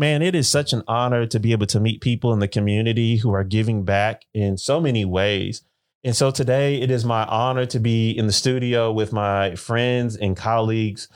Man, 0.00 0.22
it 0.22 0.34
is 0.34 0.48
such 0.48 0.72
an 0.72 0.82
honor 0.88 1.26
to 1.26 1.38
be 1.38 1.52
able 1.52 1.66
to 1.66 1.78
meet 1.78 2.00
people 2.00 2.32
in 2.32 2.38
the 2.38 2.48
community 2.48 3.18
who 3.18 3.34
are 3.34 3.44
giving 3.44 3.84
back 3.84 4.22
in 4.32 4.56
so 4.56 4.80
many 4.80 5.04
ways. 5.04 5.60
And 6.02 6.16
so 6.16 6.30
today 6.30 6.80
it 6.80 6.90
is 6.90 7.04
my 7.04 7.26
honor 7.26 7.66
to 7.66 7.78
be 7.78 8.10
in 8.10 8.26
the 8.26 8.32
studio 8.32 8.90
with 8.90 9.12
my 9.12 9.56
friends 9.56 10.16
and 10.16 10.34
colleagues, 10.34 11.06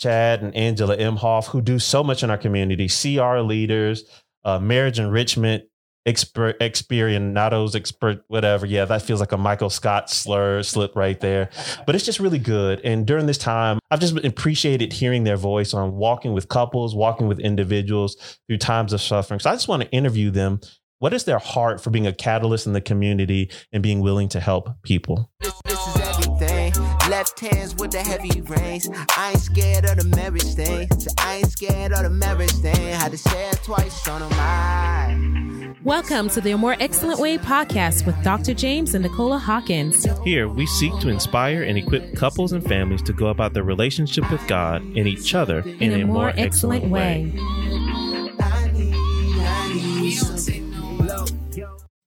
Chad 0.00 0.42
and 0.42 0.52
Angela 0.56 0.96
Imhoff, 0.96 1.46
who 1.46 1.60
do 1.60 1.78
so 1.78 2.02
much 2.02 2.24
in 2.24 2.30
our 2.30 2.36
community, 2.36 2.88
CR 2.88 3.38
leaders, 3.38 4.02
uh, 4.44 4.58
marriage 4.58 4.98
enrichment 4.98 5.66
experientados, 6.06 7.74
expert, 7.74 8.24
whatever. 8.28 8.66
Yeah, 8.66 8.84
that 8.84 9.02
feels 9.02 9.20
like 9.20 9.32
a 9.32 9.38
Michael 9.38 9.70
Scott 9.70 10.10
slur 10.10 10.62
slip 10.62 10.94
right 10.96 11.18
there. 11.20 11.50
But 11.86 11.94
it's 11.94 12.04
just 12.04 12.20
really 12.20 12.38
good. 12.38 12.80
And 12.84 13.06
during 13.06 13.26
this 13.26 13.38
time, 13.38 13.78
I've 13.90 14.00
just 14.00 14.16
appreciated 14.24 14.92
hearing 14.92 15.24
their 15.24 15.36
voice 15.36 15.74
on 15.74 15.96
walking 15.96 16.32
with 16.32 16.48
couples, 16.48 16.94
walking 16.94 17.26
with 17.26 17.40
individuals 17.40 18.38
through 18.46 18.58
times 18.58 18.92
of 18.92 19.00
suffering. 19.00 19.40
So 19.40 19.50
I 19.50 19.54
just 19.54 19.68
want 19.68 19.82
to 19.82 19.90
interview 19.90 20.30
them. 20.30 20.60
What 21.00 21.12
is 21.12 21.24
their 21.24 21.38
heart 21.38 21.82
for 21.82 21.90
being 21.90 22.06
a 22.06 22.14
catalyst 22.14 22.66
in 22.66 22.72
the 22.72 22.80
community 22.80 23.50
and 23.72 23.82
being 23.82 24.00
willing 24.00 24.28
to 24.30 24.40
help 24.40 24.70
people? 24.82 25.30
This, 25.40 25.52
this 25.66 25.86
is 25.88 25.96
everything. 26.00 26.72
Left 27.10 27.38
hands 27.38 27.74
with 27.74 27.90
the 27.90 27.98
heavy 27.98 28.40
reins. 28.40 28.88
I 29.14 29.32
ain't 29.32 29.40
scared 29.40 29.84
of 29.84 29.98
the 29.98 30.16
marriage 30.16 30.54
thing. 30.54 30.88
I 31.18 31.36
ain't 31.36 31.50
scared 31.50 31.92
of 31.92 32.04
the 32.04 32.10
marriage 32.10 32.52
thing. 32.52 32.94
Had 32.94 33.12
to 33.12 33.18
say 33.18 33.50
it 33.50 33.60
twice 33.64 34.08
on 34.08 34.22
my 34.30 35.43
Welcome 35.82 36.28
to 36.30 36.40
the 36.40 36.54
More 36.56 36.76
Excellent 36.80 37.20
Way 37.20 37.36
podcast 37.36 38.06
with 38.06 38.22
Dr. 38.22 38.54
James 38.54 38.94
and 38.94 39.02
Nicola 39.02 39.38
Hawkins. 39.38 40.06
Here, 40.22 40.48
we 40.48 40.66
seek 40.66 40.98
to 41.00 41.08
inspire 41.08 41.62
and 41.62 41.76
equip 41.76 42.14
couples 42.16 42.52
and 42.52 42.64
families 42.64 43.02
to 43.02 43.12
go 43.12 43.26
about 43.26 43.52
their 43.52 43.64
relationship 43.64 44.30
with 44.30 44.46
God 44.46 44.82
and 44.82 45.06
each 45.08 45.34
other 45.34 45.60
in, 45.60 45.82
in 45.82 45.92
a, 45.92 45.96
a, 45.96 46.06
more, 46.06 46.14
more 46.14 46.28
excellent, 46.36 46.84
excellent, 46.84 46.92
way. 46.92 47.32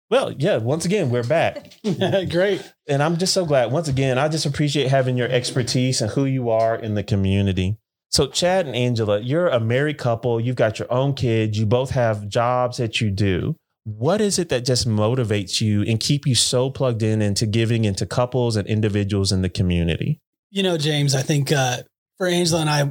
Well, 0.10 0.32
yeah, 0.32 0.58
once 0.58 0.86
again, 0.86 1.10
we're 1.10 1.24
back. 1.24 1.74
Great. 2.30 2.64
And 2.88 3.04
I'm 3.04 3.18
just 3.18 3.34
so 3.34 3.46
glad. 3.46 3.72
Once 3.72 3.88
again, 3.88 4.18
I 4.18 4.30
just 4.30 4.46
appreciate 4.46 4.88
having 4.88 5.18
your 5.18 5.28
expertise 5.28 6.02
and 6.02 6.10
who 6.12 6.26
you 6.26 6.50
are 6.50 6.76
in 6.76 6.96
the 6.96 7.04
community. 7.04 7.78
So, 8.18 8.28
Chad 8.28 8.66
and 8.66 8.76
Angela, 8.76 9.20
you're 9.20 9.48
a 9.48 9.60
married 9.60 10.00
couple. 10.00 10.40
You've 10.40 10.56
got 10.56 10.80
your 10.80 10.92
own 10.92 11.14
kids. 11.14 11.60
You 11.60 11.68
both 11.68 11.92
have 11.92 12.28
jobs 12.28 12.78
that 12.78 13.00
you 13.00 13.12
do 13.12 13.56
what 13.88 14.20
is 14.20 14.38
it 14.38 14.50
that 14.50 14.66
just 14.66 14.86
motivates 14.86 15.62
you 15.62 15.82
and 15.84 15.98
keep 15.98 16.28
you 16.28 16.36
so 16.36 16.70
plugged 16.70 17.02
in 17.02 17.22
into 17.22 17.46
giving 17.46 17.86
into 17.86 18.06
couples 18.06 18.58
and 18.58 18.68
individuals 18.68 19.32
in 19.32 19.42
the 19.44 19.50
community? 19.50 20.20
You 20.50 20.62
know, 20.62 20.78
James, 20.78 21.16
I 21.16 21.22
think 21.22 21.54
uh, 21.54 21.78
for 22.18 22.28
Angela 22.28 22.60
and 22.62 22.70
I, 22.70 22.82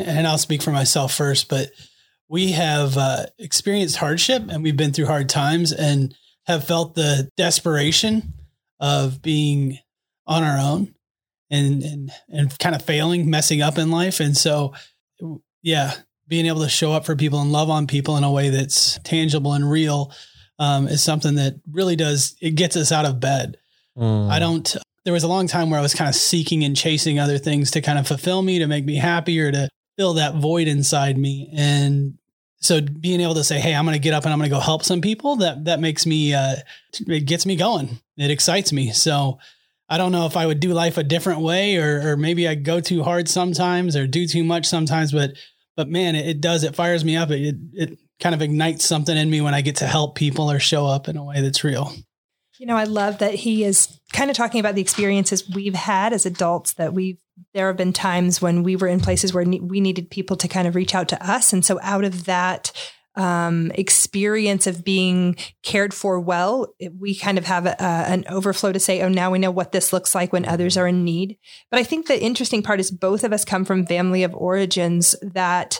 and 0.00 0.26
I'll 0.26 0.36
speak 0.36 0.60
for 0.60 0.70
myself 0.70 1.14
first, 1.14 1.48
but 1.48 1.70
we 2.28 2.52
have 2.52 2.98
uh, 2.98 3.24
experienced 3.38 3.96
hardship 3.96 4.42
and 4.50 4.62
we've 4.62 4.76
been 4.76 4.92
through 4.92 5.06
hard 5.06 5.30
times 5.30 5.72
and 5.72 6.14
have 6.46 6.66
felt 6.66 6.94
the 6.94 7.30
desperation 7.38 8.34
of 8.80 9.22
being 9.22 9.78
on 10.26 10.42
our 10.42 10.58
own 10.58 10.94
and 11.50 11.82
and 11.82 12.10
and 12.28 12.58
kind 12.58 12.74
of 12.74 12.82
failing, 12.82 13.28
messing 13.28 13.62
up 13.62 13.78
in 13.78 13.90
life. 13.90 14.20
And 14.20 14.36
so, 14.36 14.74
yeah, 15.62 15.94
being 16.26 16.46
able 16.46 16.62
to 16.62 16.68
show 16.68 16.92
up 16.92 17.04
for 17.04 17.16
people 17.16 17.40
and 17.40 17.52
love 17.52 17.70
on 17.70 17.86
people 17.86 18.16
in 18.16 18.24
a 18.24 18.32
way 18.32 18.50
that's 18.50 18.98
tangible 19.04 19.52
and 19.52 19.70
real 19.70 20.12
um, 20.58 20.88
is 20.88 21.02
something 21.02 21.34
that 21.36 21.54
really 21.70 21.96
does 21.96 22.36
it 22.40 22.52
gets 22.52 22.76
us 22.76 22.92
out 22.92 23.04
of 23.04 23.20
bed. 23.20 23.56
Mm. 23.96 24.30
I 24.30 24.38
don't. 24.38 24.76
There 25.04 25.12
was 25.12 25.24
a 25.24 25.28
long 25.28 25.46
time 25.46 25.68
where 25.68 25.78
I 25.78 25.82
was 25.82 25.94
kind 25.94 26.08
of 26.08 26.14
seeking 26.14 26.64
and 26.64 26.76
chasing 26.76 27.18
other 27.18 27.38
things 27.38 27.72
to 27.72 27.82
kind 27.82 27.98
of 27.98 28.06
fulfill 28.06 28.40
me, 28.40 28.58
to 28.60 28.66
make 28.66 28.84
me 28.84 28.96
happy, 28.96 29.38
or 29.40 29.52
to 29.52 29.68
fill 29.98 30.14
that 30.14 30.36
void 30.36 30.66
inside 30.66 31.18
me. 31.18 31.50
And 31.54 32.18
so, 32.56 32.80
being 32.80 33.20
able 33.20 33.34
to 33.34 33.44
say, 33.44 33.60
"Hey, 33.60 33.74
I'm 33.74 33.84
going 33.84 33.94
to 33.94 34.00
get 34.00 34.14
up 34.14 34.24
and 34.24 34.32
I'm 34.32 34.38
going 34.38 34.50
to 34.50 34.56
go 34.56 34.60
help 34.60 34.82
some 34.82 35.00
people," 35.00 35.36
that 35.36 35.66
that 35.66 35.80
makes 35.80 36.06
me 36.06 36.32
uh, 36.32 36.56
it 37.06 37.26
gets 37.26 37.44
me 37.44 37.56
going. 37.56 37.98
It 38.16 38.30
excites 38.30 38.72
me. 38.72 38.92
So. 38.92 39.38
I 39.94 39.96
don't 39.96 40.10
know 40.10 40.26
if 40.26 40.36
I 40.36 40.44
would 40.44 40.58
do 40.58 40.72
life 40.72 40.98
a 40.98 41.04
different 41.04 41.38
way 41.38 41.76
or, 41.76 42.10
or 42.10 42.16
maybe 42.16 42.48
I 42.48 42.56
go 42.56 42.80
too 42.80 43.04
hard 43.04 43.28
sometimes 43.28 43.94
or 43.94 44.08
do 44.08 44.26
too 44.26 44.42
much 44.42 44.66
sometimes, 44.66 45.12
but, 45.12 45.34
but 45.76 45.88
man, 45.88 46.16
it, 46.16 46.26
it 46.26 46.40
does, 46.40 46.64
it 46.64 46.74
fires 46.74 47.04
me 47.04 47.16
up. 47.16 47.30
It, 47.30 47.54
it, 47.72 47.98
kind 48.20 48.34
of 48.34 48.42
ignites 48.42 48.84
something 48.84 49.16
in 49.16 49.30
me 49.30 49.40
when 49.40 49.54
I 49.54 49.60
get 49.60 49.76
to 49.76 49.86
help 49.86 50.16
people 50.16 50.50
or 50.50 50.58
show 50.58 50.86
up 50.86 51.08
in 51.08 51.16
a 51.16 51.24
way 51.24 51.40
that's 51.40 51.62
real. 51.62 51.92
You 52.58 52.66
know, 52.66 52.76
I 52.76 52.84
love 52.84 53.18
that 53.18 53.34
he 53.34 53.62
is 53.62 54.00
kind 54.12 54.30
of 54.30 54.36
talking 54.36 54.60
about 54.60 54.74
the 54.74 54.80
experiences 54.80 55.48
we've 55.48 55.74
had 55.74 56.12
as 56.12 56.26
adults 56.26 56.74
that 56.74 56.92
we've 56.92 57.18
there 57.52 57.68
have 57.68 57.76
been 57.76 57.92
times 57.92 58.42
when 58.42 58.62
we 58.62 58.76
were 58.76 58.88
in 58.88 59.00
places 59.00 59.32
where 59.32 59.44
ne- 59.44 59.60
we 59.60 59.80
needed 59.80 60.10
people 60.10 60.36
to 60.36 60.48
kind 60.48 60.68
of 60.68 60.74
reach 60.74 60.94
out 60.94 61.08
to 61.08 61.28
us 61.28 61.52
and 61.52 61.64
so 61.64 61.80
out 61.82 62.04
of 62.04 62.26
that 62.26 62.70
um, 63.16 63.70
experience 63.74 64.66
of 64.66 64.84
being 64.84 65.36
cared 65.62 65.94
for 65.94 66.18
well, 66.20 66.74
we 66.98 67.14
kind 67.14 67.38
of 67.38 67.46
have 67.46 67.66
a, 67.66 67.80
an 67.82 68.24
overflow 68.28 68.72
to 68.72 68.80
say, 68.80 69.02
oh, 69.02 69.08
now 69.08 69.30
we 69.30 69.38
know 69.38 69.50
what 69.50 69.72
this 69.72 69.92
looks 69.92 70.14
like 70.14 70.32
when 70.32 70.44
others 70.44 70.76
are 70.76 70.88
in 70.88 71.04
need. 71.04 71.38
But 71.70 71.80
I 71.80 71.84
think 71.84 72.06
the 72.06 72.20
interesting 72.20 72.62
part 72.62 72.80
is 72.80 72.90
both 72.90 73.24
of 73.24 73.32
us 73.32 73.44
come 73.44 73.64
from 73.64 73.86
family 73.86 74.22
of 74.22 74.34
origins 74.34 75.14
that 75.22 75.78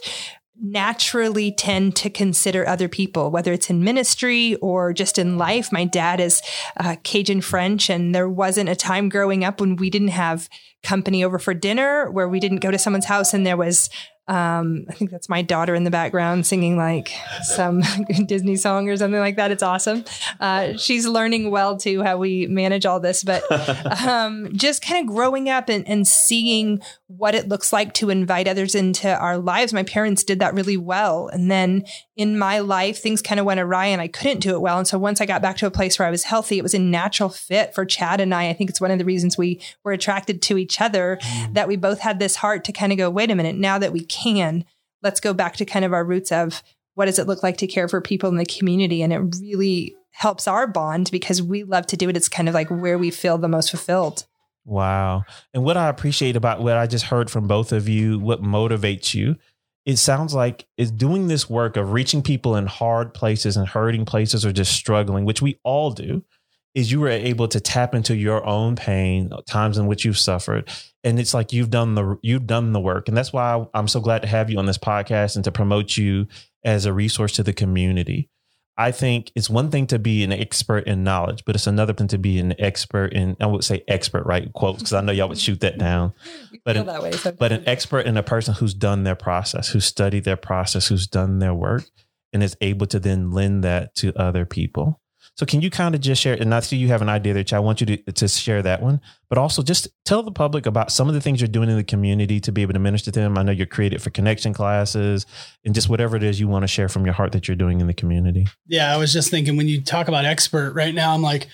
naturally 0.61 1.51
tend 1.51 1.97
to 1.97 2.09
consider 2.09 2.67
other 2.67 2.89
people, 2.89 3.31
whether 3.31 3.53
it's 3.53 3.71
in 3.71 3.83
ministry 3.83 4.55
or 4.57 4.93
just 4.93 5.19
in 5.19 5.37
life. 5.37 5.73
My 5.73 5.85
dad 5.85 6.21
is 6.21 6.43
uh, 6.77 6.97
Cajun 7.03 7.41
French, 7.41 7.91
and 7.91 8.15
there 8.15 8.29
wasn't 8.29 8.69
a 8.69 8.77
time 8.77 9.09
growing 9.09 9.45
up 9.45 9.61
when 9.61 9.77
we 9.77 9.91
didn't 9.91 10.09
have 10.09 10.49
company 10.83 11.25
over 11.25 11.39
for 11.39 11.55
dinner, 11.55 12.11
where 12.11 12.29
we 12.29 12.39
didn't 12.39 12.59
go 12.59 12.71
to 12.71 12.79
someone's 12.79 13.07
house 13.07 13.35
and 13.35 13.45
there 13.45 13.57
was 13.57 13.91
um, 14.27 14.87
I 14.89 14.95
think 14.95 15.11
that's 15.11 15.29
my 15.29 15.43
daughter 15.43 15.75
in 15.75 15.85
the 15.85 15.91
background 15.91 16.47
singing 16.47 16.79
like 16.79 17.13
some 17.43 17.83
Disney 18.27 18.57
song 18.57 18.89
or 18.89 18.97
something 18.97 19.21
like 19.21 19.37
that. 19.37 19.51
It's 19.51 19.63
awesome. 19.63 20.05
Uh, 20.41 20.77
she's 20.79 21.07
learning 21.07 21.51
well 21.51 21.77
too 21.77 22.03
how 22.03 22.17
we 22.17 22.47
manage 22.47 22.87
all 22.87 23.01
this, 23.01 23.23
but 23.23 23.43
um, 24.07 24.49
just 24.55 24.83
kind 24.83 25.07
of 25.07 25.15
growing 25.15 25.51
up 25.51 25.69
and, 25.69 25.87
and 25.87 26.09
seeing 26.09 26.81
what 27.07 27.35
it 27.35 27.49
looks 27.49 27.73
like 27.73 27.93
to 27.95 28.09
invite 28.09 28.49
others 28.49 28.75
into 28.75 29.15
our 29.15 29.37
lives. 29.37 29.75
My 29.75 29.83
parents 29.83 30.25
did 30.25 30.39
that 30.39 30.55
really 30.55 30.79
well. 30.79 31.29
And 31.29 31.51
then 31.51 31.85
in 32.17 32.39
my 32.39 32.61
life, 32.61 32.99
things 32.99 33.21
kind 33.21 33.39
of 33.39 33.47
went 33.47 33.61
awry 33.61 33.87
and 33.87 34.01
I 34.01 34.09
couldn't 34.09 34.41
do 34.41 34.55
it 34.55 34.61
well. 34.61 34.79
And 34.79 34.89
so 34.89 34.99
once 34.99 35.21
I 35.21 35.27
got 35.27 35.43
back 35.43 35.59
to 35.59 35.67
a 35.67 35.71
place 35.71 35.99
where 35.99 36.09
I 36.09 36.11
was 36.11 36.25
healthy, 36.25 36.59
it 36.59 36.63
was 36.63 36.75
a 36.75 36.79
natural 36.79 37.29
fit 37.29 37.75
for 37.75 37.85
Chad 37.85 38.21
and 38.21 38.35
I. 38.35 38.49
I 38.49 38.53
think 38.55 38.71
it's 38.71 38.81
one 38.81 38.91
of 38.91 38.99
the 38.99 39.05
reasons 39.05 39.37
we 39.37 39.61
were 39.83 39.93
attracted 39.93 40.41
to 40.43 40.57
each 40.57 40.81
other, 40.81 41.19
mm. 41.21 41.55
that 41.55 41.69
we 41.69 41.77
both 41.77 42.01
had 42.01 42.19
this 42.19 42.37
heart 42.37 42.65
to 42.65 42.73
kind 42.73 42.93
of 42.93 42.99
go, 42.99 43.11
wait 43.11 43.31
a 43.31 43.35
minute, 43.35 43.57
now 43.57 43.79
that 43.79 43.93
we 43.93 44.05
can, 44.15 44.65
let's 45.03 45.21
go 45.21 45.35
back 45.35 45.57
to 45.57 45.65
kind 45.65 45.85
of 45.85 45.93
our 45.93 46.05
roots 46.05 46.33
of 46.33 46.63
what 46.95 47.07
does 47.07 47.19
it 47.19 47.27
look 47.27 47.43
like 47.43 47.57
to 47.59 47.67
care 47.67 47.89
for 47.89 48.01
people 48.01 48.29
in 48.29 48.37
the 48.37 48.47
community? 48.47 49.03
And 49.03 49.13
it 49.13 49.19
really 49.41 49.95
helps 50.11 50.47
our 50.47 50.67
bond 50.67 51.11
because 51.11 51.43
we 51.43 51.65
love 51.65 51.87
to 51.89 51.97
do 51.97 52.09
it. 52.09 52.17
It's 52.17 52.29
kind 52.29 52.49
of 52.49 52.55
like 52.55 52.71
where 52.71 52.99
we 52.99 53.11
feel 53.11 53.37
the 53.37 53.49
most 53.49 53.71
fulfilled. 53.71 54.27
Wow. 54.65 55.25
And 55.53 55.65
what 55.65 55.77
I 55.77 55.89
appreciate 55.89 56.37
about 56.37 56.63
what 56.63 56.77
I 56.77 56.87
just 56.87 57.07
heard 57.07 57.31
from 57.31 57.47
both 57.47 57.73
of 57.73 57.89
you, 57.89 58.19
what 58.19 58.43
motivates 58.43 59.13
you, 59.13 59.37
it 59.85 59.97
sounds 59.97 60.35
like 60.35 60.67
is 60.79 60.91
doing 60.91 61.27
this 61.27 61.51
work 61.51 61.77
of 61.77 61.93
reaching 61.93 62.23
people 62.23 62.57
in 62.57 62.67
hard 62.67 63.13
places 63.13 63.57
and 63.57 63.69
hurting 63.69 64.07
places 64.07 64.47
or 64.47 64.53
just 64.53 64.73
struggling, 64.73 65.25
which 65.25 65.43
we 65.43 65.59
all 65.63 65.91
do, 65.91 66.25
is 66.75 66.91
you 66.91 67.01
were 67.01 67.09
able 67.09 67.49
to 67.49 67.61
tap 67.61 67.95
into 67.95 68.17
your 68.17 68.45
own 68.45 68.77
pain, 68.77 69.31
times 69.47 69.79
in 69.79 69.87
which 69.87 70.05
you've 70.05 70.19
suffered. 70.19 70.69
And 71.05 71.21
it's 71.21 71.35
like 71.35 71.53
you've 71.53 71.71
done 71.71 71.95
the 71.95 72.19
you've 72.23 72.47
done 72.47 72.73
the 72.73 72.81
work. 72.81 73.09
And 73.09 73.17
that's 73.17 73.33
why 73.33 73.65
I'm 73.75 73.89
so 73.89 74.01
glad 74.01 74.23
to 74.23 74.29
have 74.29 74.51
you 74.51 74.59
on 74.59 74.67
this 74.67 74.79
podcast 74.79 75.37
and 75.37 75.45
to 75.45 75.53
promote 75.53 75.97
you 75.97 76.27
as 76.65 76.87
a 76.87 76.93
resource 76.93 77.33
to 77.33 77.43
the 77.43 77.53
community. 77.53 78.29
I 78.77 78.91
think 78.91 79.31
it's 79.37 79.49
one 79.49 79.71
thing 79.71 79.87
to 79.89 80.01
be 80.01 80.25
an 80.25 80.33
expert 80.33 80.89
in 80.89 81.05
knowledge, 81.05 81.45
but 81.45 81.55
it's 81.55 81.69
another 81.69 81.93
thing 81.93 82.09
to 82.09 82.19
be 82.19 82.41
an 82.41 82.61
expert 82.61 83.13
in, 83.13 83.37
I 83.41 83.47
would 83.47 83.63
say 83.63 83.85
expert, 83.87 84.27
right? 84.27 84.53
Quotes, 84.53 84.79
because 84.79 84.93
I 84.93 85.01
know 85.01 85.13
y'all 85.13 85.29
would 85.29 85.39
shoot 85.39 85.61
that 85.61 85.79
down. 85.79 86.13
But, 86.65 86.79
an, 86.79 87.03
way, 87.03 87.13
so 87.13 87.31
but 87.31 87.53
an 87.53 87.63
expert 87.67 88.07
in 88.07 88.17
a 88.17 88.23
person 88.23 88.55
who's 88.55 88.73
done 88.73 89.05
their 89.05 89.15
process, 89.15 89.69
who's 89.69 89.85
studied 89.85 90.25
their 90.25 90.39
process, 90.39 90.89
who's 90.89 91.07
done 91.07 91.39
their 91.39 91.53
work, 91.53 91.85
and 92.33 92.43
is 92.43 92.57
able 92.63 92.87
to 92.87 92.99
then 92.99 93.33
lend 93.33 93.65
that 93.65 93.95
to 93.97 94.19
other 94.19 94.47
people. 94.47 94.99
So 95.37 95.45
can 95.45 95.61
you 95.61 95.71
kind 95.71 95.97
of 95.97 96.01
just 96.01 96.23
share, 96.23 96.35
and 96.35 96.55
I 96.55 96.61
see 96.61 96.77
you 96.77 96.89
have 96.89 97.03
an 97.03 97.09
idea 97.09 97.35
there, 97.35 97.45
I 97.53 97.59
want 97.59 97.81
you 97.81 97.87
to, 97.87 97.97
to 97.97 98.29
share 98.29 98.63
that 98.63 98.81
one, 98.81 99.01
but 99.29 99.37
also 99.37 99.63
just 99.63 99.89
tell 100.05 100.23
the 100.23 100.31
public 100.31 100.65
about 100.65 100.93
some 100.93 101.09
of 101.09 101.15
the 101.15 101.21
things 101.21 101.41
you're 101.41 101.49
doing 101.49 101.69
in 101.69 101.77
the 101.77 101.83
community 101.83 102.39
to 102.41 102.53
be 102.53 102.63
able 102.63 102.75
to 102.75 102.79
minister 102.79 103.11
to 103.11 103.19
them. 103.19 103.37
I 103.37 103.43
know 103.43 103.51
you're 103.51 103.67
created 103.67 104.01
for 104.01 104.11
connection 104.11 104.55
classes 104.55 105.27
and 105.65 105.75
just 105.75 105.89
whatever 105.89 106.17
it 106.17 106.23
is 106.23 106.39
you 106.39 106.47
want 106.47 106.63
to 106.63 106.69
share 106.69 106.89
from 106.89 107.05
your 107.05 107.15
heart 107.15 107.33
that 107.33 107.49
you're 107.49 107.57
doing 107.57 107.81
in 107.81 107.89
the 107.89 107.95
community. 107.95 108.47
Yeah, 108.69 108.95
I 108.95 108.97
was 108.97 109.13
just 109.13 109.29
thinking 109.29 109.57
when 109.57 109.67
you 109.67 109.83
talk 109.83 110.07
about 110.07 110.25
expert 110.25 110.73
right 110.75 110.95
now, 110.95 111.13
I'm 111.13 111.23
like, 111.23 111.49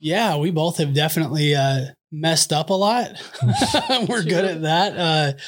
yeah, 0.00 0.36
we 0.36 0.50
both 0.50 0.78
have 0.78 0.92
definitely 0.92 1.54
uh, 1.54 1.86
messed 2.10 2.52
up 2.52 2.70
a 2.70 2.74
lot. 2.74 3.12
We're 4.08 4.24
good 4.24 4.44
at 4.44 4.62
that. 4.62 4.98
Uh, 4.98 5.38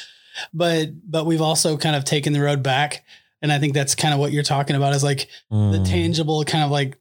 but 0.53 0.91
but 1.11 1.27
we've 1.27 1.43
also 1.43 1.77
kind 1.77 1.97
of 1.97 2.05
taken 2.05 2.33
the 2.33 2.41
road 2.41 2.63
back. 2.63 3.05
And 3.43 3.53
I 3.53 3.59
think 3.59 3.75
that's 3.75 3.95
kind 3.95 4.15
of 4.15 4.21
what 4.21 4.33
you're 4.33 4.43
talking 4.43 4.77
about 4.77 4.95
is 4.95 5.05
like 5.05 5.29
mm. 5.53 5.73
the 5.73 5.85
tangible 5.85 6.45
kind 6.45 6.65
of 6.65 6.71
like 6.71 6.97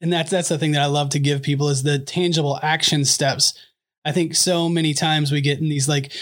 and 0.00 0.12
that's 0.12 0.30
that's 0.30 0.48
the 0.48 0.58
thing 0.58 0.72
that 0.72 0.82
I 0.82 0.86
love 0.86 1.10
to 1.10 1.18
give 1.18 1.42
people 1.42 1.68
is 1.68 1.82
the 1.82 1.98
tangible 1.98 2.58
action 2.62 3.04
steps. 3.04 3.54
I 4.04 4.12
think 4.12 4.34
so 4.34 4.68
many 4.68 4.92
times 4.94 5.32
we 5.32 5.40
get 5.40 5.60
in 5.60 5.68
these 5.68 5.88
like 5.88 6.12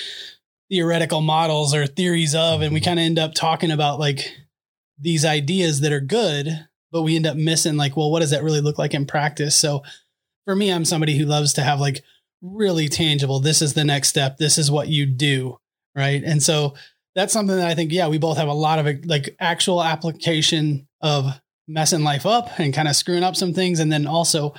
theoretical 0.70 1.20
models 1.20 1.74
or 1.74 1.86
theories 1.86 2.34
of, 2.34 2.62
and 2.62 2.72
we 2.72 2.80
mm-hmm. 2.80 2.84
kind 2.84 3.00
of 3.00 3.04
end 3.04 3.18
up 3.18 3.34
talking 3.34 3.70
about 3.70 3.98
like 3.98 4.30
these 4.98 5.24
ideas 5.24 5.80
that 5.80 5.92
are 5.92 6.00
good, 6.00 6.66
but 6.92 7.02
we 7.02 7.16
end 7.16 7.26
up 7.26 7.36
missing 7.36 7.76
like, 7.76 7.96
well, 7.96 8.10
what 8.10 8.20
does 8.20 8.30
that 8.30 8.44
really 8.44 8.60
look 8.60 8.78
like 8.78 8.94
in 8.94 9.04
practice? 9.04 9.56
So 9.56 9.82
for 10.44 10.54
me, 10.54 10.72
I'm 10.72 10.84
somebody 10.84 11.18
who 11.18 11.26
loves 11.26 11.52
to 11.54 11.62
have 11.62 11.80
like 11.80 12.02
really 12.40 12.88
tangible, 12.88 13.40
this 13.40 13.62
is 13.62 13.74
the 13.74 13.84
next 13.84 14.08
step, 14.08 14.38
this 14.38 14.58
is 14.58 14.70
what 14.70 14.88
you 14.88 15.06
do. 15.06 15.58
Right. 15.94 16.22
And 16.24 16.42
so 16.42 16.74
that's 17.14 17.32
something 17.32 17.56
that 17.56 17.68
I 17.68 17.74
think, 17.74 17.92
yeah, 17.92 18.08
we 18.08 18.18
both 18.18 18.38
have 18.38 18.48
a 18.48 18.54
lot 18.54 18.78
of 18.78 19.04
like 19.04 19.36
actual 19.38 19.82
application 19.82 20.88
of 21.00 21.38
messing 21.72 22.04
life 22.04 22.26
up 22.26 22.58
and 22.58 22.74
kind 22.74 22.88
of 22.88 22.96
screwing 22.96 23.22
up 23.22 23.36
some 23.36 23.54
things. 23.54 23.80
And 23.80 23.90
then 23.90 24.06
also 24.06 24.54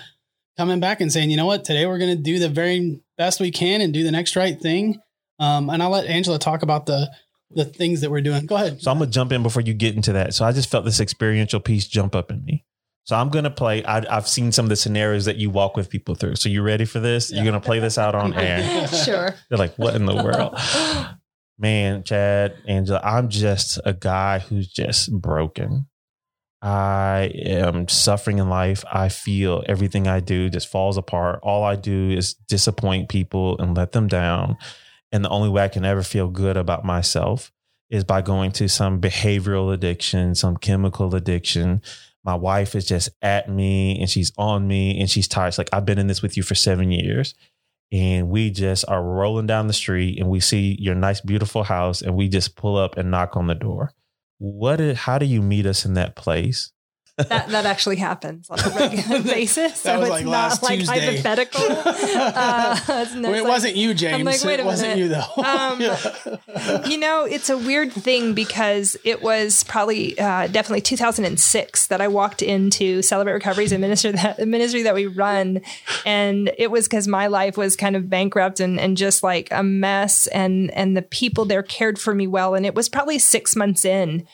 coming 0.57 0.79
back 0.79 1.01
and 1.01 1.11
saying, 1.11 1.29
you 1.29 1.37
know 1.37 1.45
what, 1.45 1.65
today 1.65 1.85
we're 1.85 1.97
going 1.97 2.15
to 2.15 2.21
do 2.21 2.39
the 2.39 2.49
very 2.49 3.01
best 3.17 3.39
we 3.39 3.51
can 3.51 3.81
and 3.81 3.93
do 3.93 4.03
the 4.03 4.11
next 4.11 4.35
right 4.35 4.59
thing. 4.59 4.99
Um, 5.39 5.69
and 5.69 5.81
I'll 5.81 5.89
let 5.89 6.05
Angela 6.05 6.39
talk 6.39 6.63
about 6.63 6.85
the, 6.85 7.09
the 7.55 7.65
things 7.65 8.01
that 8.01 8.11
we're 8.11 8.21
doing. 8.21 8.45
Go 8.45 8.55
ahead. 8.55 8.81
So 8.81 8.91
I'm 8.91 8.99
gonna 8.99 9.11
jump 9.11 9.31
in 9.31 9.43
before 9.43 9.61
you 9.61 9.73
get 9.73 9.95
into 9.95 10.13
that. 10.13 10.33
So 10.33 10.45
I 10.45 10.51
just 10.51 10.69
felt 10.69 10.85
this 10.85 10.99
experiential 10.99 11.59
piece 11.59 11.87
jump 11.87 12.15
up 12.15 12.31
in 12.31 12.43
me. 12.45 12.65
So 13.03 13.15
I'm 13.15 13.29
gonna 13.29 13.51
play. 13.51 13.83
I, 13.83 14.13
have 14.13 14.27
seen 14.27 14.51
some 14.51 14.65
of 14.65 14.69
the 14.69 14.75
scenarios 14.75 15.25
that 15.25 15.37
you 15.37 15.49
walk 15.49 15.75
with 15.75 15.89
people 15.89 16.15
through. 16.15 16.35
So 16.35 16.49
you 16.49 16.61
ready 16.61 16.85
for 16.85 16.99
this? 16.99 17.31
Yeah. 17.31 17.37
You're 17.37 17.51
gonna 17.51 17.61
play 17.61 17.79
this 17.79 17.97
out 17.97 18.15
on 18.15 18.33
air. 18.35 18.87
sure. 18.87 19.35
They're 19.49 19.57
like, 19.57 19.75
what 19.75 19.95
in 19.95 20.05
the 20.05 20.15
world? 20.15 20.57
Man, 21.59 22.03
Chad, 22.03 22.55
Angela, 22.67 22.99
I'm 23.03 23.29
just 23.29 23.79
a 23.85 23.93
guy 23.93 24.39
who's 24.39 24.67
just 24.67 25.11
broken. 25.11 25.87
I 26.63 27.29
am 27.35 27.89
suffering 27.89 28.39
in 28.39 28.47
life. 28.47 28.85
I 28.89 29.09
feel 29.09 29.63
everything 29.67 30.07
I 30.07 30.21
do 30.21 30.49
just 30.49 30.69
falls 30.69 30.95
apart. 30.95 31.41
All 31.43 31.65
I 31.65 31.75
do 31.75 32.09
is 32.09 32.35
disappoint 32.35 33.09
people 33.09 33.57
and 33.59 33.75
let 33.75 33.91
them 33.91 34.07
down. 34.07 34.57
And 35.11 35.25
the 35.25 35.29
only 35.29 35.49
way 35.49 35.63
I 35.63 35.67
can 35.67 35.83
ever 35.83 36.03
feel 36.03 36.29
good 36.29 36.55
about 36.55 36.85
myself 36.85 37.51
is 37.89 38.05
by 38.05 38.21
going 38.21 38.53
to 38.53 38.69
some 38.69 39.01
behavioral 39.01 39.73
addiction, 39.73 40.35
some 40.35 40.55
chemical 40.55 41.13
addiction. 41.13 41.81
My 42.23 42.35
wife 42.35 42.75
is 42.75 42.85
just 42.85 43.09
at 43.21 43.49
me 43.49 43.99
and 43.99 44.09
she's 44.09 44.31
on 44.37 44.65
me 44.65 45.01
and 45.01 45.09
she's 45.09 45.27
tired. 45.27 45.49
It's 45.49 45.57
like, 45.57 45.69
I've 45.73 45.85
been 45.85 45.99
in 45.99 46.07
this 46.07 46.21
with 46.21 46.37
you 46.37 46.43
for 46.43 46.55
seven 46.55 46.91
years. 46.91 47.35
And 47.91 48.29
we 48.29 48.49
just 48.51 48.85
are 48.87 49.03
rolling 49.03 49.47
down 49.47 49.67
the 49.67 49.73
street 49.73 50.17
and 50.17 50.29
we 50.29 50.39
see 50.39 50.77
your 50.79 50.95
nice, 50.95 51.19
beautiful 51.19 51.63
house 51.63 52.01
and 52.01 52.15
we 52.15 52.29
just 52.29 52.55
pull 52.55 52.77
up 52.77 52.97
and 52.97 53.11
knock 53.11 53.35
on 53.35 53.47
the 53.47 53.53
door. 53.53 53.91
What, 54.45 54.81
is, 54.81 54.97
how 54.97 55.19
do 55.19 55.25
you 55.25 55.41
meet 55.41 55.65
us 55.65 55.85
in 55.85 55.93
that 55.93 56.17
place? 56.17 56.73
That 57.17 57.49
that 57.49 57.67
actually 57.67 57.97
happens 57.97 58.49
on 58.49 58.59
a 58.59 58.69
regular 58.69 59.21
basis. 59.23 59.79
so 59.79 60.01
it's 60.01 60.09
like 60.09 60.25
not 60.25 60.63
like 60.63 60.79
Tuesday. 60.79 60.99
hypothetical. 60.99 61.61
Uh, 62.23 62.77
well, 62.87 63.33
it 63.33 63.43
wasn't 63.43 63.75
you, 63.75 63.93
James. 63.93 64.15
I'm 64.15 64.23
like, 64.23 64.43
wait 64.43 64.59
a 64.59 64.63
it 64.63 64.65
wasn't 64.65 64.97
you 64.97 65.07
though. 65.09 65.43
um, 65.43 65.79
you 66.89 66.97
know, 66.97 67.25
it's 67.25 67.49
a 67.49 67.57
weird 67.57 67.91
thing 67.91 68.33
because 68.33 68.95
it 69.03 69.21
was 69.21 69.63
probably 69.65 70.17
uh, 70.19 70.47
definitely 70.47 70.81
2006 70.81 71.87
that 71.87 72.01
I 72.01 72.07
walked 72.07 72.41
into 72.41 73.01
Celebrate 73.01 73.33
Recovery's 73.33 73.71
and 73.71 73.81
ministry 73.81 74.11
that 74.11 74.39
a 74.39 74.45
ministry 74.45 74.83
that 74.83 74.95
we 74.95 75.07
run, 75.07 75.61
and 76.05 76.51
it 76.57 76.71
was 76.71 76.87
because 76.87 77.07
my 77.07 77.27
life 77.27 77.57
was 77.57 77.75
kind 77.75 77.95
of 77.95 78.09
bankrupt 78.09 78.59
and 78.59 78.79
and 78.79 78.97
just 78.97 79.23
like 79.23 79.49
a 79.51 79.63
mess, 79.63 80.27
and 80.27 80.71
and 80.71 80.97
the 80.97 81.01
people 81.03 81.45
there 81.45 81.63
cared 81.63 81.99
for 81.99 82.13
me 82.13 82.27
well, 82.27 82.55
and 82.55 82.65
it 82.65 82.75
was 82.75 82.89
probably 82.89 83.19
six 83.19 83.55
months 83.55 83.85
in 83.85 84.25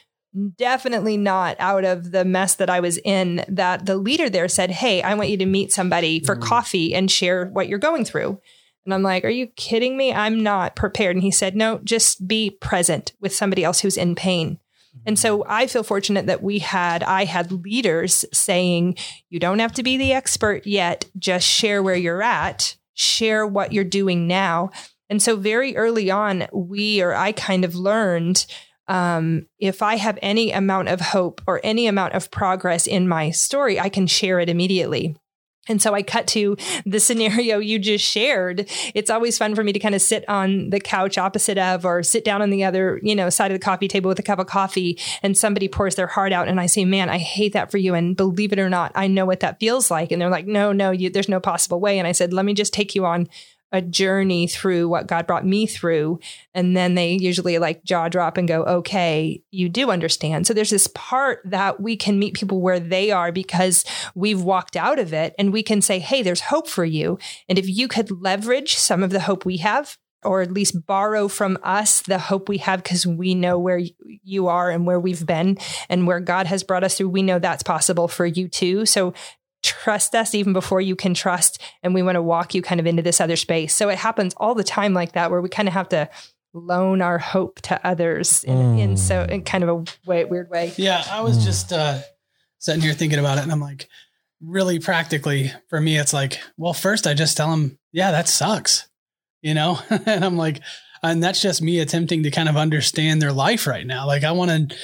definitely 0.58 1.18
not 1.18 1.56
out 1.60 1.84
of 1.84 2.12
the 2.12 2.26
mess 2.26 2.56
that 2.56 2.70
I 2.70 2.80
was 2.80 2.98
in 3.04 3.44
that 3.48 3.86
the 3.86 3.98
leader 3.98 4.30
there 4.30 4.48
said, 4.48 4.72
Hey, 4.72 5.02
I 5.02 5.14
want 5.16 5.30
you 5.30 5.38
to 5.38 5.46
meet 5.46 5.72
somebody 5.72 6.20
for 6.20 6.36
mm. 6.36 6.42
coffee 6.42 6.94
and 6.94 7.10
share 7.10 7.48
what 7.48 7.68
you're 7.68 7.80
going 7.80 8.06
through. 8.06 8.40
And 8.86 8.94
I'm 8.94 9.04
like, 9.04 9.24
Are 9.24 9.30
you 9.30 9.48
kidding 9.48 9.98
me? 9.98 10.14
I'm 10.14 10.44
not 10.44 10.76
prepared. 10.76 11.16
And 11.16 11.24
he 11.24 11.32
said, 11.32 11.56
No, 11.56 11.80
just 11.84 12.28
be 12.28 12.52
present 12.52 13.14
with 13.20 13.34
somebody 13.34 13.64
else 13.64 13.80
who's 13.80 13.98
in 13.98 14.16
pain. 14.16 14.60
And 15.06 15.18
so 15.18 15.46
I 15.48 15.68
feel 15.68 15.84
fortunate 15.84 16.26
that 16.26 16.44
we 16.44 16.60
had, 16.60 17.04
I 17.04 17.26
had 17.26 17.52
leaders 17.52 18.26
saying, 18.34 18.98
You 19.30 19.40
don't 19.40 19.60
have 19.60 19.74
to 19.74 19.84
be 19.84 19.98
the 19.98 20.14
expert 20.14 20.68
yet, 20.68 21.06
just 21.18 21.48
share 21.48 21.82
where 21.82 21.96
you're 21.96 22.22
at, 22.22 22.76
share 22.94 23.48
what 23.48 23.74
you're 23.74 23.84
doing 23.84 24.28
now. 24.28 24.72
And 25.10 25.22
so 25.22 25.36
very 25.36 25.76
early 25.76 26.12
on, 26.12 26.48
we 26.54 27.02
or 27.02 27.16
I 27.16 27.32
kind 27.32 27.66
of 27.66 27.76
learned 27.76 28.46
um, 28.90 29.46
if 29.60 29.82
I 29.82 29.96
have 29.96 30.18
any 30.22 30.52
amount 30.52 30.90
of 30.90 31.00
hope 31.00 31.42
or 31.48 31.62
any 31.64 31.88
amount 31.88 32.16
of 32.16 32.32
progress 32.32 32.88
in 32.88 33.08
my 33.08 33.30
story, 33.30 33.80
I 33.80 33.88
can 33.88 34.08
share 34.08 34.40
it 34.40 34.50
immediately. 34.50 35.16
And 35.68 35.80
so 35.80 35.94
I 35.94 36.02
cut 36.02 36.26
to 36.30 36.58
the 36.86 37.00
scenario 37.00 37.60
you 37.60 37.78
just 37.78 38.04
shared. 38.04 38.68
It's 38.96 39.12
always 39.12 39.38
fun 39.38 39.54
for 39.54 39.64
me 39.64 39.72
to 39.72 39.80
kind 39.80 39.94
of 39.94 40.02
sit 40.02 40.28
on 40.28 40.72
the 40.72 40.80
couch 40.80 41.20
opposite 41.20 41.60
of 41.60 41.86
or 41.86 42.02
sit 42.02 42.26
down 42.26 42.42
on 42.42 42.50
the 42.50 42.64
other, 42.64 43.00
you 43.04 43.16
know, 43.16 43.30
side 43.30 43.52
of 43.52 43.60
the 43.60 43.64
coffee 43.64 43.88
table 43.88 44.10
with 44.10 44.18
a 44.18 44.24
cup 44.24 44.40
of 44.40 44.48
coffee 44.48 45.00
and 45.22 45.38
somebody 45.38 45.68
pours 45.68 45.94
their 45.94 46.08
heart 46.08 46.34
out 46.34 46.48
and 46.48 46.60
I 46.60 46.66
say, 46.66 46.84
"Man, 46.84 47.10
I 47.10 47.20
hate 47.20 47.54
that 47.54 47.70
for 47.70 47.78
you 47.78 47.94
and 47.94 48.18
believe 48.18 48.52
it 48.52 48.60
or 48.60 48.70
not, 48.70 48.92
I 48.96 49.06
know 49.06 49.28
what 49.28 49.42
that 49.42 49.60
feels 49.60 49.92
like." 49.92 50.12
And 50.12 50.20
they're 50.20 50.30
like, 50.30 50.48
"No, 50.48 50.72
no, 50.72 50.90
you, 50.90 51.12
there's 51.12 51.30
no 51.30 51.40
possible 51.40 51.80
way." 51.80 52.00
And 52.00 52.08
I 52.08 52.14
said, 52.14 52.34
"Let 52.34 52.46
me 52.46 52.56
just 52.56 52.74
take 52.74 52.96
you 52.96 53.06
on 53.06 53.30
a 53.72 53.82
journey 53.82 54.48
through 54.48 54.90
what 54.90 55.08
God 55.08 55.28
brought 55.28 55.46
me 55.46 55.68
through. 55.68 56.20
And 56.54 56.76
then 56.76 56.96
they 56.96 57.14
usually 57.14 57.60
like 57.60 57.84
jaw 57.84 58.10
drop 58.10 58.38
and 58.38 58.48
go, 58.48 58.64
okay, 58.64 59.42
you 59.52 59.70
do 59.70 59.92
understand. 59.92 60.48
So 60.48 60.54
there's 60.54 60.72
this 60.72 60.88
part 60.88 61.42
that 61.46 61.80
we 61.80 61.96
can 61.96 62.20
meet 62.20 62.34
people 62.34 62.62
where 62.62 62.80
they 62.80 63.12
are 63.12 63.32
because 63.32 63.86
we've 64.16 64.42
walked 64.42 64.76
out 64.76 65.00
of 65.00 65.14
it 65.14 65.36
and 65.38 65.54
we 65.54 65.64
can 65.64 65.82
say, 65.82 66.00
hey, 66.00 66.24
there's 66.24 66.42
hope 66.42 66.68
for 66.68 66.86
you. 66.86 67.20
And 67.48 67.60
if 67.60 67.68
you 67.68 67.88
could 67.88 68.10
leverage 68.10 68.76
some 68.76 69.04
of 69.04 69.12
the 69.12 69.22
hope 69.22 69.46
we 69.46 69.58
have, 69.58 69.98
or 70.24 70.42
at 70.42 70.52
least 70.52 70.86
borrow 70.86 71.28
from 71.28 71.58
us 71.64 72.02
the 72.02 72.20
hope 72.20 72.50
we 72.50 72.58
have 72.58 72.84
because 72.84 73.08
we 73.08 73.34
know 73.34 73.58
where 73.58 73.82
you 74.24 74.48
are 74.48 74.70
and 74.70 74.86
where 74.86 75.00
we've 75.00 75.26
been 75.26 75.58
and 75.88 76.06
where 76.06 76.20
God 76.20 76.46
has 76.48 76.64
brought 76.64 76.84
us 76.84 76.98
through. 76.98 77.10
We 77.10 77.24
know 77.24 77.40
that's 77.40 77.64
possible 77.64 78.08
for 78.08 78.26
you 78.26 78.48
too. 78.50 78.86
So 78.86 79.14
trust 79.64 80.16
us 80.16 80.34
even 80.34 80.54
before 80.54 80.80
you 80.80 80.96
can 80.96 81.14
trust 81.14 81.62
and 81.84 81.94
we 81.94 82.02
want 82.02 82.16
to 82.16 82.22
walk 82.22 82.54
you 82.54 82.62
kind 82.62 82.80
of 82.80 82.88
into 82.88 83.02
this 83.02 83.20
other 83.20 83.36
space 83.36 83.76
so 83.76 83.90
it 83.90 83.98
happens 83.98 84.34
all 84.38 84.56
the 84.56 84.64
time 84.64 84.94
like 84.94 85.14
that 85.14 85.32
where 85.32 85.42
we 85.42 85.50
kind 85.50 85.68
of 85.68 85.74
have 85.74 85.90
to 85.90 86.10
loan 86.54 87.02
our 87.02 87.18
hope 87.18 87.62
to 87.62 87.86
others 87.86 88.44
in, 88.44 88.58
mm. 88.58 88.80
in 88.80 88.98
so 88.98 89.24
in 89.24 89.44
kind 89.44 89.64
of 89.64 89.70
a 89.70 90.10
way, 90.10 90.26
weird 90.26 90.50
way 90.50 90.74
yeah 90.78 91.04
i 91.12 91.22
was 91.22 91.38
mm. 91.38 91.44
just 91.44 91.74
uh 91.74 92.00
sitting 92.58 92.82
here 92.82 92.94
thinking 92.94 93.20
about 93.20 93.38
it 93.38 93.42
and 93.42 93.52
i'm 93.52 93.60
like 93.60 93.88
really 94.42 94.80
practically 94.80 95.52
for 95.68 95.80
me 95.80 95.98
it's 95.98 96.14
like 96.14 96.40
well 96.58 96.74
first 96.74 97.06
i 97.06 97.14
just 97.14 97.36
tell 97.36 97.52
them 97.52 97.78
yeah 97.92 98.12
that 98.12 98.28
sucks 98.28 98.88
you 99.42 99.54
know 99.54 99.80
and 99.90 100.24
i'm 100.24 100.38
like 100.38 100.62
and 101.02 101.24
that's 101.24 101.42
just 101.42 101.62
me 101.62 101.80
attempting 101.80 102.24
to 102.24 102.32
kind 102.32 102.50
of 102.50 102.58
understand 102.58 103.22
their 103.22 103.32
life 103.32 103.68
right 103.68 103.86
now. 103.86 104.06
Like 104.06 104.24
i 104.24 104.32
want 104.32 104.70
to 104.70 104.78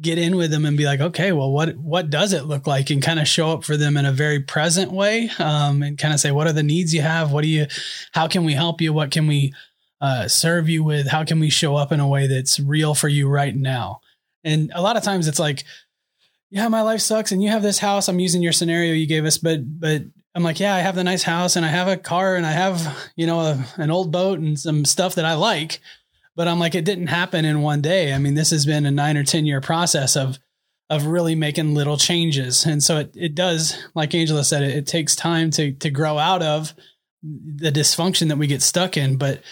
get 0.00 0.18
in 0.18 0.36
with 0.36 0.50
them 0.50 0.64
and 0.64 0.76
be 0.76 0.84
like 0.84 1.00
okay 1.00 1.32
well 1.32 1.50
what 1.50 1.76
what 1.76 2.10
does 2.10 2.32
it 2.32 2.44
look 2.44 2.66
like? 2.66 2.90
And 2.90 3.02
kind 3.02 3.20
of 3.20 3.28
show 3.28 3.50
up 3.50 3.64
for 3.64 3.76
them 3.76 3.96
in 3.96 4.06
a 4.06 4.12
very 4.12 4.40
present 4.40 4.92
way 4.92 5.30
um, 5.38 5.82
and 5.82 5.98
kind 5.98 6.14
of 6.14 6.20
say 6.20 6.30
what 6.30 6.46
are 6.46 6.52
the 6.52 6.62
needs 6.62 6.94
you 6.94 7.02
have? 7.02 7.32
What 7.32 7.42
do 7.42 7.48
you 7.48 7.66
how 8.12 8.28
can 8.28 8.44
we 8.44 8.54
help 8.54 8.80
you? 8.80 8.92
What 8.92 9.10
can 9.10 9.26
we 9.26 9.52
uh, 10.00 10.28
serve 10.28 10.68
you 10.68 10.84
with? 10.84 11.08
How 11.08 11.24
can 11.24 11.40
we 11.40 11.50
show 11.50 11.76
up 11.76 11.92
in 11.92 12.00
a 12.00 12.08
way 12.08 12.26
that's 12.26 12.60
real 12.60 12.94
for 12.94 13.08
you 13.08 13.28
right 13.28 13.54
now? 13.54 14.00
And 14.44 14.70
a 14.74 14.82
lot 14.82 14.96
of 14.96 15.02
times 15.02 15.28
it's 15.28 15.40
like 15.40 15.64
yeah 16.50 16.68
my 16.68 16.80
life 16.82 17.00
sucks 17.00 17.32
and 17.32 17.42
you 17.42 17.50
have 17.50 17.62
this 17.62 17.78
house. 17.78 18.08
I'm 18.08 18.20
using 18.20 18.42
your 18.42 18.52
scenario 18.52 18.94
you 18.94 19.06
gave 19.06 19.24
us 19.24 19.38
but 19.38 19.60
but 19.80 20.02
I'm 20.34 20.42
like, 20.42 20.60
yeah, 20.60 20.74
I 20.74 20.80
have 20.80 20.94
the 20.94 21.04
nice 21.04 21.22
house 21.22 21.56
and 21.56 21.64
I 21.64 21.68
have 21.68 21.88
a 21.88 21.96
car 21.96 22.36
and 22.36 22.46
I 22.46 22.52
have, 22.52 23.10
you 23.16 23.26
know, 23.26 23.40
a, 23.40 23.64
an 23.76 23.90
old 23.90 24.12
boat 24.12 24.38
and 24.38 24.58
some 24.58 24.84
stuff 24.84 25.14
that 25.16 25.24
I 25.24 25.34
like. 25.34 25.80
But 26.36 26.46
I'm 26.46 26.60
like, 26.60 26.74
it 26.74 26.84
didn't 26.84 27.08
happen 27.08 27.44
in 27.44 27.62
one 27.62 27.80
day. 27.80 28.12
I 28.14 28.18
mean, 28.18 28.34
this 28.34 28.50
has 28.50 28.64
been 28.64 28.86
a 28.86 28.90
nine 28.90 29.16
or 29.16 29.24
10 29.24 29.46
year 29.46 29.60
process 29.60 30.16
of, 30.16 30.38
of 30.88 31.06
really 31.06 31.34
making 31.34 31.74
little 31.74 31.96
changes. 31.96 32.64
And 32.64 32.82
so 32.82 32.98
it, 32.98 33.12
it 33.16 33.34
does, 33.34 33.76
like 33.94 34.14
Angela 34.14 34.44
said, 34.44 34.62
it, 34.62 34.76
it 34.76 34.86
takes 34.86 35.16
time 35.16 35.50
to, 35.52 35.72
to 35.72 35.90
grow 35.90 36.18
out 36.18 36.42
of 36.42 36.72
the 37.22 37.72
dysfunction 37.72 38.28
that 38.28 38.38
we 38.38 38.46
get 38.46 38.62
stuck 38.62 38.96
in. 38.96 39.16
But 39.16 39.42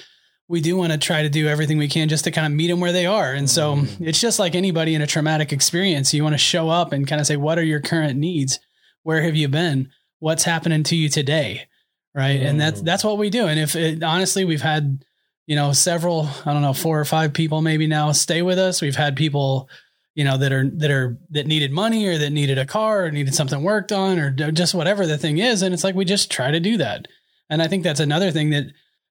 we 0.49 0.61
do 0.61 0.77
want 0.77 0.93
to 0.93 0.99
try 0.99 1.23
to 1.23 1.29
do 1.29 1.49
everything 1.49 1.79
we 1.79 1.89
can 1.89 2.09
just 2.09 2.25
to 2.25 2.31
kind 2.31 2.47
of 2.47 2.53
meet 2.53 2.69
them 2.69 2.81
where 2.81 2.93
they 2.93 3.07
are. 3.07 3.33
And 3.33 3.51
so 3.51 3.77
mm-hmm. 3.77 4.05
it's 4.05 4.21
just 4.21 4.39
like 4.39 4.55
anybody 4.55 4.95
in 4.95 5.03
a 5.03 5.07
traumatic 5.07 5.53
experience. 5.53 6.15
You 6.15 6.23
want 6.23 6.35
to 6.35 6.39
show 6.39 6.69
up 6.69 6.93
and 6.93 7.07
kind 7.07 7.21
of 7.21 7.27
say, 7.27 7.37
what 7.37 7.59
are 7.59 7.65
your 7.65 7.81
current 7.81 8.19
needs? 8.19 8.61
Where 9.03 9.23
have 9.23 9.35
you 9.35 9.49
been? 9.49 9.91
What's 10.19 10.45
happening 10.45 10.83
to 10.83 10.97
you 10.97 11.09
today 11.09 11.69
right? 12.17 12.41
Mm. 12.41 12.47
and 12.47 12.61
that's 12.61 12.81
that's 12.81 13.05
what 13.05 13.19
we 13.19 13.31
do. 13.31 13.47
And 13.47 13.61
if 13.61 13.77
it, 13.77 14.03
honestly 14.03 14.45
we've 14.45 14.63
had 14.63 15.05
you 15.47 15.55
know 15.55 15.73
several 15.73 16.29
i 16.45 16.53
don't 16.53 16.63
know 16.63 16.73
four 16.73 16.99
or 16.99 17.05
five 17.05 17.33
people 17.33 17.63
maybe 17.63 17.87
now 17.87 18.11
stay 18.11 18.43
with 18.43 18.59
us. 18.59 18.83
We've 18.83 18.97
had 18.97 19.15
people 19.15 19.69
you 20.15 20.25
know 20.25 20.39
that 20.39 20.51
are 20.51 20.69
that 20.69 20.91
are 20.91 21.19
that 21.31 21.47
needed 21.47 21.71
money 21.71 22.07
or 22.07 22.19
that 22.19 22.31
needed 22.31 22.59
a 22.59 22.67
car 22.67 23.05
or 23.05 23.11
needed 23.13 23.35
something 23.35 23.63
worked 23.63 23.93
on 23.93 24.19
or 24.19 24.31
just 24.51 24.75
whatever 24.75 25.07
the 25.07 25.19
thing 25.19 25.39
is. 25.39 25.63
And 25.63 25.75
it's 25.75 25.85
like 25.85 25.95
we 25.95 26.07
just 26.07 26.31
try 26.31 26.51
to 26.51 26.59
do 26.59 26.79
that. 26.79 27.07
And 27.49 27.63
i 27.63 27.69
think 27.69 27.85
that's 27.85 28.01
another 28.01 28.33
thing 28.33 28.51
that 28.51 28.65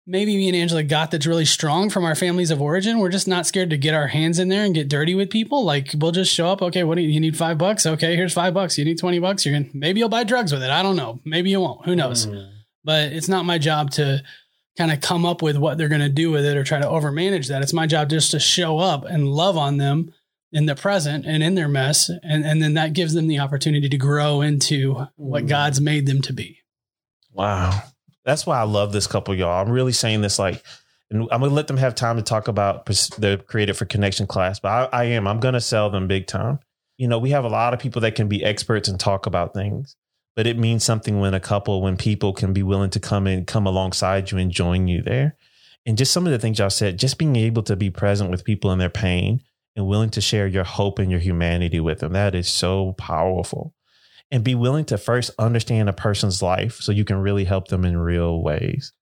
maybe 0.08 0.36
me 0.38 0.48
and 0.48 0.56
Angela 0.56 0.84
got 0.84 1.12
that's 1.12 1.26
really 1.26 1.46
strong 1.46 1.90
from 1.90 2.06
our 2.06 2.16
families 2.16 2.52
of 2.52 2.62
origin. 2.62 3.00
We're 3.00 3.10
just 3.10 3.28
not 3.28 3.46
scared 3.48 3.70
to 3.72 3.78
get 3.78 3.94
our 3.94 4.08
hands 4.08 4.40
in 4.40 4.50
there 4.50 4.64
and 4.64 4.74
get 4.76 4.88
dirty 4.88 5.16
with 5.16 5.30
people. 5.30 5.64
Like 5.64 5.92
we'll 5.98 6.12
just 6.12 6.34
show 6.34 6.48
up. 6.48 6.62
Okay, 6.62 6.84
what 6.84 6.96
do 6.96 7.02
you, 7.02 7.10
you 7.10 7.20
need? 7.20 7.38
Five 7.38 7.58
bucks. 7.58 7.86
Okay, 7.86 8.16
here's 8.16 8.34
five 8.34 8.54
bucks. 8.54 8.78
You 8.78 8.86
need 8.86 9.00
20 9.00 9.20
bucks. 9.20 9.46
You're 9.46 9.54
going 9.54 9.70
to, 9.72 9.78
maybe 9.78 10.00
you'll 10.00 10.10
buy 10.10 10.24
drugs 10.24 10.52
with 10.52 10.64
it. 10.64 10.70
I 10.70 10.84
don't 10.84 10.96
know. 10.96 11.20
Maybe 11.26 11.50
you 11.50 11.62
won't. 11.62 11.86
Who 11.86 11.96
knows? 11.96 12.28
Mm. 12.28 12.52
But 12.84 13.14
it's 13.14 13.28
not 13.28 13.46
my 13.46 13.58
job 13.58 13.92
to 13.92 14.22
kind 14.78 14.92
of 14.92 15.02
come 15.02 15.26
up 15.26 15.42
with 15.42 15.58
what 15.58 15.78
they're 15.78 15.90
going 15.90 16.02
to 16.02 16.10
do 16.10 16.30
with 16.32 16.46
it 16.46 16.58
or 16.58 16.64
try 16.64 16.80
to 16.80 16.86
overmanage 16.86 17.48
that. 17.48 17.62
It's 17.62 17.74
my 17.74 17.88
job 17.88 18.10
just 18.10 18.32
to 18.32 18.40
show 18.40 18.78
up 18.78 19.06
and 19.06 19.28
love 19.28 19.58
on 19.58 19.78
them 19.78 20.14
in 20.52 20.66
the 20.68 20.76
present 20.76 21.26
and 21.26 21.42
in 21.42 21.56
their 21.56 21.68
mess. 21.68 22.10
And, 22.10 22.46
and 22.46 22.62
then 22.62 22.76
that 22.76 22.94
gives 22.94 23.14
them 23.14 23.28
the 23.28 23.40
opportunity 23.40 23.90
to 23.90 23.98
grow 23.98 24.42
into 24.42 25.08
what 25.16 25.46
Mm. 25.46 25.50
God's 25.50 25.82
made 25.82 26.06
them 26.06 26.22
to 26.24 26.34
be. 26.34 26.60
Wow. 27.32 27.82
That's 28.26 28.46
why 28.46 28.60
I 28.60 28.64
love 28.64 28.92
this 28.92 29.08
couple, 29.08 29.36
y'all. 29.36 29.62
I'm 29.62 29.72
really 29.72 29.92
saying 29.92 30.22
this 30.22 30.40
like, 30.40 30.64
and 31.12 31.22
I'm 31.32 31.42
gonna 31.42 31.54
let 31.54 31.68
them 31.68 31.78
have 31.78 31.94
time 31.94 32.18
to 32.18 32.24
talk 32.24 32.48
about 32.48 32.86
the 32.88 33.44
Created 33.48 33.78
for 33.78 33.86
Connection 33.86 34.26
class, 34.26 34.60
but 34.60 34.70
I, 34.94 35.02
I 35.02 35.04
am. 35.06 35.28
I'm 35.28 35.40
gonna 35.40 35.62
sell 35.62 35.90
them 35.90 36.08
big 36.08 36.26
time. 36.26 36.60
You 36.98 37.08
know, 37.08 37.20
we 37.20 37.30
have 37.30 37.46
a 37.46 37.50
lot 37.50 37.74
of 37.74 37.80
people 37.80 38.02
that 38.02 38.16
can 38.16 38.28
be 38.28 38.44
experts 38.44 38.90
and 38.90 39.00
talk 39.00 39.28
about 39.28 39.54
things, 39.54 39.96
but 40.36 40.48
it 40.48 40.58
means 40.58 40.84
something 40.84 41.20
when 41.20 41.36
a 41.36 41.40
couple, 41.40 41.82
when 41.82 41.98
people 41.98 42.34
can 42.34 42.54
be 42.54 42.64
willing 42.64 42.90
to 42.92 43.00
come 43.00 43.28
in, 43.28 43.46
come 43.46 43.68
alongside 43.68 44.32
you 44.32 44.40
and 44.40 44.50
join 44.52 44.88
you 44.88 45.04
there. 45.04 45.36
And 45.86 45.98
just 45.98 46.12
some 46.12 46.26
of 46.26 46.32
the 46.32 46.40
things 46.40 46.58
y'all 46.58 46.72
said, 46.72 46.98
just 46.98 47.20
being 47.20 47.36
able 47.36 47.62
to 47.64 47.76
be 47.76 47.92
present 47.92 48.32
with 48.32 48.44
people 48.44 48.72
in 48.72 48.80
their 48.80 48.90
pain 48.90 49.42
and 49.76 49.86
willing 49.86 50.10
to 50.12 50.22
share 50.22 50.48
your 50.48 50.64
hope 50.64 50.98
and 50.98 51.12
your 51.12 51.20
humanity 51.20 51.80
with 51.80 52.00
them. 52.00 52.14
That 52.14 52.34
is 52.34 52.48
so 52.48 52.94
powerful 52.94 53.76
and 54.32 54.44
be 54.44 54.56
willing 54.56 54.86
to 54.86 54.98
first 54.98 55.32
understand 55.38 55.90
a 55.90 55.94
person's 55.94 56.42
life 56.42 56.80
so 56.82 56.92
you 56.92 57.06
can 57.06 57.18
really 57.18 57.44
help 57.44 57.68
them 57.68 57.86
in 57.86 57.98
real 57.98 58.42
ways. 58.42 58.94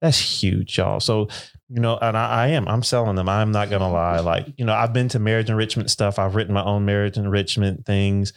That's 0.00 0.18
huge, 0.18 0.78
y'all. 0.78 0.98
So, 0.98 1.28
you 1.68 1.80
know, 1.80 1.96
and 2.02 2.16
I, 2.16 2.28
I 2.28 2.46
am, 2.48 2.66
I'm 2.66 2.82
selling 2.82 3.14
them. 3.14 3.28
I'm 3.28 3.52
not 3.52 3.70
going 3.70 3.82
to 3.82 3.88
lie. 3.88 4.18
Like, 4.18 4.52
you 4.56 4.64
know, 4.64 4.74
I've 4.74 4.92
been 4.92 5.08
to 5.10 5.20
marriage 5.20 5.48
enrichment 5.48 5.90
stuff. 5.90 6.18
I've 6.18 6.34
written 6.34 6.54
my 6.54 6.64
own 6.64 6.84
marriage 6.84 7.16
enrichment 7.16 7.86
things, 7.86 8.32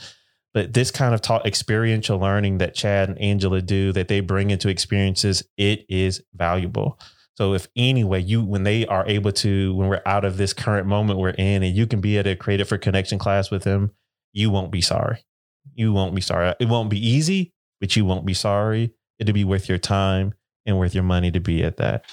but 0.53 0.73
this 0.73 0.91
kind 0.91 1.15
of 1.15 1.21
taught 1.21 1.47
experiential 1.47 2.19
learning 2.19 2.59
that 2.59 2.75
Chad 2.75 3.09
and 3.09 3.19
Angela 3.19 3.61
do 3.61 3.91
that 3.93 4.07
they 4.07 4.19
bring 4.19 4.51
into 4.51 4.69
experiences, 4.69 5.43
it 5.57 5.85
is 5.89 6.21
valuable. 6.35 6.99
So 7.35 7.53
if 7.53 7.67
anyway, 7.75 8.21
you, 8.21 8.45
when 8.45 8.63
they 8.63 8.85
are 8.85 9.05
able 9.07 9.31
to, 9.31 9.73
when 9.73 9.89
we're 9.89 10.03
out 10.05 10.23
of 10.23 10.37
this 10.37 10.53
current 10.53 10.87
moment 10.87 11.19
we're 11.19 11.29
in 11.29 11.63
and 11.63 11.75
you 11.75 11.87
can 11.87 11.99
be 11.99 12.19
at 12.19 12.27
a 12.27 12.35
created 12.35 12.65
for 12.65 12.77
connection 12.77 13.17
class 13.17 13.49
with 13.49 13.63
them, 13.63 13.91
you 14.33 14.51
won't 14.51 14.71
be 14.71 14.81
sorry 14.81 15.25
you 15.73 15.93
won't 15.93 16.15
be 16.15 16.21
sorry. 16.21 16.53
It 16.59 16.67
won't 16.67 16.89
be 16.89 17.05
easy, 17.05 17.53
but 17.79 17.95
you 17.95 18.05
won't 18.05 18.25
be 18.25 18.33
sorry. 18.33 18.93
It'll 19.19 19.33
be 19.33 19.43
worth 19.43 19.69
your 19.69 19.77
time 19.77 20.33
and 20.65 20.77
worth 20.77 20.93
your 20.93 21.03
money 21.03 21.31
to 21.31 21.39
be 21.39 21.63
at 21.63 21.77
that. 21.77 22.05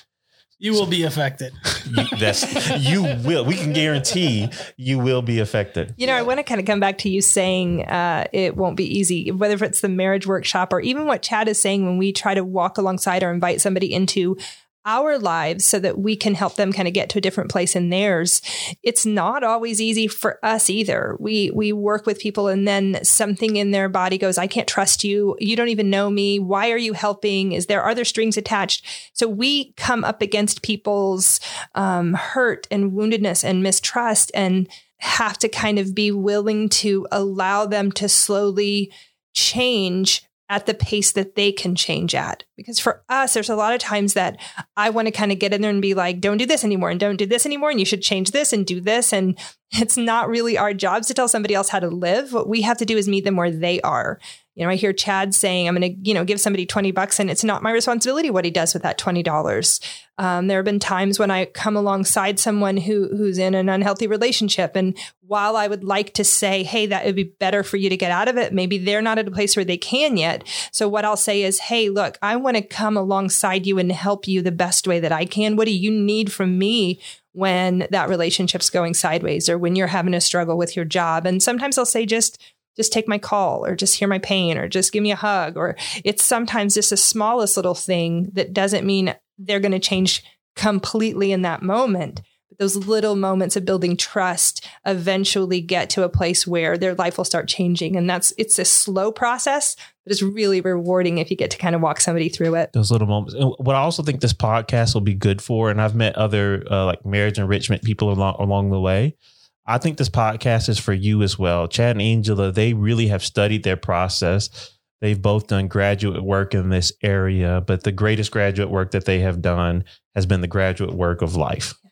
You 0.59 0.75
will 0.75 0.87
be 0.87 1.03
affected. 1.03 1.53
You, 1.85 2.07
that's 2.19 2.79
you 2.79 3.03
will. 3.03 3.45
We 3.45 3.57
can 3.57 3.73
guarantee 3.73 4.49
you 4.77 5.01
will 5.01 5.21
be 5.21 5.41
affected. 5.41 5.95
You 5.97 6.07
know, 6.07 6.15
I 6.15 6.23
want 6.23 6.39
to 6.39 6.45
kind 6.45 6.61
of 6.61 6.67
come 6.67 6.79
back 6.79 6.99
to 6.99 7.09
you 7.11 7.21
saying 7.21 7.85
uh, 7.85 8.29
it 8.33 8.57
won't 8.57 8.77
be 8.77 8.85
easy, 8.85 9.33
whether 9.33 9.63
it's 9.65 9.81
the 9.81 9.89
marriage 9.89 10.29
workshop 10.29 10.73
or 10.73 10.81
even 10.81 11.05
what 11.05 11.23
Chad 11.23 11.49
is 11.49 11.61
saying 11.61 11.85
when 11.85 11.99
we 11.99 12.13
try 12.13 12.35
to 12.35 12.45
walk 12.45 12.79
alongside 12.79 13.25
or 13.25 13.33
invite 13.33 13.61
somebody 13.61 13.93
into 13.93 14.39
our 14.85 15.19
lives 15.19 15.65
so 15.65 15.79
that 15.79 15.99
we 15.99 16.17
can 16.17 16.35
help 16.35 16.57
them 16.57 16.73
kind 16.73 16.89
of 16.89 16.95
get 16.95 17.09
to 17.11 17.19
a 17.19 17.21
different 17.21 17.51
place 17.51 17.77
in 17.77 17.91
theirs. 17.91 18.43
It's 18.83 19.07
not 19.07 19.45
always 19.45 19.81
easy 19.81 20.09
for 20.09 20.39
us 20.45 20.69
either. 20.69 21.17
We 21.21 21.51
we 21.55 21.73
work 21.73 22.07
with 22.07 22.19
people 22.19 22.49
and 22.49 22.67
then 22.67 23.03
something 23.05 23.57
in 23.57 23.71
their 23.71 23.89
body 23.89 24.19
goes, 24.19 24.39
I 24.39 24.47
can't 24.47 24.69
trust 24.69 25.05
you. 25.05 25.37
You 25.39 25.57
don't 25.57 25.69
even 25.69 25.91
know 25.91 26.11
me. 26.11 26.39
Why 26.39 26.71
are 26.71 26.79
you 26.79 26.93
helping? 26.93 27.53
Is 27.53 27.67
there 27.67 27.83
are 27.83 27.95
there 27.95 28.05
strings 28.05 28.37
attached? 28.37 28.85
So 29.13 29.29
we 29.29 29.73
come 29.73 30.05
up 30.05 30.23
against 30.23 30.63
people's 30.63 31.41
um, 31.75 32.15
hurt 32.15 32.67
and 32.71 32.93
woundedness 32.93 33.45
and 33.45 33.63
mistrust 33.63 34.31
and 34.35 34.69
have 34.99 35.37
to 35.39 35.49
kind 35.49 35.79
of 35.79 35.95
be 35.95 36.13
willing 36.13 36.69
to 36.69 37.07
allow 37.11 37.67
them 37.67 37.91
to 37.91 38.09
slowly 38.09 38.93
change 39.35 40.25
at 40.53 40.67
the 40.67 40.75
pace 40.75 41.13
that 41.13 41.35
they 41.35 41.51
can 41.51 41.75
change 41.75 42.15
at. 42.15 42.45
Because 42.59 42.79
for 42.79 43.03
us, 43.09 43.33
there's 43.33 43.49
a 43.49 43.57
lot 43.57 43.73
of 43.73 43.81
times 43.81 44.13
that 44.13 44.39
I 44.77 44.91
want 44.91 45.07
to 45.07 45.11
kind 45.11 45.33
of 45.33 45.39
get 45.39 45.55
in 45.55 45.63
there 45.63 45.71
and 45.71 45.81
be 45.81 45.95
like, 45.95 46.21
don't 46.21 46.37
do 46.37 46.45
this 46.45 46.63
anymore 46.63 46.91
and 46.91 47.01
don't 47.01 47.17
do 47.17 47.25
this 47.25 47.47
anymore. 47.47 47.71
And 47.71 47.81
you 47.81 47.87
should 47.87 48.03
change 48.03 48.33
this 48.33 48.53
and 48.53 48.67
do 48.67 48.79
this. 48.79 49.15
And 49.15 49.39
it's 49.73 49.97
not 49.97 50.29
really 50.29 50.59
our 50.59 50.75
jobs 50.75 51.07
to 51.09 51.15
tell 51.15 51.29
somebody 51.29 51.55
else 51.55 51.69
how 51.69 51.81
to 51.81 51.89
live. 51.89 52.33
What 52.33 52.49
we 52.49 52.63
have 52.63 52.79
to 52.79 52.85
do 52.85 52.97
is 52.97 53.09
meet 53.09 53.25
them 53.25 53.37
where 53.37 53.51
they 53.51 53.81
are. 53.81 54.19
You 54.55 54.65
know, 54.65 54.71
I 54.71 54.77
hear 54.77 54.93
Chad 54.93 55.35
saying, 55.35 55.67
I'm 55.67 55.75
going 55.75 55.95
to, 55.95 56.09
you 56.09 56.13
know, 56.13 56.27
give 56.27 56.39
somebody 56.39 56.67
20 56.67 56.91
bucks 56.93 57.19
and 57.19 57.31
it's 57.31 57.43
not 57.43 57.63
my 57.63 57.73
responsibility 57.73 58.29
what 58.29 58.45
he 58.45 58.51
does 58.51 58.75
with 58.75 58.83
that 58.83 58.99
$20. 58.99 59.81
Um, 60.19 60.47
there 60.47 60.59
have 60.59 60.67
been 60.67 60.79
times 60.79 61.19
when 61.19 61.31
I 61.31 61.47
come 61.47 61.75
alongside 61.75 62.39
someone 62.39 62.77
who 62.77 63.09
who's 63.17 63.39
in 63.39 63.55
an 63.55 63.71
unhealthy 63.71 64.07
relationship. 64.07 64.77
And 64.77 64.97
while 65.27 65.57
I 65.57 65.69
would 65.69 65.85
like 65.85 66.13
to 66.15 66.25
say, 66.25 66.65
hey, 66.65 66.85
that 66.87 67.07
would 67.07 67.17
be 67.17 67.25
better 67.25 67.63
for 67.63 67.79
you 67.79 67.89
to 67.89 67.97
get 67.97 68.11
out 68.11 68.29
of 68.29 68.37
it, 68.37 68.53
maybe 68.53 68.77
they're 68.77 69.01
not 69.01 69.19
at 69.19 69.27
a 69.27 69.31
place 69.31 69.57
where 69.57 69.65
they 69.65 69.79
can 69.79 70.19
yet. 70.19 70.47
So 70.71 70.87
what 70.87 71.07
I'll 71.07 71.17
say 71.17 71.43
is, 71.43 71.59
hey, 71.59 71.89
look, 71.89 72.19
I 72.21 72.37
want 72.37 72.59
to 72.59 72.63
come 72.63 72.99
alongside 72.99 73.67
you 73.67 73.79
and 73.79 73.91
help 73.91 74.29
you 74.29 74.43
the 74.43 74.53
best 74.53 74.87
way 74.87 75.01
that 75.01 75.13
I 75.13 75.25
can. 75.25 75.57
What 75.57 75.65
do 75.65 75.75
you 75.75 75.91
need 75.91 76.31
from 76.31 76.59
me? 76.59 77.01
When 77.33 77.87
that 77.91 78.09
relationship's 78.09 78.71
going 78.71 78.95
sideways 78.95 79.49
or 79.49 79.59
when 79.59 79.77
you're 79.77 79.87
having 79.87 80.15
a 80.15 80.21
struggle 80.21 80.59
with 80.59 80.77
your 80.77 80.85
job. 80.85 81.27
And 81.27 81.43
sometimes 81.43 81.79
I'll 81.79 81.87
say 81.87 82.07
just 82.07 82.41
just 82.77 82.93
take 82.93 83.07
my 83.07 83.19
call 83.19 83.67
or 83.67 83.77
just 83.77 83.97
hear 83.99 84.09
my 84.09 84.19
pain 84.19 84.57
or 84.57 84.67
just 84.67 84.93
give 84.93 85.03
me 85.03 85.13
a 85.13 85.17
hug 85.17 85.59
or 85.59 85.77
it's 86.05 86.25
sometimes 86.25 86.75
just 86.75 86.89
the 86.89 86.97
smallest 86.97 87.57
little 87.57 87.75
thing 87.75 88.31
that 88.33 88.55
doesn't 88.55 88.87
mean 88.87 89.15
they're 89.39 89.61
going 89.61 89.73
to 89.73 89.79
change 89.79 90.25
completely 90.57 91.33
in 91.33 91.43
that 91.43 91.63
moment 91.63 92.23
but 92.53 92.59
those 92.59 92.77
little 92.77 93.17
moments 93.17 93.57
of 93.57 93.65
building 93.65 93.97
trust 93.97 94.67
eventually 94.87 95.61
get 95.61 95.91
to 95.91 96.05
a 96.05 96.09
place 96.09 96.47
where 96.47 96.77
their 96.77 96.95
life 96.95 97.17
will 97.17 97.25
start 97.25 97.49
changing 97.49 97.97
and 97.97 98.09
that's 98.09 98.33
it's 98.37 98.59
a 98.59 98.65
slow 98.65 99.11
process 99.11 99.77
but 100.05 100.13
it's 100.13 100.23
really 100.23 100.61
rewarding 100.61 101.19
if 101.19 101.31
you 101.31 101.37
get 101.37 101.51
to 101.51 101.59
kind 101.59 101.75
of 101.75 101.81
walk 101.81 102.01
somebody 102.01 102.29
through 102.29 102.55
it 102.57 102.73
Those 102.73 102.91
little 102.91 103.07
moments. 103.07 103.35
And 103.35 103.53
what 103.59 103.77
I 103.77 103.81
also 103.81 104.03
think 104.03 104.21
this 104.21 104.33
podcast 104.33 104.95
will 104.95 105.01
be 105.01 105.15
good 105.15 105.41
for, 105.41 105.71
and 105.71 105.81
I've 105.81 105.95
met 105.95 106.17
other 106.17 106.65
uh, 106.71 106.85
like 106.87 107.07
marriage 107.07 107.39
enrichment 107.39 107.83
people 107.83 108.11
along 108.11 108.37
along 108.39 108.71
the 108.71 108.81
way. 108.81 109.17
I 109.65 109.79
think 109.79 109.97
this 109.97 110.09
podcast 110.09 110.69
is 110.69 110.79
for 110.79 110.93
you 110.93 111.23
as 111.23 111.39
well. 111.39 111.69
Chad 111.69 111.93
and 111.93 112.03
Angela, 112.03 112.51
they 112.51 112.75
really 112.75 113.07
have 113.09 113.25
studied 113.25 113.63
their 113.63 113.77
process. 113.77 114.73
They've 115.01 115.21
both 115.21 115.49
done 115.49 115.69
graduate 115.69 116.23
work 116.23 116.55
in 116.55 116.69
this 116.69 116.93
area, 117.03 117.63
but 117.65 117.85
the 117.85 117.93
greatest 117.93 118.31
graduate 118.31 118.71
work 118.71 118.93
that 118.93 119.05
they 119.05 119.21
have 119.21 119.43
done 119.43 119.85
has 120.15 120.27
been 120.27 120.41
the 120.41 120.49
graduate 120.49 120.95
work 120.95 121.23
of 121.23 121.37
life. 121.37 121.75
Yeah, 121.85 121.91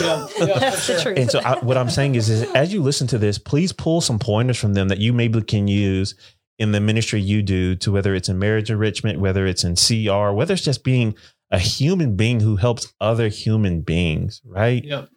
yeah, 0.00 0.26
that's 0.38 0.86
the 0.86 1.00
truth 1.02 1.18
And 1.18 1.30
so, 1.30 1.40
I, 1.40 1.58
what 1.58 1.76
I'm 1.76 1.90
saying 1.90 2.14
is, 2.14 2.28
is, 2.28 2.50
as 2.52 2.72
you 2.72 2.82
listen 2.82 3.06
to 3.08 3.18
this, 3.18 3.38
please 3.38 3.72
pull 3.72 4.00
some 4.00 4.18
pointers 4.18 4.56
from 4.58 4.74
them 4.74 4.88
that 4.88 4.98
you 4.98 5.12
maybe 5.12 5.42
can 5.42 5.68
use 5.68 6.14
in 6.58 6.72
the 6.72 6.80
ministry 6.80 7.20
you 7.20 7.42
do 7.42 7.76
to 7.76 7.92
whether 7.92 8.14
it's 8.14 8.28
in 8.28 8.38
marriage 8.38 8.70
enrichment, 8.70 9.20
whether 9.20 9.46
it's 9.46 9.64
in 9.64 9.76
CR, 9.76 10.32
whether 10.32 10.54
it's 10.54 10.64
just 10.64 10.84
being 10.84 11.14
a 11.50 11.58
human 11.58 12.16
being 12.16 12.40
who 12.40 12.56
helps 12.56 12.92
other 13.00 13.28
human 13.28 13.80
beings, 13.80 14.42
right? 14.44 14.84
Yep. 14.84 15.08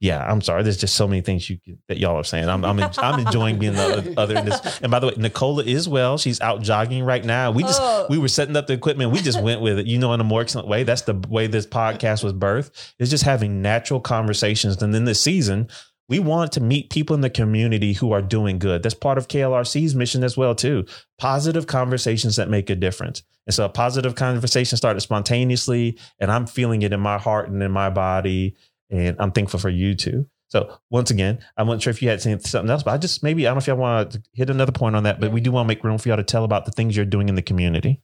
Yeah, 0.00 0.24
I'm 0.24 0.40
sorry. 0.42 0.62
There's 0.62 0.76
just 0.76 0.94
so 0.94 1.08
many 1.08 1.22
things 1.22 1.50
you 1.50 1.58
that 1.88 1.98
y'all 1.98 2.14
are 2.16 2.22
saying. 2.24 2.48
I'm 2.48 2.64
I'm, 2.64 2.78
I'm 2.98 3.26
enjoying 3.26 3.58
being 3.58 3.72
the 3.72 3.82
other, 3.82 4.14
other 4.16 4.38
in 4.38 4.44
this. 4.44 4.80
And 4.80 4.92
by 4.92 5.00
the 5.00 5.08
way, 5.08 5.14
Nicola 5.16 5.64
is 5.64 5.88
well. 5.88 6.18
She's 6.18 6.40
out 6.40 6.62
jogging 6.62 7.02
right 7.02 7.24
now. 7.24 7.50
We 7.50 7.64
just 7.64 7.80
Oh. 7.82 8.06
we 8.08 8.16
were 8.18 8.28
setting 8.28 8.54
up 8.56 8.68
the 8.68 8.74
equipment. 8.74 9.10
We 9.10 9.20
just 9.20 9.42
went 9.42 9.60
with 9.60 9.78
it, 9.80 9.86
you 9.86 9.98
know, 9.98 10.12
in 10.12 10.20
a 10.20 10.24
more 10.24 10.40
excellent 10.40 10.68
way. 10.68 10.84
That's 10.84 11.02
the 11.02 11.14
way 11.28 11.48
this 11.48 11.66
podcast 11.66 12.22
was 12.22 12.32
birthed. 12.32 12.92
Is 13.00 13.10
just 13.10 13.24
having 13.24 13.60
natural 13.60 13.98
conversations. 13.98 14.80
And 14.80 14.94
then 14.94 15.04
this 15.04 15.20
season, 15.20 15.66
we 16.08 16.20
want 16.20 16.52
to 16.52 16.60
meet 16.60 16.90
people 16.90 17.14
in 17.14 17.20
the 17.20 17.28
community 17.28 17.92
who 17.92 18.12
are 18.12 18.22
doing 18.22 18.58
good. 18.60 18.82
That's 18.84 18.94
part 18.94 19.18
of 19.18 19.26
KLRC's 19.28 19.94
mission 19.94 20.22
as 20.24 20.36
well, 20.36 20.54
too. 20.54 20.86
Positive 21.18 21.66
conversations 21.66 22.36
that 22.36 22.48
make 22.48 22.70
a 22.70 22.76
difference. 22.76 23.22
And 23.46 23.54
so 23.54 23.64
a 23.64 23.68
positive 23.68 24.14
conversation 24.14 24.76
started 24.78 25.00
spontaneously, 25.00 25.98
and 26.18 26.30
I'm 26.30 26.46
feeling 26.46 26.82
it 26.82 26.92
in 26.92 27.00
my 27.00 27.18
heart 27.18 27.48
and 27.50 27.62
in 27.62 27.72
my 27.72 27.90
body. 27.90 28.56
And 28.90 29.16
I'm 29.18 29.32
thankful 29.32 29.60
for 29.60 29.68
you 29.68 29.94
too. 29.94 30.26
So 30.48 30.78
once 30.90 31.10
again, 31.10 31.40
I'm 31.56 31.66
not 31.66 31.82
sure 31.82 31.90
if 31.90 32.00
you 32.00 32.08
had 32.08 32.22
seen 32.22 32.40
something 32.40 32.70
else, 32.70 32.82
but 32.82 32.92
I 32.92 32.98
just 32.98 33.22
maybe 33.22 33.46
I 33.46 33.50
don't 33.50 33.56
know 33.56 33.58
if 33.58 33.66
y'all 33.66 33.76
want 33.76 34.12
to 34.12 34.22
hit 34.32 34.48
another 34.48 34.72
point 34.72 34.96
on 34.96 35.02
that, 35.02 35.20
but 35.20 35.30
we 35.30 35.40
do 35.40 35.52
want 35.52 35.66
to 35.66 35.68
make 35.68 35.84
room 35.84 35.98
for 35.98 36.08
y'all 36.08 36.16
to 36.16 36.24
tell 36.24 36.44
about 36.44 36.64
the 36.64 36.70
things 36.70 36.96
you're 36.96 37.04
doing 37.04 37.28
in 37.28 37.34
the 37.34 37.42
community. 37.42 38.00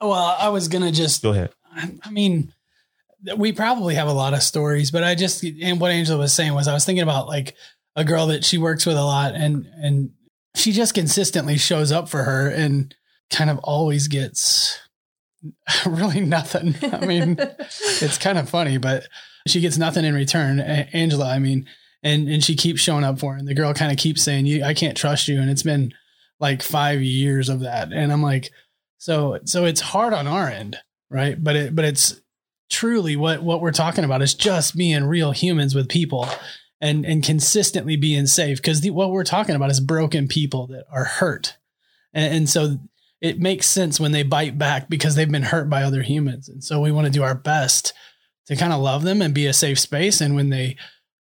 Well, 0.00 0.36
I 0.38 0.48
was 0.50 0.68
gonna 0.68 0.92
just. 0.92 1.22
Go 1.22 1.30
ahead. 1.30 1.50
I 1.74 2.10
mean, 2.10 2.52
we 3.36 3.52
probably 3.52 3.94
have 3.94 4.08
a 4.08 4.12
lot 4.12 4.34
of 4.34 4.42
stories, 4.42 4.90
but 4.90 5.02
I 5.02 5.14
just 5.14 5.42
and 5.42 5.80
what 5.80 5.90
Angela 5.90 6.18
was 6.18 6.32
saying 6.32 6.52
was 6.52 6.68
I 6.68 6.74
was 6.74 6.84
thinking 6.84 7.02
about 7.02 7.26
like 7.26 7.54
a 7.96 8.04
girl 8.04 8.26
that 8.26 8.44
she 8.44 8.58
works 8.58 8.84
with 8.84 8.96
a 8.96 9.04
lot, 9.04 9.34
and 9.34 9.66
and 9.76 10.10
she 10.54 10.72
just 10.72 10.94
consistently 10.94 11.56
shows 11.56 11.90
up 11.90 12.08
for 12.08 12.24
her 12.24 12.48
and 12.48 12.94
kind 13.30 13.50
of 13.50 13.58
always 13.60 14.08
gets 14.08 14.78
really 15.86 16.20
nothing. 16.20 16.74
I 16.92 17.06
mean, 17.06 17.36
it's 17.38 18.18
kind 18.18 18.38
of 18.38 18.50
funny, 18.50 18.76
but 18.76 19.06
she 19.46 19.60
gets 19.60 19.78
nothing 19.78 20.04
in 20.04 20.14
return. 20.14 20.60
A- 20.60 20.88
Angela, 20.92 21.28
I 21.28 21.38
mean, 21.38 21.66
and 22.02 22.28
and 22.28 22.42
she 22.42 22.56
keeps 22.56 22.80
showing 22.80 23.04
up 23.04 23.18
for 23.18 23.32
her, 23.32 23.38
and 23.38 23.48
the 23.48 23.54
girl 23.54 23.74
kind 23.74 23.92
of 23.92 23.98
keeps 23.98 24.22
saying, 24.22 24.46
"You, 24.46 24.64
I 24.64 24.74
can't 24.74 24.96
trust 24.96 25.28
you," 25.28 25.40
and 25.40 25.50
it's 25.50 25.62
been 25.62 25.92
like 26.40 26.62
five 26.62 27.02
years 27.02 27.48
of 27.48 27.60
that, 27.60 27.92
and 27.92 28.12
I'm 28.12 28.22
like, 28.22 28.50
so 28.98 29.38
so 29.44 29.64
it's 29.64 29.80
hard 29.80 30.12
on 30.12 30.26
our 30.26 30.48
end, 30.48 30.78
right? 31.10 31.42
But 31.42 31.56
it 31.56 31.76
but 31.76 31.84
it's 31.84 32.20
truly 32.70 33.16
what 33.16 33.42
what 33.42 33.60
we're 33.60 33.72
talking 33.72 34.04
about 34.04 34.22
is 34.22 34.34
just 34.34 34.76
being 34.76 35.04
real 35.04 35.32
humans 35.32 35.74
with 35.74 35.88
people. 35.88 36.28
And, 36.80 37.06
and 37.06 37.24
consistently 37.24 37.96
being 37.96 38.26
safe 38.26 38.58
because 38.58 38.86
what 38.90 39.10
we're 39.10 39.24
talking 39.24 39.54
about 39.54 39.70
is 39.70 39.80
broken 39.80 40.28
people 40.28 40.66
that 40.66 40.84
are 40.92 41.04
hurt, 41.04 41.56
and, 42.12 42.34
and 42.34 42.48
so 42.50 42.78
it 43.22 43.38
makes 43.38 43.66
sense 43.66 43.98
when 43.98 44.12
they 44.12 44.22
bite 44.22 44.58
back 44.58 44.90
because 44.90 45.14
they've 45.14 45.30
been 45.30 45.44
hurt 45.44 45.70
by 45.70 45.82
other 45.82 46.02
humans. 46.02 46.46
And 46.46 46.62
so 46.62 46.82
we 46.82 46.92
want 46.92 47.06
to 47.06 47.12
do 47.12 47.22
our 47.22 47.34
best 47.34 47.94
to 48.46 48.56
kind 48.56 48.72
of 48.72 48.80
love 48.80 49.02
them 49.02 49.22
and 49.22 49.34
be 49.34 49.46
a 49.46 49.52
safe 49.52 49.78
space. 49.78 50.20
And 50.20 50.34
when 50.34 50.50
they 50.50 50.76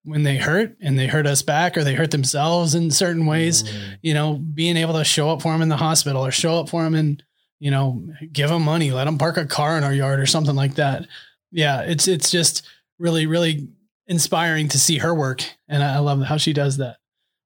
when 0.04 0.22
they 0.22 0.38
hurt 0.38 0.76
and 0.80 0.98
they 0.98 1.06
hurt 1.06 1.26
us 1.26 1.42
back 1.42 1.76
or 1.76 1.84
they 1.84 1.94
hurt 1.94 2.10
themselves 2.10 2.74
in 2.74 2.90
certain 2.90 3.26
ways, 3.26 3.62
mm. 3.62 3.98
you 4.00 4.14
know, 4.14 4.34
being 4.34 4.76
able 4.76 4.94
to 4.94 5.04
show 5.04 5.28
up 5.28 5.42
for 5.42 5.52
them 5.52 5.60
in 5.60 5.68
the 5.68 5.76
hospital 5.76 6.24
or 6.24 6.30
show 6.30 6.58
up 6.58 6.68
for 6.68 6.82
them 6.82 6.94
and, 6.94 7.22
you 7.58 7.70
know, 7.70 8.02
give 8.32 8.48
them 8.48 8.62
money, 8.62 8.90
let 8.90 9.04
them 9.04 9.18
park 9.18 9.36
a 9.36 9.44
car 9.44 9.76
in 9.76 9.84
our 9.84 9.92
yard 9.92 10.18
or 10.18 10.24
something 10.24 10.54
like 10.54 10.76
that. 10.76 11.06
Yeah. 11.50 11.82
It's, 11.82 12.08
it's 12.08 12.30
just 12.30 12.66
really, 12.98 13.26
really 13.26 13.68
inspiring 14.06 14.68
to 14.68 14.78
see 14.78 14.98
her 14.98 15.14
work. 15.14 15.44
And 15.68 15.82
I 15.82 15.98
love 15.98 16.22
how 16.22 16.38
she 16.38 16.54
does 16.54 16.78
that. 16.78 16.96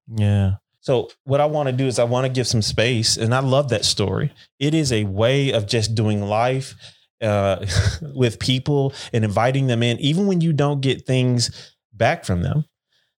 Yeah. 0.07 0.57
So 0.81 1.11
what 1.25 1.41
I 1.41 1.47
want 1.47 1.69
to 1.69 1.73
do 1.73 1.87
is 1.87 1.99
I 1.99 2.05
want 2.05 2.26
to 2.26 2.33
give 2.33 2.47
some 2.47 2.62
space 2.62 3.17
and 3.17 3.35
I 3.35 3.41
love 3.41 3.71
that 3.71 3.85
story. 3.85 4.33
It 4.61 4.75
is 4.75 4.93
a 4.93 5.05
way 5.05 5.52
of 5.52 5.67
just 5.67 5.97
doing 5.97 6.23
life 6.23 6.75
uh, 7.23 7.64
with 8.14 8.38
people 8.38 8.93
and 9.12 9.25
inviting 9.25 9.67
them 9.67 9.83
in, 9.83 9.99
even 10.00 10.26
when 10.26 10.41
you 10.41 10.52
don't 10.52 10.81
get 10.81 11.07
things 11.07 11.75
back 11.93 12.25
from 12.25 12.43
them. 12.43 12.64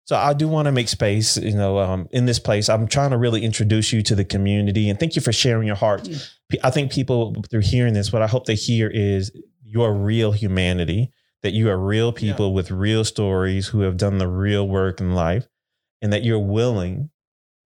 So 0.06 0.16
I 0.16 0.34
do 0.34 0.46
want 0.49 0.66
to 0.66 0.73
make 0.73 0.88
space, 0.88 1.38
you 1.38 1.56
know, 1.56 1.78
um, 1.78 2.08
in 2.11 2.26
this 2.26 2.38
place. 2.38 2.68
I'm 2.68 2.87
trying 2.87 3.11
to 3.11 3.16
really 3.16 3.42
introduce 3.42 3.92
you 3.92 4.02
to 4.02 4.14
the 4.14 4.25
community 4.25 4.90
and 4.90 5.00
thank 5.00 5.16
you 5.16 5.23
for 5.23 5.32
sharing 5.32 5.66
your 5.66 5.76
heart. 5.76 6.06
I 6.62 6.70
think 6.70 6.92
people 6.92 7.34
through 7.50 7.62
hearing 7.62 7.94
this, 7.94 8.12
what 8.12 8.20
I 8.20 8.26
hope 8.26 8.44
they 8.44 8.54
hear 8.54 8.88
is 8.88 9.32
your 9.64 9.94
real 9.94 10.32
humanity, 10.32 11.11
that 11.42 11.52
you 11.52 11.70
are 11.70 11.78
real 11.78 12.12
people 12.12 12.49
yeah. 12.49 12.54
with 12.54 12.70
real 12.70 13.04
stories 13.04 13.68
who 13.68 13.80
have 13.80 13.96
done 13.96 14.18
the 14.18 14.28
real 14.28 14.68
work 14.68 15.00
in 15.00 15.14
life 15.14 15.49
and 16.02 16.12
that 16.12 16.23
you're 16.23 16.38
willing 16.38 17.08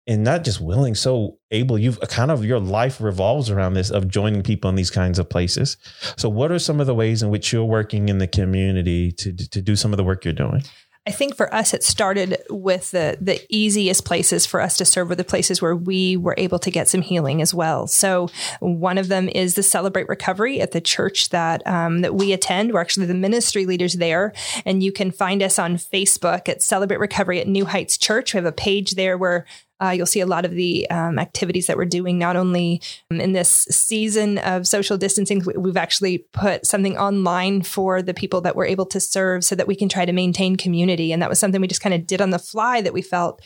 and 0.05 0.23
not 0.23 0.43
just 0.43 0.59
willing, 0.59 0.95
so 0.95 1.37
able. 1.51 1.77
You've 1.77 1.99
kind 2.01 2.31
of 2.31 2.43
your 2.43 2.59
life 2.59 2.99
revolves 2.99 3.49
around 3.49 3.73
this 3.73 3.89
of 3.89 4.07
joining 4.07 4.43
people 4.43 4.69
in 4.69 4.75
these 4.75 4.91
kinds 4.91 5.19
of 5.19 5.29
places. 5.29 5.77
So, 6.17 6.29
what 6.29 6.51
are 6.51 6.59
some 6.59 6.79
of 6.79 6.87
the 6.87 6.95
ways 6.95 7.23
in 7.23 7.29
which 7.29 7.53
you're 7.53 7.63
working 7.63 8.09
in 8.09 8.17
the 8.17 8.27
community 8.27 9.11
to 9.13 9.33
to 9.33 9.61
do 9.61 9.75
some 9.75 9.93
of 9.93 9.97
the 9.97 10.03
work 10.03 10.25
you're 10.25 10.33
doing? 10.33 10.63
I 11.05 11.11
think 11.11 11.35
for 11.35 11.53
us, 11.53 11.73
it 11.73 11.83
started 11.83 12.41
with 12.49 12.91
the 12.91 13.17
the 13.19 13.41
easiest 13.49 14.05
places 14.05 14.45
for 14.45 14.61
us 14.61 14.77
to 14.77 14.85
serve 14.85 15.09
were 15.09 15.15
the 15.15 15.25
places 15.25 15.61
where 15.61 15.75
we 15.75 16.15
were 16.15 16.35
able 16.37 16.59
to 16.59 16.71
get 16.71 16.87
some 16.87 17.01
healing 17.01 17.41
as 17.41 17.53
well. 17.53 17.87
So 17.87 18.29
one 18.61 18.97
of 18.97 19.09
them 19.09 19.27
is 19.27 19.55
the 19.55 19.63
Celebrate 19.63 20.07
Recovery 20.07 20.61
at 20.61 20.71
the 20.71 20.79
church 20.79 21.29
that 21.29 21.65
um, 21.67 22.01
that 22.01 22.15
we 22.15 22.31
attend. 22.31 22.71
We're 22.71 22.79
actually 22.79 23.07
the 23.07 23.15
ministry 23.15 23.65
leaders 23.65 23.95
there, 23.95 24.31
and 24.65 24.81
you 24.81 24.93
can 24.93 25.11
find 25.11 25.43
us 25.43 25.59
on 25.59 25.75
Facebook 25.75 26.47
at 26.47 26.61
Celebrate 26.61 26.99
Recovery 26.99 27.41
at 27.41 27.47
New 27.49 27.65
Heights 27.65 27.97
Church. 27.97 28.33
We 28.33 28.37
have 28.37 28.45
a 28.45 28.53
page 28.53 28.91
there 28.91 29.17
where 29.17 29.45
uh, 29.83 29.89
you'll 29.89 30.05
see 30.05 30.21
a 30.21 30.25
lot 30.25 30.45
of 30.45 30.51
the 30.51 30.89
um, 30.89 31.19
activities 31.19 31.67
that 31.67 31.75
we're 31.75 31.85
doing, 31.85 32.17
not 32.17 32.35
only 32.35 32.81
in 33.09 33.33
this 33.33 33.49
season 33.69 34.37
of 34.39 34.65
social 34.65 34.97
distancing, 34.97 35.43
we've 35.57 35.77
actually 35.77 36.19
put 36.31 36.65
something 36.65 36.97
online 36.97 37.61
for 37.61 38.01
the 38.01 38.13
people 38.13 38.39
that 38.41 38.55
we're 38.55 38.65
able 38.65 38.85
to 38.85 38.99
serve 38.99 39.43
so 39.43 39.55
that 39.55 39.67
we 39.67 39.75
can 39.75 39.89
try 39.89 40.05
to 40.05 40.13
maintain 40.13 40.55
community. 40.55 41.11
And 41.11 41.21
that 41.21 41.29
was 41.29 41.39
something 41.39 41.59
we 41.59 41.67
just 41.67 41.81
kind 41.81 41.93
of 41.93 42.07
did 42.07 42.21
on 42.21 42.29
the 42.29 42.39
fly 42.39 42.81
that 42.81 42.93
we 42.93 43.01
felt 43.01 43.41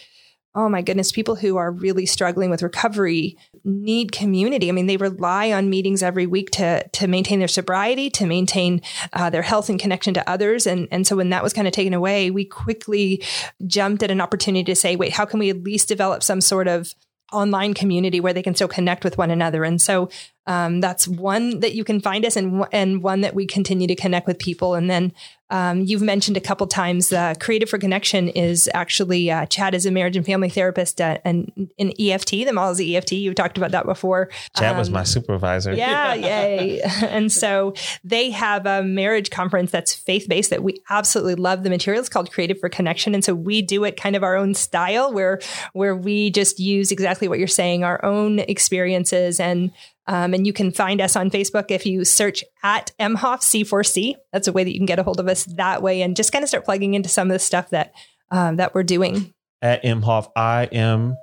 oh 0.58 0.68
my 0.68 0.82
goodness, 0.82 1.12
people 1.12 1.36
who 1.36 1.56
are 1.56 1.72
really 1.72 2.08
struggling 2.08 2.50
with 2.50 2.64
recovery 2.64 3.38
need 3.64 4.12
community. 4.12 4.70
I 4.70 4.72
mean, 4.72 4.88
they 4.88 4.98
rely 4.98 5.52
on 5.52 5.70
meetings 5.70 6.02
every 6.02 6.26
week 6.26 6.50
to 6.52 6.86
to 6.88 7.08
maintain 7.08 7.38
their 7.38 7.48
sobriety, 7.48 8.10
to 8.12 8.26
maintain 8.26 8.82
uh, 9.14 9.30
their 9.30 9.44
health 9.44 9.70
and 9.70 9.80
connection 9.80 10.16
to 10.16 10.28
others. 10.28 10.66
And 10.66 10.88
and 10.92 11.06
so 11.06 11.16
when 11.16 11.30
that 11.30 11.44
was 11.44 11.54
kind 11.54 11.68
of 11.68 11.74
taken 11.74 11.94
away, 11.94 12.32
we 12.32 12.44
quickly 12.44 13.24
jumped 13.68 14.02
at 14.02 14.10
an 14.10 14.20
opportunity 14.20 14.64
to 14.64 14.76
say, 14.76 14.96
wait, 14.96 15.14
how 15.14 15.26
can 15.26 15.40
we 15.40 15.52
at 15.52 15.64
least 15.64 15.88
develop 15.88 16.24
some 16.24 16.42
sort 16.42 16.68
of 16.68 16.96
online 17.34 17.74
community 17.74 18.20
where 18.20 18.34
they 18.34 18.42
can 18.42 18.56
still 18.56 18.68
connect 18.68 19.04
with 19.04 19.18
one 19.18 19.32
another. 19.32 19.64
And 19.64 19.82
so 19.82 20.10
um, 20.46 20.80
that's 20.80 21.08
one 21.08 21.60
that 21.60 21.76
you 21.76 21.84
can 21.84 22.00
find 22.00 22.26
us 22.26 22.38
and, 22.38 22.66
and 22.72 23.04
one 23.04 23.22
that 23.22 23.36
we 23.36 23.46
continue 23.46 23.88
to 23.88 23.96
connect 23.96 24.28
with 24.28 24.40
people. 24.40 24.76
And 24.76 24.90
then 24.90 25.12
um, 25.50 25.82
you've 25.82 26.02
mentioned 26.02 26.36
a 26.36 26.42
couple 26.42 26.68
times 26.68 27.14
uh, 27.14 27.34
Created 27.40 27.70
for 27.70 27.78
Connection 27.78 28.28
is 28.30 28.70
actually 28.74 29.32
uh, 29.32 29.46
Chad 29.46 29.74
is 29.74 29.86
a 29.86 29.92
marriage 29.92 30.18
and 30.18 30.26
family 30.26 30.50
therapist 30.50 31.00
uh, 31.00 31.20
and 31.24 31.70
in 31.78 31.94
EFT. 32.00 32.32
The 32.32 32.52
model 32.52 32.72
is 32.72 32.82
EFT. 32.82 33.14
You've 33.14 33.36
talked 33.36 33.58
about 33.58 33.72
that 33.72 33.86
before. 33.86 34.30
Chad 34.58 34.74
um, 34.74 34.78
was 34.78 34.90
my 34.90 35.04
supervisor. 35.04 35.74
Yeah, 35.74 36.14
yay! 36.16 36.82
and 37.02 37.32
so 37.32 37.74
they 38.04 38.32
have 38.32 38.66
a 38.66 38.84
marriage 38.84 39.30
conference 39.30 39.72
that's 39.72 39.94
faith 39.94 40.28
based 40.28 40.50
that 40.50 40.64
we 40.64 40.82
absolutely 40.90 41.36
love. 41.36 41.64
The 41.64 41.70
material 41.70 42.02
is 42.02 42.10
called 42.10 42.32
Created 42.32 42.60
for 42.60 42.68
Connection, 42.68 43.14
and 43.14 43.24
so 43.24 43.34
we 43.34 43.62
do 43.62 43.86
it 43.86 43.96
kind 43.96 44.16
of 44.18 44.24
our 44.24 44.36
own 44.36 44.54
style, 44.54 45.14
where 45.14 45.40
where 45.72 45.96
we 45.96 46.30
just 46.30 46.60
use 46.60 46.92
exactly 46.92 47.30
what 47.30 47.40
you're 47.40 47.48
saying, 47.48 47.86
our 47.86 48.04
own 48.04 48.40
experiences 48.40 49.40
and 49.40 49.72
um, 50.08 50.34
and 50.34 50.48
you 50.48 50.54
can 50.54 50.72
find 50.72 51.02
us 51.02 51.16
on 51.16 51.30
Facebook 51.30 51.66
if 51.70 51.86
you 51.86 52.06
search 52.06 52.44
at 52.64 52.92
Imhoff 53.00 53.42
C4C. 53.42 54.16
That's 54.32 54.48
a 54.48 54.52
way 54.52 54.64
that 54.64 54.72
you 54.72 54.80
can 54.80 54.86
get 54.86 55.00
a 55.00 55.04
hold 55.04 55.20
of 55.20 55.28
us 55.28 55.46
that 55.46 55.82
way 55.82 56.02
and 56.02 56.16
just 56.16 56.32
kind 56.32 56.44
of 56.44 56.50
start 56.50 56.66
plugging 56.66 56.94
into 56.94 57.10
some 57.10 57.30
of 57.30 57.34
the 57.34 57.40
stuff 57.40 57.70
that 57.72 57.94
um, 58.32 58.58
that 58.58 58.74
we're 58.74 58.84
doing. 58.84 59.34
At 59.62 59.84
Imhoff, 59.84 60.30
I 60.36 60.66
M 60.66 61.16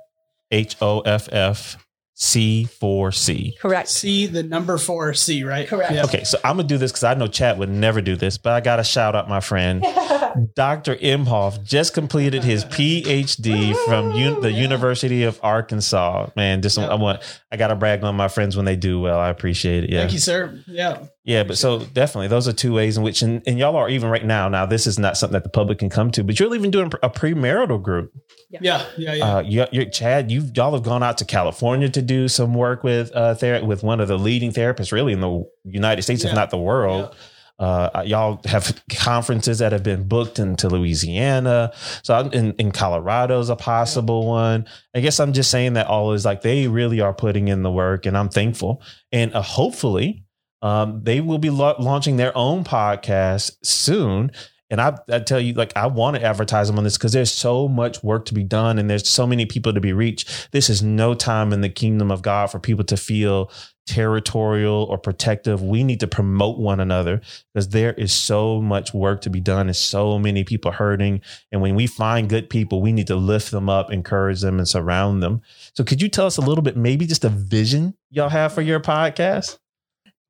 H 0.51 0.75
O 0.81 1.01
F 1.01 1.29
F 1.31 1.84
C4C. 2.17 3.59
Correct. 3.59 3.89
C, 3.89 4.25
the 4.25 4.43
number 4.43 4.77
four 4.77 5.13
C, 5.13 5.43
right? 5.43 5.67
Correct. 5.67 5.91
Yeah. 5.91 6.05
Okay, 6.05 6.23
so 6.23 6.37
I'm 6.43 6.55
gonna 6.57 6.67
do 6.67 6.77
this 6.77 6.91
because 6.91 7.03
I 7.03 7.13
know 7.13 7.27
Chad 7.27 7.59
would 7.59 7.69
never 7.69 8.01
do 8.01 8.15
this, 8.15 8.37
but 8.37 8.53
I 8.53 8.61
gotta 8.61 8.83
shout 8.83 9.15
out 9.15 9.27
my 9.27 9.41
friend, 9.41 9.81
Dr. 10.55 10.95
Imhoff 10.95 11.63
just 11.63 11.93
completed 11.93 12.43
his 12.43 12.63
PhD 12.65 13.75
from 13.85 14.11
un- 14.11 14.41
the 14.41 14.51
University 14.51 15.23
of 15.23 15.39
Arkansas. 15.43 16.29
Man, 16.35 16.61
just 16.61 16.77
yep. 16.77 16.89
I 16.89 16.95
want 16.95 17.21
I 17.51 17.57
gotta 17.57 17.75
brag 17.75 18.03
on 18.03 18.15
my 18.15 18.29
friends 18.29 18.55
when 18.55 18.65
they 18.65 18.77
do 18.77 18.99
well. 19.01 19.19
I 19.19 19.29
appreciate 19.29 19.83
it. 19.83 19.89
Yeah. 19.89 20.01
Thank 20.01 20.13
you, 20.13 20.19
sir. 20.19 20.63
Yeah. 20.67 21.07
Yeah, 21.25 21.43
but 21.43 21.57
so 21.57 21.79
definitely 21.79 22.27
those 22.27 22.47
are 22.47 22.53
two 22.53 22.71
ways 22.71 22.97
in 22.97 23.03
which, 23.03 23.23
and, 23.23 23.41
and 23.47 23.57
y'all 23.57 23.75
are 23.75 23.89
even 23.89 24.11
right 24.11 24.23
now. 24.23 24.47
Now, 24.47 24.67
this 24.67 24.85
is 24.85 24.99
not 24.99 25.17
something 25.17 25.33
that 25.33 25.43
the 25.43 25.49
public 25.49 25.79
can 25.79 25.89
come 25.89 26.11
to, 26.11 26.23
but 26.23 26.39
you're 26.39 26.53
even 26.53 26.69
doing 26.69 26.91
a 27.01 27.09
premarital 27.09 27.81
group. 27.81 28.13
Yeah, 28.51 28.59
yeah, 28.61 28.85
yeah. 28.95 29.13
yeah. 29.13 29.35
Uh, 29.35 29.39
you, 29.41 29.65
you're, 29.71 29.85
Chad, 29.85 30.31
you 30.31 30.43
y'all 30.53 30.73
have 30.73 30.83
gone 30.83 31.01
out 31.01 31.17
to 31.17 31.25
California 31.25 31.89
to 31.89 32.01
do 32.03 32.27
some 32.27 32.53
work 32.53 32.83
with 32.83 33.11
uh 33.15 33.33
ther- 33.33 33.65
with 33.65 33.81
one 33.81 33.99
of 33.99 34.07
the 34.07 34.19
leading 34.19 34.51
therapists, 34.51 34.91
really 34.91 35.13
in 35.13 35.19
the 35.19 35.43
United 35.63 36.03
States, 36.03 36.23
yeah. 36.23 36.29
if 36.29 36.35
not 36.35 36.51
the 36.51 36.59
world. 36.59 37.09
Yeah. 37.11 37.17
Uh, 37.57 38.03
y'all 38.05 38.41
have 38.43 38.83
conferences 38.89 39.59
that 39.59 39.71
have 39.71 39.81
been 39.81 40.07
booked 40.07 40.39
into 40.39 40.67
Louisiana. 40.67 41.71
So 42.03 42.19
in, 42.19 42.51
in 42.55 42.71
Colorado 42.71 43.39
is 43.39 43.49
a 43.49 43.55
possible 43.55 44.27
one. 44.27 44.65
I 44.93 44.99
guess 44.99 45.21
I'm 45.21 45.31
just 45.31 45.49
saying 45.49 45.73
that 45.73 45.87
all 45.87 46.11
is 46.11 46.25
like 46.25 46.41
they 46.41 46.67
really 46.67 46.99
are 46.99 47.13
putting 47.13 47.47
in 47.47 47.63
the 47.63 47.71
work 47.71 48.05
and 48.05 48.17
I'm 48.17 48.27
thankful. 48.27 48.83
And 49.13 49.33
uh, 49.33 49.41
hopefully 49.41 50.24
um, 50.65 51.01
they 51.03 51.21
will 51.21 51.37
be 51.37 51.51
la- 51.51 51.75
launching 51.77 52.17
their 52.17 52.35
own 52.35 52.63
podcast 52.63 53.55
soon. 53.63 54.31
And 54.71 54.81
I, 54.81 54.97
I 55.11 55.19
tell 55.19 55.39
you, 55.39 55.53
like, 55.53 55.71
I 55.75 55.85
want 55.85 56.15
to 56.15 56.23
advertise 56.23 56.65
them 56.67 56.79
on 56.79 56.83
this 56.83 56.97
because 56.97 57.13
there's 57.13 57.31
so 57.31 57.67
much 57.67 58.03
work 58.03 58.25
to 58.25 58.33
be 58.33 58.43
done 58.43 58.79
and 58.79 58.89
there's 58.89 59.07
so 59.07 59.27
many 59.27 59.45
people 59.45 59.73
to 59.73 59.79
be 59.79 59.93
reached. 59.93 60.49
This 60.51 60.71
is 60.71 60.81
no 60.81 61.13
time 61.13 61.53
in 61.53 61.61
the 61.61 61.69
kingdom 61.69 62.09
of 62.09 62.23
God 62.23 62.49
for 62.49 62.59
people 62.59 62.83
to 62.85 62.97
feel 62.97 63.51
territorial 63.85 64.85
or 64.85 64.97
protective. 64.97 65.61
We 65.61 65.83
need 65.83 65.99
to 65.99 66.07
promote 66.07 66.57
one 66.57 66.79
another 66.79 67.21
because 67.53 67.69
there 67.69 67.93
is 67.93 68.11
so 68.11 68.59
much 68.59 68.91
work 68.91 69.21
to 69.21 69.29
be 69.29 69.39
done 69.39 69.67
and 69.67 69.75
so 69.75 70.17
many 70.17 70.43
people 70.43 70.71
hurting. 70.71 71.21
And 71.51 71.61
when 71.61 71.75
we 71.75 71.85
find 71.85 72.27
good 72.27 72.49
people, 72.49 72.81
we 72.81 72.91
need 72.91 73.05
to 73.05 73.15
lift 73.15 73.51
them 73.51 73.69
up, 73.69 73.91
encourage 73.91 74.41
them, 74.41 74.57
and 74.57 74.67
surround 74.67 75.21
them. 75.21 75.43
So, 75.75 75.83
could 75.83 76.01
you 76.01 76.09
tell 76.09 76.25
us 76.25 76.37
a 76.37 76.41
little 76.41 76.63
bit, 76.63 76.75
maybe 76.75 77.05
just 77.05 77.23
a 77.23 77.29
vision 77.29 77.93
y'all 78.09 78.29
have 78.29 78.51
for 78.51 78.63
your 78.63 78.79
podcast? 78.79 79.59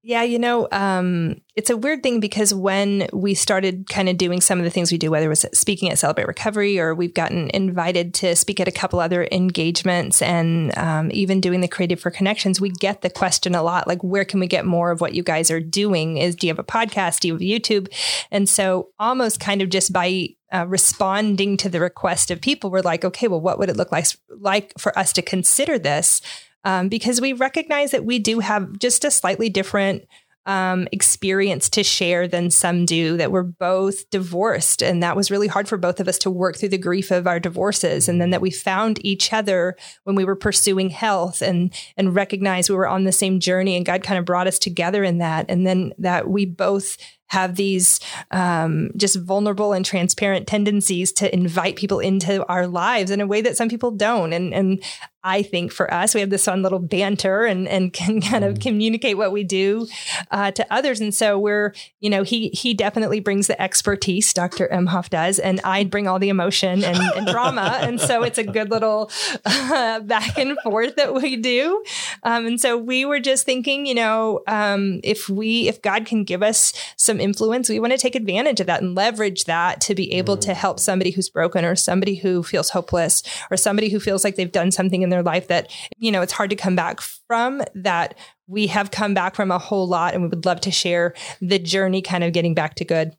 Yeah, 0.08 0.22
you 0.22 0.38
know, 0.38 0.68
um, 0.72 1.42
it's 1.56 1.72
a 1.72 1.78
weird 1.78 2.04
thing 2.04 2.20
because 2.20 2.54
when 2.54 3.08
we 3.12 3.34
started 3.34 3.90
kind 3.90 4.08
of 4.08 4.20
doing 4.20 4.40
some 4.40 4.60
of 4.60 4.64
the 4.64 4.70
things 4.70 4.92
we 4.92 5.00
do, 5.00 5.10
whether 5.10 5.26
it 5.26 5.30
was 5.30 5.48
speaking 5.52 5.90
at 5.90 5.98
Celebrate 5.98 6.28
Recovery 6.28 6.78
or 6.78 6.94
we've 6.94 7.16
gotten 7.16 7.50
invited 7.56 8.14
to 8.16 8.36
speak 8.36 8.60
at 8.60 8.68
a 8.68 8.72
couple 8.72 9.00
other 9.00 9.28
engagements 9.32 10.22
and 10.22 10.78
um, 10.78 11.10
even 11.12 11.42
doing 11.42 11.62
the 11.62 11.68
Created 11.68 12.00
for 12.00 12.12
Connections, 12.12 12.62
we 12.62 12.70
get 12.70 13.02
the 13.02 13.10
question 13.10 13.56
a 13.56 13.64
lot 13.64 13.88
like, 13.88 14.04
where 14.04 14.26
can 14.26 14.40
we 14.40 14.46
get 14.46 14.64
more 14.64 14.92
of 14.92 15.02
what 15.02 15.16
you 15.16 15.24
guys 15.24 15.50
are 15.50 15.60
doing? 15.60 16.18
Is 16.18 16.36
do 16.36 16.46
you 16.46 16.52
have 16.54 16.60
a 16.60 16.64
podcast? 16.64 17.22
Do 17.22 17.30
you 17.30 17.34
have 17.34 17.42
YouTube? 17.42 17.92
And 18.30 18.48
so, 18.48 18.90
almost 19.00 19.40
kind 19.40 19.64
of 19.64 19.72
just 19.72 19.92
by 19.92 20.36
uh, 20.54 20.68
responding 20.68 21.58
to 21.58 21.68
the 21.68 21.80
request 21.80 22.30
of 22.30 22.42
people, 22.42 22.70
we're 22.70 22.82
like, 22.82 23.04
okay, 23.04 23.28
well, 23.28 23.42
what 23.42 23.58
would 23.58 23.70
it 23.70 23.76
look 23.76 23.92
like 23.92 24.06
like 24.30 24.72
for 24.78 24.96
us 25.00 25.14
to 25.14 25.24
consider 25.24 25.80
this? 25.80 26.22
Um, 26.66 26.90
because 26.90 27.22
we 27.22 27.32
recognize 27.32 27.92
that 27.92 28.06
we 28.06 28.20
do 28.20 28.40
have 28.40 28.78
just 28.80 29.06
a 29.06 29.12
slightly 29.12 29.50
different 29.50 30.06
um, 30.46 30.88
experience 30.92 31.70
to 31.72 31.84
share 31.84 32.28
than 32.28 32.52
some 32.52 32.86
do, 32.86 33.18
that 33.18 33.32
we're 33.32 33.44
both 33.44 34.10
divorced. 34.10 34.84
And 34.84 35.02
that 35.02 35.16
was 35.16 35.32
really 35.32 35.48
hard 35.48 35.68
for 35.68 35.78
both 35.78 36.00
of 36.00 36.08
us 36.08 36.20
to 36.20 36.30
work 36.30 36.56
through 36.56 36.70
the 36.70 36.78
grief 36.78 37.10
of 37.10 37.26
our 37.26 37.40
divorces. 37.40 38.08
And 38.08 38.22
then 38.22 38.30
that 38.30 38.42
we 38.42 38.52
found 38.52 39.04
each 39.04 39.34
other 39.34 39.76
when 40.04 40.16
we 40.16 40.26
were 40.26 40.36
pursuing 40.36 40.90
health 40.90 41.42
and, 41.42 41.74
and 41.98 42.16
recognized 42.16 42.70
we 42.70 42.76
were 42.76 42.88
on 42.88 43.06
the 43.06 43.12
same 43.12 43.40
journey 43.40 43.76
and 43.76 43.86
God 43.86 44.04
kind 44.04 44.20
of 44.20 44.26
brought 44.26 44.48
us 44.48 44.60
together 44.60 45.04
in 45.04 45.18
that. 45.18 45.48
And 45.50 45.66
then 45.66 45.94
that 45.98 46.30
we 46.30 46.46
both 46.46 46.98
have 47.28 47.56
these 47.56 48.00
um, 48.30 48.92
just 48.96 49.20
vulnerable 49.20 49.74
and 49.74 49.84
transparent 49.84 50.46
tendencies 50.46 51.12
to 51.12 51.34
invite 51.34 51.76
people 51.76 52.00
into 52.00 52.46
our 52.46 52.68
lives 52.68 53.10
in 53.10 53.20
a 53.20 53.26
way 53.26 53.42
that 53.42 53.58
some 53.58 53.68
people 53.68 53.90
don't. 53.90 54.32
And, 54.32 54.54
and 54.54 54.84
I 55.26 55.42
think 55.42 55.72
for 55.72 55.92
us, 55.92 56.14
we 56.14 56.22
have 56.22 56.30
this 56.30 56.46
fun 56.46 56.62
little 56.62 56.78
banter 56.78 57.46
and, 57.46 57.68
and 57.68 57.92
can 57.92 58.22
kind 58.22 58.46
of 58.46 58.56
mm. 58.56 58.62
communicate 58.62 59.18
what 59.18 59.32
we 59.32 59.44
do 59.44 59.88
uh, 60.30 60.52
to 60.52 60.74
others. 60.74 61.02
And 61.02 61.14
so 61.14 61.40
we're, 61.40 61.74
you 62.00 62.12
know, 62.12 62.22
he 62.22 62.50
he 62.50 62.76
definitely 62.76 63.20
brings 63.20 63.48
the 63.48 63.60
expertise, 63.60 64.32
Dr. 64.34 64.68
Imhoff 64.68 65.10
does, 65.10 65.40
and 65.40 65.60
I 65.64 65.84
bring 65.84 66.08
all 66.08 66.20
the 66.20 66.30
emotion 66.30 66.84
and, 66.84 66.98
and 67.16 67.28
drama. 67.32 67.80
And 67.82 68.00
so 68.00 68.22
it's 68.22 68.38
a 68.38 68.44
good 68.44 68.70
little 68.70 69.10
uh, 69.46 70.00
back 70.02 70.38
and 70.38 70.58
forth 70.64 70.96
that 70.96 71.16
we 71.16 71.36
do. 71.38 71.84
Um, 72.22 72.46
and 72.46 72.62
so 72.62 72.78
we 72.78 73.04
were 73.04 73.20
just 73.20 73.46
thinking, 73.46 73.88
you 73.88 73.96
know, 73.96 74.44
um, 74.48 75.00
if 75.04 75.28
we, 75.28 75.68
if 75.68 75.82
God 75.82 76.06
can 76.06 76.24
give 76.24 76.44
us 76.44 76.72
some 76.98 77.20
influence, 77.20 77.68
we 77.68 77.80
want 77.80 77.94
to 77.94 77.98
take 77.98 78.14
advantage 78.14 78.60
of 78.60 78.68
that 78.68 78.84
and 78.84 78.94
leverage 78.94 79.46
that 79.46 79.82
to 79.82 79.96
be 79.96 80.14
able 80.14 80.38
mm. 80.38 80.42
to 80.42 80.54
help 80.54 80.80
somebody 80.80 81.10
who's 81.10 81.30
broken 81.30 81.66
or 81.66 81.76
somebody 81.76 82.16
who 82.16 82.44
feels 82.44 82.70
hopeless 82.70 83.24
or 83.50 83.58
somebody 83.58 83.90
who 83.90 84.00
feels 84.00 84.24
like 84.24 84.36
they've 84.36 84.52
done 84.52 84.72
something 84.72 85.02
in 85.02 85.10
their 85.10 85.15
life 85.24 85.48
that, 85.48 85.72
you 85.98 86.12
know, 86.12 86.22
it's 86.22 86.34
hard 86.34 86.50
to 86.50 86.56
come 86.56 86.76
back 86.76 87.02
from 87.02 87.62
that 87.74 88.16
we 88.48 88.68
have 88.68 88.92
come 88.92 89.14
back 89.14 89.36
from 89.36 89.52
a 89.52 89.58
whole 89.58 89.88
lot 89.88 90.14
and 90.14 90.24
we 90.24 90.30
would 90.30 90.46
love 90.46 90.62
to 90.62 90.72
share 90.72 91.14
the 91.42 91.60
journey 91.60 92.02
kind 92.02 92.24
of 92.24 92.34
getting 92.34 92.54
back 92.54 92.76
to 92.76 92.86
good. 92.86 93.16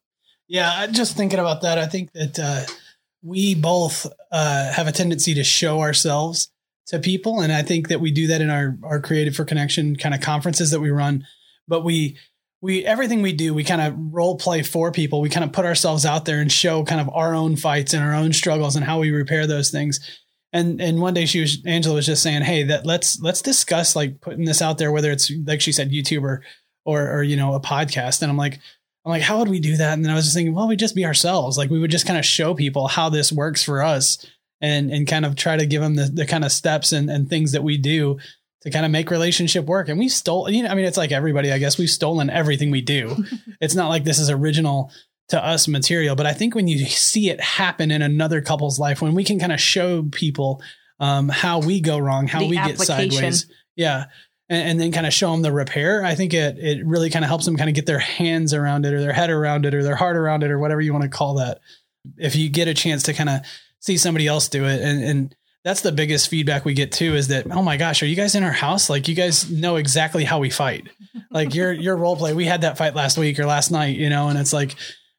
Yeah, 0.49 0.87
just 0.87 1.17
thinking 1.17 1.41
about 1.41 1.63
that, 1.63 1.79
I 1.79 1.87
think 1.87 2.13
that 2.13 2.39
uh, 2.39 2.63
we 3.23 3.55
both 3.55 4.07
uh, 4.31 4.73
have 4.73 4.87
a 4.87 4.93
tendency 4.93 5.35
to 5.35 5.45
show 5.45 5.81
ourselves 5.81 6.53
to 6.87 7.01
people. 7.01 7.41
And 7.41 7.53
I 7.53 7.63
think 7.63 7.89
that 7.89 8.01
we 8.01 8.13
do 8.13 8.29
that 8.29 8.41
in 8.41 8.51
our, 8.51 8.79
our 8.85 9.01
created 9.01 9.35
for 9.35 9.45
Connection 9.45 9.97
kind 9.97 10.15
of 10.15 10.21
conferences 10.21 10.71
that 10.71 10.81
we 10.81 10.91
run. 10.91 11.27
But 11.67 11.83
we, 11.83 12.17
we 12.63 12.85
everything 12.85 13.23
we 13.23 13.33
do 13.33 13.53
we 13.55 13.65
kind 13.65 13.81
of 13.81 13.95
role 13.97 14.37
play 14.37 14.63
for 14.63 14.91
people 14.91 15.21
we 15.21 15.29
kind 15.29 15.45
of 15.45 15.53
put 15.53 15.65
ourselves 15.65 16.07
out 16.07 16.25
there 16.25 16.41
and 16.41 16.51
show 16.51 16.85
kind 16.85 17.01
of 17.01 17.11
our 17.13 17.35
own 17.35 17.55
fights 17.55 17.93
and 17.93 18.03
our 18.03 18.15
own 18.15 18.33
struggles 18.33 18.77
and 18.77 18.85
how 18.85 18.99
we 18.99 19.11
repair 19.11 19.47
those 19.47 19.71
things 19.71 20.01
and 20.57 20.81
and 20.81 21.01
one 21.01 21.15
day 21.15 21.27
she 21.27 21.41
was 21.41 21.59
Angela 21.67 21.97
was 21.97 22.07
just 22.07 22.23
saying, 22.23 22.43
hey, 22.43 22.63
that 22.65 22.87
let's 22.87 23.21
let's 23.21 23.43
discuss 23.43 23.95
like 23.95 24.21
putting 24.21 24.45
this 24.45 24.63
out 24.63 24.79
there, 24.79 24.91
whether 24.91 25.11
it's 25.11 25.31
like 25.45 25.61
she 25.61 25.73
said, 25.73 25.91
YouTube 25.91 26.23
or 26.23 26.43
or, 26.85 27.19
or 27.19 27.23
you 27.23 27.37
know 27.37 27.55
a 27.55 27.61
podcast. 27.61 28.23
And 28.23 28.31
I'm 28.31 28.39
like, 28.39 28.55
I'm 29.05 29.11
like, 29.11 29.23
how 29.23 29.39
would 29.39 29.49
we 29.49 29.61
do 29.61 29.77
that? 29.77 29.93
And 29.93 30.05
then 30.05 30.11
I 30.11 30.15
was 30.15 30.25
just 30.25 30.35
thinking, 30.35 30.55
well, 30.55 30.69
we 30.69 30.77
just 30.77 30.95
be 30.95 31.05
ourselves. 31.05 31.59
Like 31.59 31.71
we 31.71 31.79
would 31.79 31.91
just 31.91 32.07
kind 32.07 32.19
of 32.19 32.25
show 32.25 32.55
people 32.55 32.89
how 32.89 33.11
this 33.11 33.31
works 33.31 33.63
for 33.63 33.83
us, 33.83 34.25
and 34.61 34.91
and 34.91 35.07
kind 35.07 35.27
of 35.27 35.37
try 35.37 35.57
to 35.57 35.67
give 35.67 35.83
them 35.83 35.95
the, 35.95 36.07
the 36.07 36.27
kind 36.27 36.45
of 36.45 36.53
steps 36.53 36.93
and, 36.93 37.11
and 37.11 37.29
things 37.29 37.53
that 37.53 37.63
we 37.63 37.77
do 37.77 38.19
to 38.63 38.71
kind 38.71 38.87
of 38.87 38.91
make 38.91 39.11
relationship 39.11 39.67
work. 39.67 39.91
And 39.91 39.99
we 39.99 40.09
stole, 40.09 40.51
you 40.51 40.63
know, 40.63 40.71
I 40.71 40.75
mean, 40.75 40.87
it's 40.87 40.97
like 40.97 41.13
everybody, 41.13 41.53
I 41.53 41.59
guess 41.59 41.79
we've 41.79 41.91
stolen 41.91 42.31
everything 42.31 42.71
we 42.71 42.81
do. 42.81 43.25
it's 43.61 43.75
not 43.75 43.91
like 43.91 44.05
this 44.05 44.19
is 44.19 44.31
original 44.31 44.91
to 45.29 45.45
us 45.45 45.67
material. 45.67 46.15
But 46.17 46.27
I 46.27 46.33
think 46.33 46.55
when 46.55 46.69
you 46.69 46.87
see 46.87 47.31
it 47.31 47.41
happen 47.41 47.91
in 47.91 48.03
another 48.03 48.41
couple's 48.41 48.79
life, 48.79 49.03
when 49.03 49.15
we 49.15 49.25
can 49.25 49.39
kind 49.39 49.53
of 49.53 49.61
show 49.61 50.05
people 50.05 50.63
um, 51.01 51.29
how 51.29 51.61
we 51.61 51.81
go 51.81 51.99
wrong, 51.99 52.27
how 52.27 52.41
the 52.41 52.49
we 52.49 52.57
get 52.57 52.79
sideways, 52.79 53.47
yeah, 53.75 54.07
and, 54.49 54.71
and 54.71 54.81
then 54.81 54.93
kind 54.93 55.07
of 55.07 55.13
show 55.13 55.33
them 55.33 55.43
the 55.43 55.53
repair, 55.53 56.05
I 56.05 56.15
think 56.15 56.33
it 56.33 56.59
it 56.59 56.87
really 56.87 57.11
kind 57.11 57.25
of 57.25 57.29
helps 57.29 57.45
them 57.45 57.57
kind 57.57 57.69
of 57.69 57.75
get 57.75 57.87
their 57.87 57.99
hands 57.99 58.55
around 58.55 58.87
it 58.87 58.95
or 58.95 59.01
their 59.01 59.13
head 59.13 59.31
around 59.31 59.67
it 59.67 59.75
or 59.75 59.83
their 59.83 59.97
heart 59.97 60.17
around 60.17 60.43
it 60.43 60.51
or 60.51 60.59
whatever 60.59 60.81
you 60.81 60.93
want 60.93 61.05
to 61.05 61.11
call 61.11 61.35
that. 61.35 61.61
If 62.17 62.37
you 62.37 62.49
get 62.49 62.69
a 62.69 62.75
chance 62.75 63.03
to 63.05 63.13
kind 63.13 63.29
of 63.29 63.41
see 63.81 63.97
somebody 63.97 64.27
else 64.27 64.49
do 64.49 64.65
it 64.65 64.81
and 64.83 65.03
and 65.03 65.37
that's 65.65 65.81
the 65.81 65.93
biggest 65.93 66.29
feedback 66.29 66.65
we 66.65 66.75
get 66.75 66.93
too 66.93 67.15
is 67.15 67.29
that 67.29 67.51
oh 67.51 67.63
my 67.63 67.77
gosh 67.77 68.03
are 68.03 68.07
you 68.07 68.17
guys 68.17 68.35
in 68.35 68.43
our 68.43 68.53
house 68.53 68.89
like 68.91 69.09
you 69.09 69.15
guys 69.15 69.51
know 69.51 69.77
exactly 69.77 70.25
how 70.25 70.39
we 70.39 70.51
fight 70.51 70.89
like 71.31 71.55
your 71.55 71.73
your 71.73 71.97
role 71.97 72.17
play 72.17 72.33
we 72.33 72.45
had 72.45 72.63
that 72.63 72.79
fight 72.79 72.95
last 72.95 73.19
week 73.19 73.39
or 73.39 73.47
last 73.47 73.71
night 73.71 73.97
you 73.97 74.09
know 74.09 74.29
and 74.29 74.39
it's 74.39 74.53
like 74.53 74.75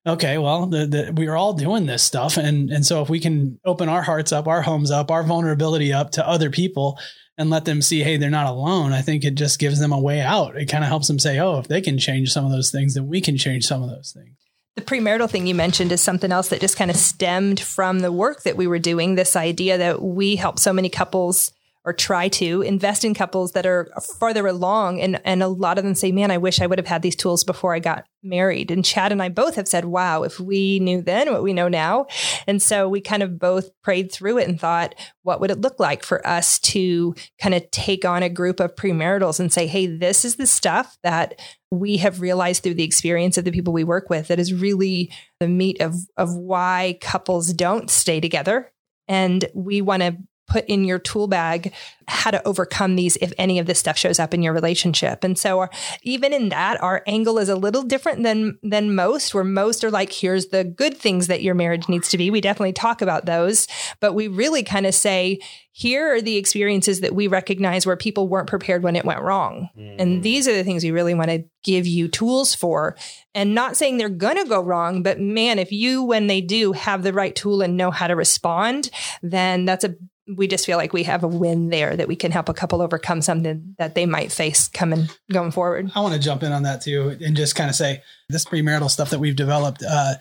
okay, 0.07 0.37
well, 0.37 0.67
the, 0.67 0.85
the, 0.85 1.13
we 1.15 1.27
are 1.27 1.35
all 1.35 1.53
doing 1.53 1.85
this 1.85 2.03
stuff. 2.03 2.37
And, 2.37 2.69
and 2.69 2.85
so 2.85 3.01
if 3.01 3.09
we 3.09 3.19
can 3.19 3.59
open 3.65 3.89
our 3.89 4.01
hearts 4.01 4.31
up, 4.31 4.47
our 4.47 4.61
homes 4.61 4.91
up, 4.91 5.11
our 5.11 5.23
vulnerability 5.23 5.93
up 5.93 6.11
to 6.11 6.27
other 6.27 6.49
people 6.49 6.99
and 7.37 7.49
let 7.49 7.65
them 7.65 7.81
see, 7.81 8.01
hey, 8.01 8.17
they're 8.17 8.29
not 8.29 8.47
alone, 8.47 8.93
I 8.93 9.01
think 9.01 9.23
it 9.23 9.35
just 9.35 9.59
gives 9.59 9.79
them 9.79 9.91
a 9.91 9.99
way 9.99 10.21
out. 10.21 10.55
It 10.55 10.65
kind 10.65 10.83
of 10.83 10.87
helps 10.87 11.07
them 11.07 11.19
say, 11.19 11.39
oh, 11.39 11.59
if 11.59 11.67
they 11.67 11.81
can 11.81 11.97
change 11.99 12.31
some 12.31 12.45
of 12.45 12.51
those 12.51 12.71
things, 12.71 12.95
then 12.95 13.07
we 13.07 13.21
can 13.21 13.37
change 13.37 13.65
some 13.65 13.83
of 13.83 13.89
those 13.89 14.11
things. 14.11 14.35
The 14.75 14.81
premarital 14.81 15.29
thing 15.29 15.47
you 15.47 15.55
mentioned 15.55 15.91
is 15.91 16.01
something 16.01 16.31
else 16.31 16.49
that 16.49 16.61
just 16.61 16.77
kind 16.77 16.91
of 16.91 16.97
stemmed 16.97 17.59
from 17.59 17.99
the 17.99 18.11
work 18.11 18.43
that 18.43 18.57
we 18.57 18.67
were 18.67 18.79
doing. 18.79 19.15
This 19.15 19.35
idea 19.35 19.77
that 19.79 20.01
we 20.01 20.35
help 20.35 20.59
so 20.59 20.71
many 20.71 20.89
couples 20.89 21.51
or 21.87 21.93
try 21.93 22.27
to 22.27 22.61
invest 22.63 23.05
in 23.05 23.13
couples 23.13 23.53
that 23.53 23.65
are 23.65 23.89
farther 24.19 24.45
along. 24.45 24.99
And, 24.99 25.21
and 25.23 25.41
a 25.41 25.47
lot 25.47 25.77
of 25.77 25.85
them 25.85 25.95
say, 25.95 26.11
man, 26.11 26.31
I 26.31 26.37
wish 26.37 26.59
I 26.59 26.67
would 26.67 26.79
have 26.79 26.85
had 26.85 27.01
these 27.01 27.15
tools 27.15 27.45
before 27.45 27.73
I 27.73 27.79
got 27.79 28.05
married. 28.21 28.71
And 28.71 28.83
Chad 28.83 29.13
and 29.13 29.23
I 29.23 29.29
both 29.29 29.55
have 29.55 29.69
said, 29.69 29.85
wow, 29.85 30.23
if 30.23 30.37
we 30.37 30.79
knew 30.79 31.01
then 31.01 31.31
what 31.31 31.43
we 31.43 31.53
know 31.53 31.69
now. 31.69 32.07
And 32.45 32.61
so 32.61 32.89
we 32.89 32.99
kind 32.99 33.23
of 33.23 33.39
both 33.39 33.69
prayed 33.83 34.11
through 34.11 34.39
it 34.39 34.49
and 34.49 34.59
thought, 34.59 34.95
what 35.23 35.39
would 35.39 35.49
it 35.49 35.61
look 35.61 35.79
like 35.79 36.03
for 36.03 36.27
us 36.27 36.59
to 36.59 37.15
kind 37.39 37.55
of 37.55 37.71
take 37.71 38.03
on 38.03 38.21
a 38.21 38.27
group 38.27 38.59
of 38.59 38.75
premaritals 38.75 39.39
and 39.39 39.53
say, 39.53 39.65
hey, 39.65 39.87
this 39.87 40.25
is 40.25 40.35
the 40.35 40.45
stuff 40.45 40.97
that 41.03 41.39
we 41.71 41.95
have 41.97 42.19
realized 42.19 42.63
through 42.63 42.73
the 42.73 42.83
experience 42.83 43.37
of 43.37 43.45
the 43.45 43.51
people 43.51 43.71
we 43.71 43.85
work 43.85 44.09
with 44.09 44.27
that 44.27 44.39
is 44.39 44.53
really 44.53 45.09
the 45.39 45.47
meat 45.47 45.79
of, 45.79 45.95
of 46.17 46.35
why 46.35 46.97
couples 46.99 47.53
don't 47.53 47.89
stay 47.89 48.19
together 48.19 48.73
and 49.07 49.45
we 49.53 49.81
want 49.81 50.03
to 50.03 50.17
put 50.47 50.65
in 50.65 50.85
your 50.85 50.99
tool 50.99 51.27
bag 51.27 51.73
how 52.09 52.31
to 52.31 52.45
overcome 52.47 52.95
these 52.95 53.17
if 53.17 53.33
any 53.37 53.59
of 53.59 53.65
this 53.65 53.79
stuff 53.79 53.97
shows 53.97 54.17
up 54.17 54.33
in 54.33 54.41
your 54.41 54.53
relationship. 54.53 55.25
And 55.25 55.37
so 55.37 55.59
our, 55.59 55.69
even 56.03 56.31
in 56.31 56.49
that, 56.49 56.81
our 56.81 57.03
angle 57.05 57.37
is 57.37 57.49
a 57.49 57.55
little 57.55 57.83
different 57.83 58.23
than 58.23 58.57
than 58.63 58.95
most, 58.95 59.33
where 59.33 59.43
most 59.43 59.83
are 59.83 59.91
like, 59.91 60.11
here's 60.11 60.47
the 60.47 60.63
good 60.63 60.95
things 60.95 61.27
that 61.27 61.43
your 61.43 61.53
marriage 61.53 61.89
needs 61.89 62.09
to 62.09 62.17
be. 62.17 62.31
We 62.31 62.39
definitely 62.39 62.73
talk 62.73 63.01
about 63.01 63.25
those, 63.25 63.67
but 63.99 64.13
we 64.13 64.29
really 64.29 64.63
kind 64.63 64.85
of 64.85 64.95
say, 64.95 65.39
here 65.73 66.15
are 66.15 66.21
the 66.21 66.37
experiences 66.37 67.01
that 67.01 67.13
we 67.13 67.27
recognize 67.27 67.85
where 67.85 67.97
people 67.97 68.27
weren't 68.27 68.47
prepared 68.47 68.83
when 68.83 68.95
it 68.95 69.05
went 69.05 69.21
wrong. 69.21 69.69
Mm. 69.77 69.95
And 69.99 70.23
these 70.23 70.47
are 70.47 70.53
the 70.53 70.63
things 70.63 70.83
we 70.83 70.91
really 70.91 71.13
want 71.13 71.29
to 71.29 71.43
give 71.63 71.85
you 71.85 72.07
tools 72.07 72.55
for. 72.55 72.95
And 73.35 73.53
not 73.53 73.77
saying 73.77 73.97
they're 73.97 74.09
going 74.09 74.37
to 74.37 74.49
go 74.49 74.61
wrong, 74.61 75.03
but 75.03 75.19
man, 75.19 75.59
if 75.59 75.71
you, 75.71 76.01
when 76.03 76.27
they 76.27 76.41
do, 76.41 76.71
have 76.71 77.03
the 77.03 77.13
right 77.13 77.35
tool 77.35 77.61
and 77.61 77.77
know 77.77 77.91
how 77.91 78.07
to 78.07 78.15
respond, 78.15 78.89
then 79.21 79.65
that's 79.65 79.83
a 79.83 79.95
we 80.35 80.47
just 80.47 80.65
feel 80.65 80.77
like 80.77 80.93
we 80.93 81.03
have 81.03 81.23
a 81.23 81.27
win 81.27 81.69
there 81.69 81.95
that 81.95 82.07
we 82.07 82.15
can 82.15 82.31
help 82.31 82.49
a 82.49 82.53
couple 82.53 82.81
overcome 82.81 83.21
something 83.21 83.75
that 83.77 83.95
they 83.95 84.05
might 84.05 84.31
face 84.31 84.67
coming 84.67 85.07
going 85.31 85.51
forward. 85.51 85.91
I 85.95 86.01
want 86.01 86.13
to 86.13 86.19
jump 86.19 86.43
in 86.43 86.51
on 86.51 86.63
that 86.63 86.81
too 86.81 87.17
and 87.23 87.35
just 87.35 87.55
kind 87.55 87.69
of 87.69 87.75
say 87.75 88.03
this 88.29 88.45
premarital 88.45 88.89
stuff 88.89 89.11
that 89.11 89.19
we've 89.19 89.35
developed 89.35 89.83
uh, 89.87 90.15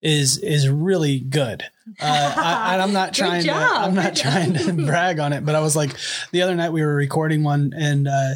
is 0.00 0.38
is 0.38 0.68
really 0.68 1.18
good. 1.18 1.64
Uh, 2.00 2.34
I, 2.36 2.76
am 2.76 2.92
not 2.92 3.14
trying 3.14 3.44
to 3.44 3.52
I'm 3.52 3.94
not 3.94 4.14
trying 4.14 4.54
to 4.54 4.72
brag 4.86 5.18
on 5.18 5.32
it, 5.32 5.44
but 5.44 5.54
I 5.54 5.60
was 5.60 5.74
like 5.74 5.96
the 6.30 6.42
other 6.42 6.54
night 6.54 6.72
we 6.72 6.82
were 6.82 6.94
recording 6.94 7.42
one 7.42 7.72
and 7.76 8.06
uh, 8.06 8.34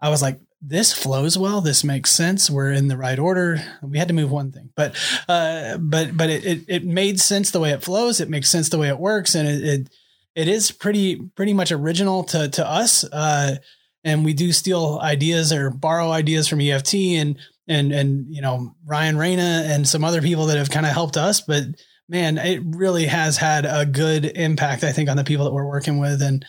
I 0.00 0.08
was 0.08 0.22
like 0.22 0.40
this 0.64 0.92
flows 0.92 1.36
well. 1.36 1.60
This 1.60 1.82
makes 1.82 2.12
sense. 2.12 2.48
We're 2.48 2.70
in 2.70 2.86
the 2.86 2.96
right 2.96 3.18
order. 3.18 3.60
We 3.82 3.98
had 3.98 4.08
to 4.08 4.14
move 4.14 4.30
one 4.30 4.52
thing, 4.52 4.70
but 4.76 4.94
uh, 5.28 5.76
but 5.78 6.16
but 6.16 6.30
it, 6.30 6.46
it, 6.46 6.64
it 6.68 6.84
made 6.84 7.20
sense 7.20 7.50
the 7.50 7.60
way 7.60 7.72
it 7.72 7.82
flows. 7.82 8.20
It 8.20 8.30
makes 8.30 8.48
sense 8.48 8.68
the 8.68 8.78
way 8.78 8.88
it 8.88 8.98
works, 8.98 9.34
and 9.34 9.48
it, 9.48 9.64
it 9.64 9.90
it 10.34 10.48
is 10.48 10.70
pretty 10.70 11.16
pretty 11.16 11.52
much 11.52 11.72
original 11.72 12.24
to 12.24 12.48
to 12.48 12.68
us. 12.68 13.04
Uh, 13.04 13.56
and 14.04 14.24
we 14.24 14.32
do 14.32 14.52
steal 14.52 14.98
ideas 15.00 15.52
or 15.52 15.70
borrow 15.70 16.10
ideas 16.10 16.48
from 16.48 16.60
EFT 16.60 16.94
and 16.94 17.38
and 17.68 17.92
and 17.92 18.26
you 18.34 18.42
know 18.42 18.74
Ryan 18.84 19.16
Reyna 19.16 19.64
and 19.66 19.86
some 19.86 20.04
other 20.04 20.22
people 20.22 20.46
that 20.46 20.58
have 20.58 20.70
kind 20.70 20.86
of 20.86 20.92
helped 20.92 21.16
us. 21.16 21.40
But 21.40 21.64
man, 22.08 22.38
it 22.38 22.60
really 22.64 23.06
has 23.06 23.36
had 23.36 23.64
a 23.64 23.86
good 23.86 24.24
impact, 24.24 24.84
I 24.84 24.92
think, 24.92 25.08
on 25.08 25.16
the 25.16 25.24
people 25.24 25.44
that 25.44 25.52
we're 25.52 25.66
working 25.66 25.98
with, 25.98 26.20
and 26.22 26.44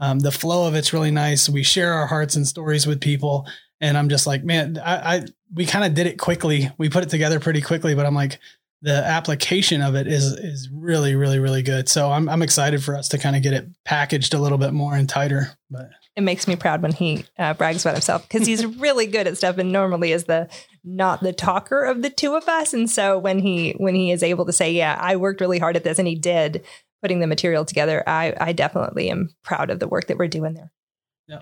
um, 0.00 0.18
the 0.18 0.32
flow 0.32 0.66
of 0.66 0.74
it's 0.74 0.92
really 0.92 1.10
nice. 1.10 1.48
We 1.48 1.62
share 1.62 1.92
our 1.92 2.06
hearts 2.06 2.36
and 2.36 2.46
stories 2.46 2.86
with 2.86 3.00
people, 3.00 3.46
and 3.80 3.96
I'm 3.96 4.08
just 4.08 4.26
like, 4.26 4.44
man, 4.44 4.78
I, 4.84 5.16
I 5.16 5.24
we 5.54 5.66
kind 5.66 5.84
of 5.84 5.94
did 5.94 6.06
it 6.06 6.18
quickly. 6.18 6.70
We 6.78 6.88
put 6.88 7.04
it 7.04 7.10
together 7.10 7.40
pretty 7.40 7.60
quickly, 7.60 7.94
but 7.94 8.06
I'm 8.06 8.14
like, 8.14 8.38
the 8.82 9.04
application 9.04 9.82
of 9.82 9.94
it 9.94 10.06
is 10.06 10.24
is 10.32 10.68
really 10.72 11.14
really 11.14 11.38
really 11.38 11.62
good. 11.62 11.88
So 11.88 12.10
I'm 12.10 12.28
I'm 12.28 12.42
excited 12.42 12.82
for 12.82 12.96
us 12.96 13.08
to 13.08 13.18
kind 13.18 13.36
of 13.36 13.42
get 13.42 13.52
it 13.52 13.66
packaged 13.84 14.34
a 14.34 14.38
little 14.38 14.58
bit 14.58 14.72
more 14.72 14.94
and 14.94 15.08
tighter. 15.08 15.56
But 15.70 15.90
it 16.14 16.22
makes 16.22 16.48
me 16.48 16.56
proud 16.56 16.82
when 16.82 16.92
he 16.92 17.24
uh, 17.38 17.54
brags 17.54 17.84
about 17.84 17.94
himself 17.94 18.26
because 18.28 18.46
he's 18.46 18.64
really 18.78 19.06
good 19.06 19.26
at 19.26 19.36
stuff 19.36 19.58
and 19.58 19.72
normally 19.72 20.12
is 20.12 20.24
the 20.24 20.48
not 20.84 21.20
the 21.22 21.32
talker 21.32 21.84
of 21.84 22.02
the 22.02 22.10
two 22.10 22.34
of 22.34 22.48
us. 22.48 22.72
And 22.72 22.90
so 22.90 23.18
when 23.18 23.38
he 23.38 23.72
when 23.72 23.94
he 23.94 24.10
is 24.10 24.22
able 24.22 24.46
to 24.46 24.52
say, 24.52 24.72
"Yeah, 24.72 24.96
I 25.00 25.16
worked 25.16 25.40
really 25.40 25.58
hard 25.58 25.76
at 25.76 25.84
this," 25.84 25.98
and 25.98 26.08
he 26.08 26.14
did 26.14 26.64
putting 27.02 27.20
the 27.20 27.26
material 27.26 27.64
together, 27.64 28.02
I 28.06 28.34
I 28.40 28.52
definitely 28.52 29.10
am 29.10 29.30
proud 29.42 29.70
of 29.70 29.78
the 29.78 29.88
work 29.88 30.06
that 30.06 30.18
we're 30.18 30.28
doing 30.28 30.54
there. 30.54 30.70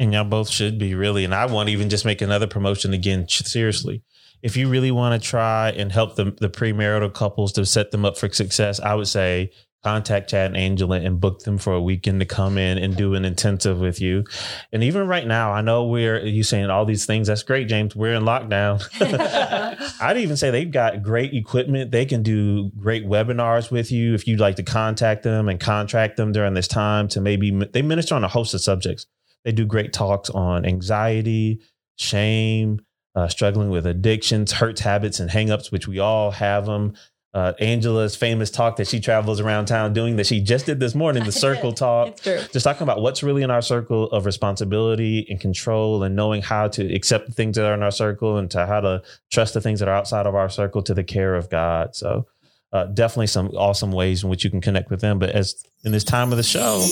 And 0.01 0.14
y'all 0.14 0.25
both 0.25 0.49
should 0.49 0.79
be 0.79 0.94
really. 0.94 1.25
And 1.25 1.35
I 1.35 1.47
want 1.47 1.68
to 1.68 1.73
even 1.73 1.90
just 1.90 2.07
make 2.07 2.23
another 2.23 2.47
promotion 2.47 2.94
again. 2.94 3.29
Seriously, 3.29 4.03
if 4.44 4.59
you 4.59 4.68
really 4.68 4.90
want 4.90 5.20
to 5.20 5.28
try 5.28 5.70
and 5.70 5.90
help 5.90 6.16
the, 6.16 6.24
the 6.38 6.50
premarital 6.50 7.14
couples 7.14 7.50
to 7.54 7.64
set 7.64 7.90
them 7.92 8.04
up 8.04 8.18
for 8.18 8.28
success, 8.28 8.78
I 8.78 8.94
would 8.94 9.09
say 9.09 9.50
contact 9.83 10.28
Chad 10.28 10.48
and 10.48 10.57
Angela 10.57 11.00
and 11.00 11.18
book 11.18 11.40
them 11.40 11.57
for 11.57 11.72
a 11.72 11.80
weekend 11.80 12.20
to 12.20 12.26
come 12.26 12.59
in 12.59 12.76
and 12.76 12.94
do 12.94 13.14
an 13.14 13.24
intensive 13.24 13.80
with 13.80 14.02
you. 14.02 14.22
And 14.70 14.85
even 14.85 15.07
right 15.07 15.26
now, 15.26 15.52
I 15.52 15.62
know 15.62 15.87
we're 15.87 16.26
you 16.26 16.42
saying 16.42 16.68
all 16.68 16.85
these 16.85 17.07
things. 17.07 17.28
That's 17.28 17.42
great, 17.42 17.68
James. 17.68 17.96
We're 17.96 18.12
in 18.12 18.24
lockdown. 18.24 18.83
I'd 20.02 20.18
even 20.18 20.37
say 20.37 20.50
they've 20.50 20.70
got 20.70 21.02
great 21.02 21.33
equipment. 21.33 21.90
They 21.90 22.04
can 22.04 22.22
do 22.22 22.70
great 22.78 23.07
webinars 23.07 23.70
with 23.70 23.90
you 23.90 24.12
if 24.12 24.28
you'd 24.28 24.40
like 24.40 24.57
to 24.57 24.62
contact 24.62 25.22
them 25.22 25.48
and 25.48 25.59
contract 25.59 26.18
them 26.18 26.33
during 26.33 26.52
this 26.52 26.68
time 26.68 27.09
to 27.09 27.22
maybe 27.22 27.50
they 27.72 27.80
minister 27.80 28.14
on 28.14 28.24
a 28.24 28.28
host 28.28 28.52
of 28.52 28.61
subjects. 28.61 29.07
They 29.46 29.52
do 29.52 29.64
great 29.64 29.94
talks 29.94 30.28
on 30.28 30.66
anxiety, 30.66 31.62
shame, 31.96 32.80
uh, 33.14 33.29
struggling 33.29 33.70
with 33.70 33.87
addictions, 33.87 34.53
hurts, 34.53 34.81
habits, 34.81 35.20
and 35.20 35.31
hangups, 35.31 35.70
which 35.70 35.87
we 35.87 35.98
all 35.98 36.33
have 36.33 36.66
them 36.66 36.94
uh, 37.35 37.53
Angela's 37.59 38.14
famous 38.14 38.48
talk 38.48 38.77
that 38.77 38.87
she 38.87 39.00
travels 39.00 39.40
around 39.40 39.66
town 39.66 39.92
doing 39.92 40.14
that 40.16 40.27
she 40.27 40.40
just 40.40 40.66
did 40.66 40.79
this 40.79 40.94
morning, 40.94 41.24
the 41.24 41.33
circle 41.46 41.72
talk. 41.72 42.16
Just 42.22 42.62
talking 42.62 42.85
about 42.85 43.03
what's 43.03 43.24
really 43.24 43.42
in 43.42 43.50
our 43.50 43.61
circle 43.61 44.05
of 44.11 44.24
responsibility 44.24 45.27
and 45.29 45.40
control 45.40 46.05
and 46.05 46.14
knowing 46.14 46.42
how 46.42 46.68
to 46.68 46.94
accept 46.94 47.27
the 47.27 47.33
things 47.33 47.57
that 47.57 47.66
are 47.66 47.74
in 47.74 47.83
our 47.83 47.90
circle 47.90 48.38
and 48.38 48.48
to 48.53 48.64
how 48.66 48.81
to 48.81 49.03
trust 49.33 49.55
the 49.55 49.61
things 49.61 49.81
that 49.81 49.88
are 49.88 49.96
outside 49.96 50.27
of 50.27 50.37
our 50.37 50.48
circle 50.48 50.81
to 50.83 50.94
the 50.94 51.03
care 51.03 51.35
of 51.35 51.50
God. 51.50 51.96
So 51.96 52.27
uh, 52.72 52.85
definitely 52.87 53.27
some 53.27 53.48
awesome 53.48 53.90
ways 53.90 54.22
in 54.22 54.31
which 54.31 54.44
you 54.44 54.50
can 54.50 54.61
connect 54.61 54.88
with 54.90 55.00
them. 55.00 55.18
But 55.18 55.31
as 55.31 55.64
in 55.83 55.90
this 55.90 56.05
time 56.05 56.31
of 56.31 56.37
the 56.37 56.44
show, 56.44 56.87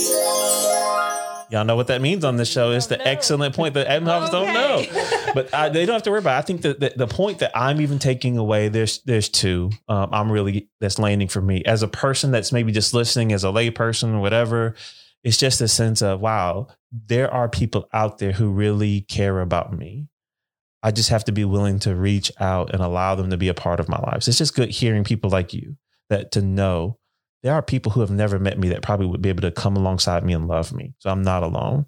Y'all 1.53 1.67
know 1.67 1.77
what 1.77 1.89
that 1.89 2.01
means 2.01 2.25
on 2.25 2.39
this 2.39 2.51
show. 2.51 2.71
It's 2.71 2.87
the 2.87 3.07
excellent 3.07 3.55
point 3.55 3.75
that 3.75 3.87
Imhoffs 3.87 4.33
okay. 4.33 4.33
don't 4.33 4.55
know, 4.55 5.33
but 5.35 5.53
I, 5.53 5.69
they 5.69 5.85
don't 5.85 5.93
have 5.93 6.03
to 6.05 6.11
worry 6.11 6.21
about. 6.21 6.37
It. 6.37 6.39
I 6.39 6.43
think 6.47 6.63
that 6.63 6.81
the, 6.81 6.93
the, 6.97 7.07
point 7.07 7.41
that 7.41 7.53
I'm 7.55 7.83
even 7.83 7.99
taking 7.99 8.39
away 8.39 8.69
there's 8.69 9.03
there's 9.03 9.29
two. 9.29 9.71
Um, 9.87 10.09
I'm 10.13 10.33
really 10.33 10.71
that's 10.81 10.99
landing 10.99 11.29
for 11.29 11.43
me 11.43 11.63
as 11.67 11.83
a 11.83 11.89
person 11.89 12.31
that's 12.31 12.53
maybe 12.53 12.73
just 12.73 12.95
listening 12.95 13.35
as 13.35 13.45
a 13.45 13.49
layperson 13.49 14.15
or 14.15 14.21
whatever. 14.21 14.75
It's 15.25 15.37
just 15.37 15.61
a 15.61 15.69
sense 15.69 16.01
of 16.01 16.21
wow, 16.21 16.69
there 16.91 17.31
are 17.31 17.51
people 17.51 17.87
out 17.93 18.17
there 18.17 18.33
who 18.33 18.51
really 18.51 19.03
care 19.03 19.39
about 19.43 19.77
me. 19.77 20.09
I 20.83 20.91
just 20.91 21.11
have 21.11 21.25
to 21.25 21.33
be 21.33 21.45
willing 21.45 21.81
to 21.81 21.95
reach 21.95 22.33
out 22.41 22.73
and 22.73 22.83
allow 22.83 23.15
them 23.15 23.29
to 23.29 23.37
be 23.37 23.49
a 23.49 23.55
part 23.55 23.79
of 23.79 23.91
my 23.91 24.01
lives. 24.01 24.27
It's 24.27 24.39
just 24.39 24.57
good 24.57 24.71
hearing 24.71 25.05
people 25.05 25.29
like 25.29 25.53
you 25.53 25.77
that 26.09 26.33
to 26.33 26.41
know 26.41 26.99
there 27.43 27.55
are 27.55 27.63
people 27.63 27.93
who 27.93 28.01
have 28.01 28.11
never 28.11 28.39
met 28.39 28.59
me 28.59 28.69
that 28.69 28.83
probably 28.83 29.07
would 29.07 29.23
be 29.23 29.29
able 29.29 29.43
to 29.43 29.51
come 29.51 29.77
alongside 29.77 30.25
me 30.25 30.33
and 30.33 30.47
love 30.47 30.73
me. 30.73 30.95
So 30.99 31.11
I'm 31.11 31.23
not 31.23 31.43
alone. 31.43 31.87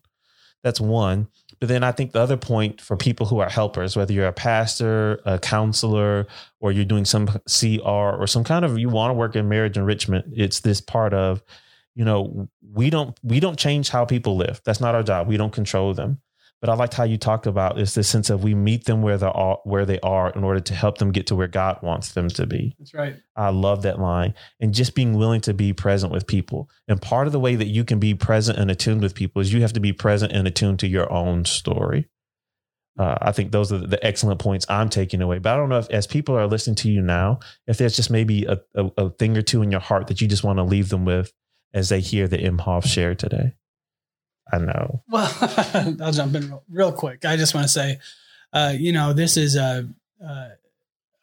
That's 0.63 0.81
one. 0.81 1.29
But 1.61 1.69
then 1.69 1.85
I 1.85 1.93
think 1.93 2.13
the 2.13 2.21
other 2.21 2.37
point 2.37 2.81
for 2.81 2.97
people 2.97 3.27
who 3.27 3.39
are 3.39 3.49
helpers, 3.49 3.97
whether 3.97 4.13
you're 4.13 4.27
a 4.27 4.33
pastor, 4.33 5.21
a 5.25 5.39
counselor, 5.39 6.27
or 6.61 6.73
you're 6.73 6.85
doing 6.85 7.05
some 7.05 7.29
CR 7.29 7.89
or 7.89 8.27
some 8.27 8.45
kind 8.45 8.65
of 8.65 8.79
you 8.79 8.89
want 8.89 9.11
to 9.11 9.15
work 9.15 9.37
in 9.37 9.49
marriage 9.49 9.77
enrichment, 9.77 10.27
it's 10.33 10.61
this 10.61 10.81
part 10.81 11.15
of, 11.15 11.43
you 11.95 12.05
know, 12.05 12.49
we 12.73 12.91
don't 12.91 13.19
we 13.23 13.39
don't 13.41 13.59
change 13.59 13.89
how 13.89 14.05
people 14.05 14.37
live. 14.37 14.61
That's 14.65 14.81
not 14.81 14.95
our 14.95 15.03
job. 15.03 15.29
We 15.29 15.37
don't 15.37 15.53
control 15.53 15.95
them. 15.95 16.21
But 16.65 16.73
I 16.73 16.77
liked 16.77 16.95
how 16.95 17.05
you 17.05 17.19
talked 17.19 17.47
about 17.47 17.79
is 17.79 17.93
this 17.93 18.09
sense 18.09 18.31
of 18.31 18.43
we 18.43 18.55
meet 18.55 18.87
them 18.87 19.03
where 19.03 19.19
they 19.19 19.27
are, 19.27 19.59
where 19.65 19.85
they 19.85 20.01
are 20.01 20.31
in 20.31 20.43
order 20.45 20.61
to 20.61 20.75
help 20.75 20.97
them 20.97 21.13
get 21.13 21.27
to 21.27 21.35
where 21.35 21.47
God 21.47 21.83
wants 21.83 22.13
them 22.13 22.31
to 22.31 22.47
be. 22.47 22.75
That's 22.79 22.95
right. 22.95 23.17
I 23.37 23.51
love 23.51 23.83
that 23.83 24.01
line. 24.01 24.33
And 24.61 24.73
just 24.73 24.95
being 24.95 25.13
willing 25.13 25.43
to 25.43 25.53
be 25.53 25.75
present 25.75 26.11
with 26.11 26.27
people. 26.27 26.71
And 26.89 27.03
part 27.03 27.27
of 27.27 27.35
the 27.35 27.39
way 27.39 27.55
that 27.55 27.67
you 27.67 27.85
can 27.85 27.99
be 27.99 28.15
present 28.15 28.59
and 28.59 28.71
attuned 28.71 29.03
with 29.03 29.15
people 29.15 29.43
is 29.43 29.53
you 29.53 29.61
have 29.61 29.75
to 29.75 29.81
be 29.81 29.93
present 29.93 30.33
and 30.33 30.49
attuned 30.49 30.79
to 30.79 30.89
your 30.89 31.13
own 31.13 31.45
story. 31.45 32.09
Uh, 32.99 33.19
I 33.21 33.33
think 33.33 33.53
those 33.53 33.71
are 33.71 33.87
the 33.87 34.03
excellent 34.03 34.41
points 34.41 34.65
I'm 34.67 34.89
taking 34.89 35.21
away. 35.21 35.41
But 35.41 35.53
I 35.53 35.57
don't 35.59 35.69
know 35.69 35.81
if, 35.81 35.91
as 35.91 36.07
people 36.07 36.35
are 36.35 36.47
listening 36.47 36.77
to 36.77 36.91
you 36.91 37.03
now, 37.03 37.41
if 37.67 37.77
there's 37.77 37.95
just 37.95 38.11
maybe 38.11 38.47
a, 38.47 38.59
a, 38.75 38.91
a 38.97 39.11
thing 39.11 39.37
or 39.37 39.43
two 39.43 39.61
in 39.61 39.71
your 39.71 39.81
heart 39.81 40.07
that 40.07 40.23
you 40.23 40.29
just 40.29 40.45
want 40.45 40.59
to 40.59 40.63
leave 40.63 40.89
them 40.89 41.05
with 41.05 41.31
as 41.75 41.91
they 41.91 42.01
hear 42.01 42.27
the 42.27 42.39
Imhoff 42.39 42.87
share 42.87 43.15
today. 43.15 43.53
I 44.53 44.59
know. 44.59 45.03
Well, 45.09 45.33
I'll 46.03 46.13
jump 46.13 46.35
in 46.35 46.49
real, 46.49 46.65
real, 46.69 46.93
quick. 46.93 47.25
I 47.25 47.37
just 47.37 47.55
want 47.55 47.67
to 47.67 47.73
say, 47.73 47.99
uh, 48.53 48.75
you 48.77 48.93
know, 48.93 49.13
this 49.13 49.37
is 49.37 49.57
a, 49.57 49.89
a, 50.21 50.49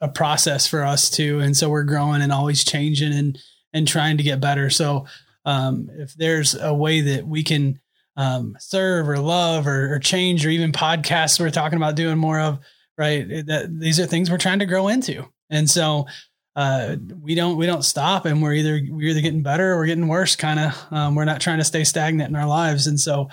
a 0.02 0.08
process 0.10 0.68
for 0.68 0.84
us 0.84 1.10
too, 1.10 1.40
and 1.40 1.56
so 1.56 1.70
we're 1.70 1.84
growing 1.84 2.22
and 2.22 2.32
always 2.32 2.64
changing 2.64 3.14
and 3.14 3.38
and 3.74 3.88
trying 3.88 4.18
to 4.18 4.24
get 4.24 4.42
better. 4.42 4.70
So, 4.70 5.06
um, 5.46 5.90
if 5.94 6.14
there's 6.16 6.56
a 6.56 6.74
way 6.74 7.02
that 7.02 7.26
we 7.26 7.44
can 7.44 7.80
um, 8.18 8.58
serve 8.60 9.08
or 9.08 9.18
love 9.20 9.66
or, 9.68 9.94
or, 9.94 10.00
change 10.00 10.46
or 10.46 10.50
even 10.50 10.74
podcasts 10.74 11.40
we're 11.40 11.50
talking 11.50 11.78
about 11.78 11.96
doing 11.96 12.18
more 12.18 12.40
of, 12.40 12.60
right? 12.98 13.28
That 13.48 13.70
these 13.72 14.00
are 14.00 14.06
things 14.06 14.30
we're 14.30 14.38
trying 14.38 14.60
to 14.60 14.66
grow 14.66 14.88
into, 14.88 15.26
and 15.50 15.70
so 15.70 16.08
uh, 16.56 16.98
we 17.22 17.36
don't 17.36 17.58
we 17.58 17.66
don't 17.66 17.84
stop 17.84 18.26
and 18.26 18.42
we're 18.42 18.54
either 18.54 18.82
we're 18.90 19.10
either 19.10 19.22
getting 19.22 19.44
better 19.44 19.72
or 19.72 19.78
we're 19.78 19.86
getting 19.86 20.08
worse 20.08 20.36
kind 20.36 20.60
of 20.60 20.86
um, 20.92 21.16
we're 21.16 21.26
not 21.26 21.40
trying 21.40 21.60
to 21.60 21.64
stay 21.64 21.84
stagnant 21.84 22.30
in 22.30 22.36
our 22.36 22.48
lives. 22.48 22.88
And 22.88 23.00
so 23.00 23.30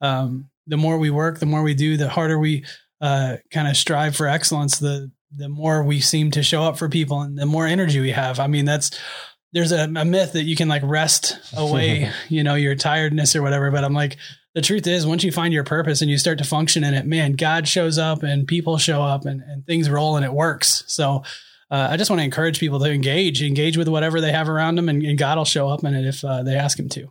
um, 0.00 0.48
the 0.66 0.78
more 0.78 0.98
we 0.98 1.10
work 1.10 1.38
the 1.38 1.46
more 1.46 1.62
we 1.62 1.74
do 1.74 1.96
the 1.96 2.08
harder 2.08 2.38
we 2.38 2.64
uh, 3.00 3.36
kind 3.50 3.68
of 3.68 3.76
strive 3.76 4.16
for 4.16 4.26
excellence 4.26 4.78
the 4.78 5.10
the 5.34 5.48
more 5.48 5.82
we 5.82 6.00
seem 6.00 6.30
to 6.30 6.42
show 6.42 6.62
up 6.62 6.78
for 6.78 6.88
people 6.88 7.22
and 7.22 7.38
the 7.38 7.46
more 7.46 7.66
energy 7.66 8.00
we 8.00 8.10
have. 8.10 8.40
I 8.40 8.46
mean 8.46 8.64
that's 8.64 8.98
there's 9.52 9.72
a, 9.72 9.84
a 9.84 10.04
myth 10.04 10.32
that 10.32 10.44
you 10.44 10.56
can 10.56 10.68
like 10.68 10.82
rest 10.82 11.38
away 11.54 12.10
you 12.30 12.42
know 12.42 12.54
your 12.54 12.74
tiredness 12.74 13.36
or 13.36 13.42
whatever 13.42 13.70
but 13.70 13.84
i'm 13.84 13.92
like 13.92 14.16
the 14.54 14.62
truth 14.62 14.86
is 14.86 15.06
once 15.06 15.24
you 15.24 15.30
find 15.30 15.52
your 15.52 15.62
purpose 15.62 16.00
and 16.00 16.10
you 16.10 16.16
start 16.16 16.38
to 16.38 16.44
function 16.44 16.84
in 16.84 16.94
it 16.94 17.04
man 17.04 17.32
god 17.32 17.68
shows 17.68 17.98
up 17.98 18.22
and 18.22 18.48
people 18.48 18.78
show 18.78 19.02
up 19.02 19.26
and, 19.26 19.42
and 19.42 19.66
things 19.66 19.90
roll 19.90 20.16
and 20.16 20.24
it 20.24 20.32
works. 20.32 20.84
So 20.86 21.22
uh, 21.72 21.88
I 21.90 21.96
just 21.96 22.10
want 22.10 22.20
to 22.20 22.24
encourage 22.24 22.60
people 22.60 22.78
to 22.80 22.92
engage, 22.92 23.42
engage 23.42 23.78
with 23.78 23.88
whatever 23.88 24.20
they 24.20 24.30
have 24.30 24.50
around 24.50 24.74
them, 24.74 24.90
and, 24.90 25.02
and 25.02 25.16
God 25.16 25.38
will 25.38 25.46
show 25.46 25.70
up 25.70 25.82
in 25.82 25.94
it 25.94 26.06
if 26.06 26.22
uh, 26.22 26.42
they 26.42 26.54
ask 26.54 26.78
Him 26.78 26.90
to. 26.90 27.08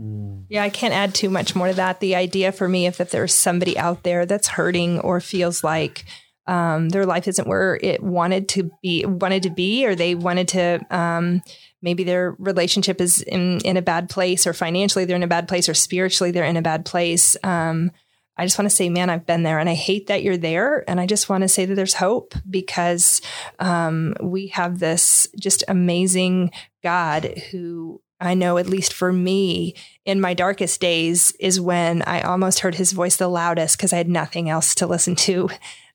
Mm. 0.00 0.46
Yeah, 0.48 0.62
I 0.62 0.70
can't 0.70 0.94
add 0.94 1.14
too 1.14 1.28
much 1.28 1.54
more 1.54 1.68
to 1.68 1.74
that. 1.74 2.00
The 2.00 2.16
idea 2.16 2.52
for 2.52 2.66
me, 2.66 2.86
if 2.86 2.96
that 2.96 3.10
there's 3.10 3.34
somebody 3.34 3.76
out 3.76 4.02
there 4.02 4.24
that's 4.24 4.48
hurting 4.48 5.00
or 5.00 5.20
feels 5.20 5.62
like 5.62 6.06
um, 6.46 6.88
their 6.88 7.04
life 7.04 7.28
isn't 7.28 7.46
where 7.46 7.78
it 7.82 8.02
wanted 8.02 8.48
to 8.50 8.70
be, 8.82 9.04
wanted 9.04 9.42
to 9.42 9.50
be, 9.50 9.84
or 9.84 9.94
they 9.94 10.14
wanted 10.14 10.48
to, 10.48 10.80
um, 10.90 11.42
maybe 11.82 12.02
their 12.02 12.34
relationship 12.38 12.98
is 12.98 13.20
in 13.20 13.60
in 13.60 13.76
a 13.76 13.82
bad 13.82 14.08
place, 14.08 14.46
or 14.46 14.54
financially 14.54 15.04
they're 15.04 15.16
in 15.16 15.22
a 15.22 15.28
bad 15.28 15.48
place, 15.48 15.68
or 15.68 15.74
spiritually 15.74 16.30
they're 16.30 16.44
in 16.44 16.56
a 16.56 16.62
bad 16.62 16.86
place. 16.86 17.36
Um, 17.44 17.90
I 18.36 18.46
just 18.46 18.58
want 18.58 18.70
to 18.70 18.74
say, 18.74 18.88
man, 18.88 19.10
I've 19.10 19.26
been 19.26 19.42
there 19.42 19.58
and 19.58 19.68
I 19.68 19.74
hate 19.74 20.06
that 20.06 20.22
you're 20.22 20.36
there. 20.36 20.88
And 20.88 20.98
I 20.98 21.06
just 21.06 21.28
want 21.28 21.42
to 21.42 21.48
say 21.48 21.64
that 21.66 21.74
there's 21.74 21.94
hope 21.94 22.34
because 22.48 23.20
um, 23.58 24.14
we 24.22 24.48
have 24.48 24.78
this 24.78 25.28
just 25.38 25.64
amazing 25.68 26.50
God 26.82 27.38
who 27.50 28.00
I 28.22 28.34
know, 28.34 28.56
at 28.56 28.68
least 28.68 28.92
for 28.92 29.12
me, 29.12 29.74
in 30.04 30.20
my 30.20 30.32
darkest 30.32 30.80
days, 30.80 31.32
is 31.40 31.60
when 31.60 32.02
I 32.02 32.20
almost 32.20 32.60
heard 32.60 32.76
his 32.76 32.92
voice 32.92 33.16
the 33.16 33.28
loudest 33.28 33.76
because 33.76 33.92
I 33.92 33.96
had 33.96 34.08
nothing 34.08 34.48
else 34.48 34.76
to 34.76 34.86
listen 34.86 35.16
to. 35.16 35.48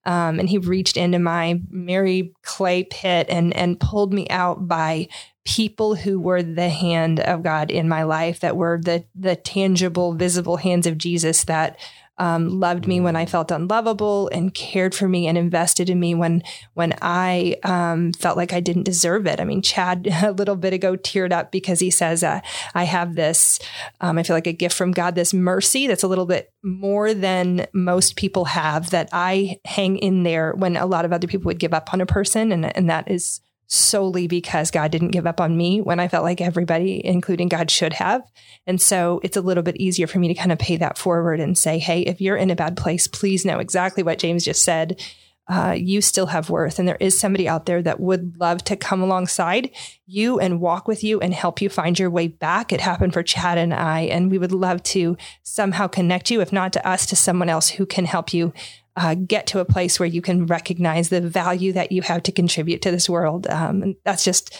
Um, 0.06 0.40
and 0.40 0.50
he 0.50 0.58
reached 0.58 0.98
into 0.98 1.20
my 1.20 1.62
miry 1.70 2.34
clay 2.42 2.84
pit 2.84 3.28
and 3.30 3.56
and 3.56 3.80
pulled 3.80 4.14
me 4.14 4.28
out 4.30 4.68
by 4.68 5.08
people 5.46 5.96
who 5.96 6.20
were 6.20 6.44
the 6.44 6.70
hand 6.70 7.20
of 7.22 7.44
God 7.44 7.72
in 7.72 7.88
my 7.90 8.04
life, 8.04 8.42
that 8.42 8.58
were 8.58 8.80
the 8.82 9.06
the 9.16 9.36
tangible, 9.36 10.14
visible 10.14 10.58
hands 10.58 10.86
of 10.86 10.98
Jesus 10.98 11.46
that 11.46 11.78
um, 12.20 12.60
loved 12.60 12.88
me 12.88 13.00
when 13.00 13.16
I 13.16 13.26
felt 13.26 13.52
unlovable 13.52 14.30
and 14.30 14.54
cared 14.54 14.96
for 14.96 15.08
me 15.08 15.28
and 15.28 15.38
invested 15.38 15.90
in 15.90 16.00
me 16.00 16.16
when 16.16 16.44
when 16.74 16.94
I 17.02 17.58
um, 17.64 18.14
felt 18.14 18.38
like 18.38 18.54
I 18.54 18.60
didn't 18.60 18.84
deserve 18.84 19.28
it. 19.28 19.40
I 19.40 19.46
mean, 19.46 19.62
Chad 19.62 20.08
a 20.24 20.32
little 20.32 20.56
bit 20.56 20.74
ago 20.74 20.96
teared 20.96 21.32
up 21.32 21.52
because 21.52 21.80
he 21.80 21.92
says, 21.92 22.24
uh, 22.24 22.42
"I 22.74 22.84
have 22.86 23.16
this. 23.16 23.60
Um, 24.02 24.18
I 24.18 24.24
feel 24.24 24.36
like 24.36 24.48
a 24.48 24.54
gift 24.54 24.76
from 24.76 24.92
God, 24.92 25.16
this 25.16 25.34
mercy 25.34 25.88
that's 25.88 26.04
a 26.04 26.08
little 26.08 26.26
bit 26.26 26.52
more 26.64 27.14
than 27.14 27.68
most 27.74 28.16
people 28.16 28.46
have. 28.46 28.90
That 28.90 29.10
I 29.14 29.60
hang 29.66 29.98
in 29.98 30.24
there 30.24 30.54
when 30.54 30.76
a 30.76 30.86
lot 30.86 31.06
of 31.06 31.14
other 31.14 31.28
people 31.28 31.50
would 31.50 31.60
give 31.60 31.74
up 31.74 31.94
on 31.94 32.02
a 32.02 32.06
person, 32.06 32.52
and 32.52 32.76
and 32.76 32.90
that 32.90 33.10
is." 33.10 33.42
Solely 33.68 34.28
because 34.28 34.72
God 34.72 34.92
didn't 34.92 35.12
give 35.12 35.28
up 35.28 35.42
on 35.42 35.56
me 35.56 35.82
when 35.82 36.00
I 36.00 36.08
felt 36.08 36.24
like 36.24 36.42
everybody, 36.42 37.06
including 37.06 37.50
God, 37.50 37.70
should 37.70 37.94
have. 37.94 38.24
And 38.66 38.82
so 38.82 39.20
it's 39.24 39.38
a 39.38 39.42
little 39.42 39.64
bit 39.64 39.76
easier 39.78 40.08
for 40.08 40.20
me 40.20 40.30
to 40.30 40.34
kind 40.34 40.52
of 40.52 40.60
pay 40.60 40.78
that 40.78 40.98
forward 40.98 41.40
and 41.40 41.58
say, 41.58 41.78
hey, 41.78 42.02
if 42.02 42.22
you're 42.22 42.38
in 42.38 42.50
a 42.50 42.56
bad 42.56 42.78
place, 42.78 43.08
please 43.08 43.46
know 43.46 43.60
exactly 43.60 44.04
what 44.04 44.20
James 44.20 44.46
just 44.46 44.64
said. 44.64 45.02
Uh, 45.50 45.74
you 45.78 46.02
still 46.02 46.26
have 46.26 46.50
worth. 46.50 46.78
And 46.78 46.88
there 46.88 46.98
is 47.00 47.18
somebody 47.18 47.48
out 47.48 47.66
there 47.66 47.82
that 47.82 48.02
would 48.02 48.38
love 48.38 48.64
to 48.66 48.76
come 48.76 49.02
alongside 49.02 49.72
you 50.06 50.40
and 50.40 50.60
walk 50.60 50.90
with 50.90 51.06
you 51.06 51.22
and 51.22 51.34
help 51.34 51.62
you 51.62 51.70
find 51.70 51.98
your 51.98 52.10
way 52.10 52.28
back. 52.28 52.74
It 52.74 52.82
happened 52.82 53.14
for 53.14 53.24
Chad 53.24 53.58
and 53.58 53.74
I, 53.74 54.02
and 54.02 54.30
we 54.30 54.38
would 54.38 54.52
love 54.52 54.84
to 54.84 55.16
somehow 55.44 55.88
connect 55.88 56.30
you, 56.30 56.42
if 56.42 56.52
not 56.52 56.74
to 56.74 56.86
us, 56.86 57.06
to 57.06 57.16
someone 57.16 57.48
else 57.48 57.70
who 57.70 57.86
can 57.86 58.04
help 58.04 58.34
you 58.34 58.52
uh, 58.98 59.14
get 59.14 59.48
to 59.48 59.60
a 59.60 59.66
place 59.66 60.00
where 60.00 60.08
you 60.08 60.22
can 60.22 60.48
recognize 60.48 61.10
the 61.10 61.22
value 61.22 61.72
that 61.72 61.92
you 61.92 62.02
have 62.02 62.24
to 62.24 62.32
contribute 62.32 62.82
to 62.82 62.92
this 62.92 63.10
world. 63.10 63.48
Um, 63.48 63.84
and 63.84 63.96
that's 64.04 64.24
just 64.24 64.60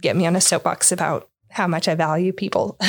get 0.00 0.16
me 0.16 0.26
on 0.26 0.36
a 0.36 0.40
soapbox 0.40 0.92
about 0.92 1.30
how 1.50 1.66
much 1.66 1.88
I 1.88 1.94
value 1.94 2.32
people. 2.32 2.76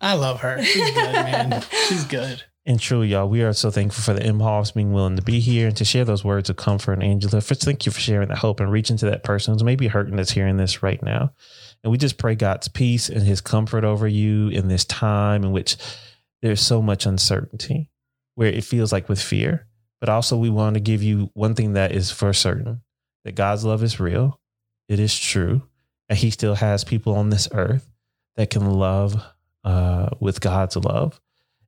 I 0.00 0.14
love 0.14 0.40
her. 0.40 0.62
She's 0.62 0.90
good, 0.90 1.12
man. 1.12 1.64
She's 1.88 2.04
good. 2.04 2.44
And 2.68 2.80
truly, 2.80 3.08
y'all, 3.08 3.28
we 3.28 3.42
are 3.42 3.52
so 3.52 3.70
thankful 3.70 4.02
for 4.02 4.12
the 4.12 4.26
Imhoffs 4.26 4.74
being 4.74 4.92
willing 4.92 5.14
to 5.14 5.22
be 5.22 5.38
here 5.38 5.68
and 5.68 5.76
to 5.76 5.84
share 5.84 6.04
those 6.04 6.24
words 6.24 6.50
of 6.50 6.56
comfort. 6.56 6.94
And 6.94 7.04
Angela, 7.04 7.40
first, 7.40 7.62
thank 7.62 7.86
you 7.86 7.92
for 7.92 8.00
sharing 8.00 8.28
that 8.28 8.38
hope 8.38 8.58
and 8.58 8.72
reaching 8.72 8.96
to 8.96 9.06
that 9.06 9.22
person 9.22 9.54
who's 9.54 9.62
maybe 9.62 9.86
hurting 9.86 10.16
that's 10.16 10.32
hearing 10.32 10.56
this 10.56 10.82
right 10.82 11.00
now. 11.00 11.30
And 11.84 11.92
we 11.92 11.96
just 11.98 12.18
pray 12.18 12.34
God's 12.34 12.66
peace 12.66 13.08
and 13.08 13.22
his 13.22 13.40
comfort 13.40 13.84
over 13.84 14.08
you 14.08 14.48
in 14.48 14.66
this 14.66 14.84
time 14.84 15.44
in 15.44 15.52
which 15.52 15.76
there's 16.42 16.60
so 16.60 16.82
much 16.82 17.06
uncertainty, 17.06 17.88
where 18.34 18.48
it 18.48 18.64
feels 18.64 18.92
like 18.92 19.08
with 19.08 19.22
fear. 19.22 19.68
But 20.00 20.08
also, 20.08 20.36
we 20.36 20.50
want 20.50 20.74
to 20.74 20.80
give 20.80 21.04
you 21.04 21.30
one 21.34 21.54
thing 21.54 21.74
that 21.74 21.92
is 21.92 22.10
for 22.10 22.32
certain 22.32 22.82
that 23.24 23.36
God's 23.36 23.64
love 23.64 23.84
is 23.84 24.00
real, 24.00 24.40
it 24.88 24.98
is 24.98 25.16
true, 25.16 25.62
and 26.08 26.18
he 26.18 26.30
still 26.30 26.56
has 26.56 26.82
people 26.82 27.14
on 27.14 27.30
this 27.30 27.48
earth 27.52 27.88
that 28.34 28.50
can 28.50 28.68
love 28.68 29.22
uh, 29.62 30.10
with 30.18 30.40
God's 30.40 30.76
love, 30.76 31.20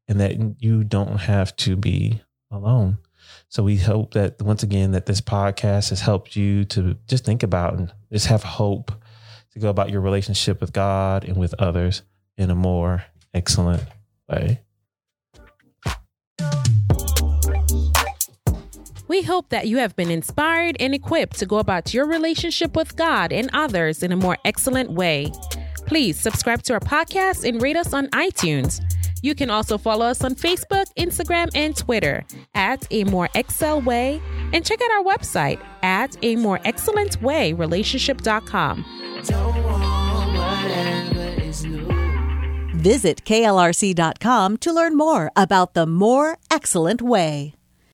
and 0.08 0.20
that 0.20 0.62
you 0.62 0.84
don't 0.84 1.18
have 1.18 1.54
to 1.56 1.76
be 1.76 2.22
alone. 2.50 2.98
So 3.48 3.62
we 3.62 3.76
hope 3.76 4.14
that 4.14 4.40
once 4.40 4.62
again 4.62 4.92
that 4.92 5.06
this 5.06 5.20
podcast 5.20 5.90
has 5.90 6.00
helped 6.00 6.34
you 6.34 6.64
to 6.66 6.96
just 7.06 7.24
think 7.24 7.42
about 7.42 7.74
and 7.74 7.92
just 8.10 8.26
have 8.26 8.42
hope 8.42 8.92
to 9.52 9.58
go 9.58 9.68
about 9.68 9.90
your 9.90 10.00
relationship 10.00 10.60
with 10.60 10.72
God 10.72 11.24
and 11.24 11.36
with 11.36 11.54
others 11.58 12.02
in 12.36 12.50
a 12.50 12.54
more 12.54 13.04
excellent 13.34 13.82
way. 14.28 14.60
We 19.08 19.22
hope 19.22 19.48
that 19.48 19.66
you 19.66 19.78
have 19.78 19.96
been 19.96 20.10
inspired 20.10 20.76
and 20.78 20.94
equipped 20.94 21.38
to 21.38 21.46
go 21.46 21.58
about 21.58 21.94
your 21.94 22.06
relationship 22.06 22.76
with 22.76 22.94
God 22.94 23.32
and 23.32 23.48
others 23.54 24.02
in 24.02 24.12
a 24.12 24.16
more 24.16 24.36
excellent 24.44 24.90
way. 24.90 25.32
Please 25.86 26.20
subscribe 26.20 26.62
to 26.64 26.74
our 26.74 26.80
podcast 26.80 27.48
and 27.48 27.62
rate 27.62 27.76
us 27.76 27.94
on 27.94 28.08
iTunes. 28.08 28.82
You 29.22 29.34
can 29.34 29.50
also 29.50 29.78
follow 29.78 30.06
us 30.06 30.22
on 30.22 30.34
Facebook, 30.34 30.86
Instagram, 30.96 31.48
and 31.54 31.76
Twitter 31.76 32.24
at 32.54 32.86
A 32.90 33.04
More 33.04 33.28
Excel 33.34 33.80
Way 33.80 34.20
and 34.52 34.64
check 34.64 34.80
out 34.80 34.90
our 34.90 35.04
website 35.04 35.60
at 35.82 36.16
A 36.22 36.36
More 36.36 36.60
Excellent 36.64 37.20
Way 37.22 37.52
Relationship.com. 37.52 38.84
Visit 42.74 43.24
klrc.com 43.24 44.56
to 44.58 44.72
learn 44.72 44.96
more 44.96 45.30
about 45.34 45.74
the 45.74 45.86
More 45.86 46.38
Excellent 46.50 47.02
Way. 47.02 47.57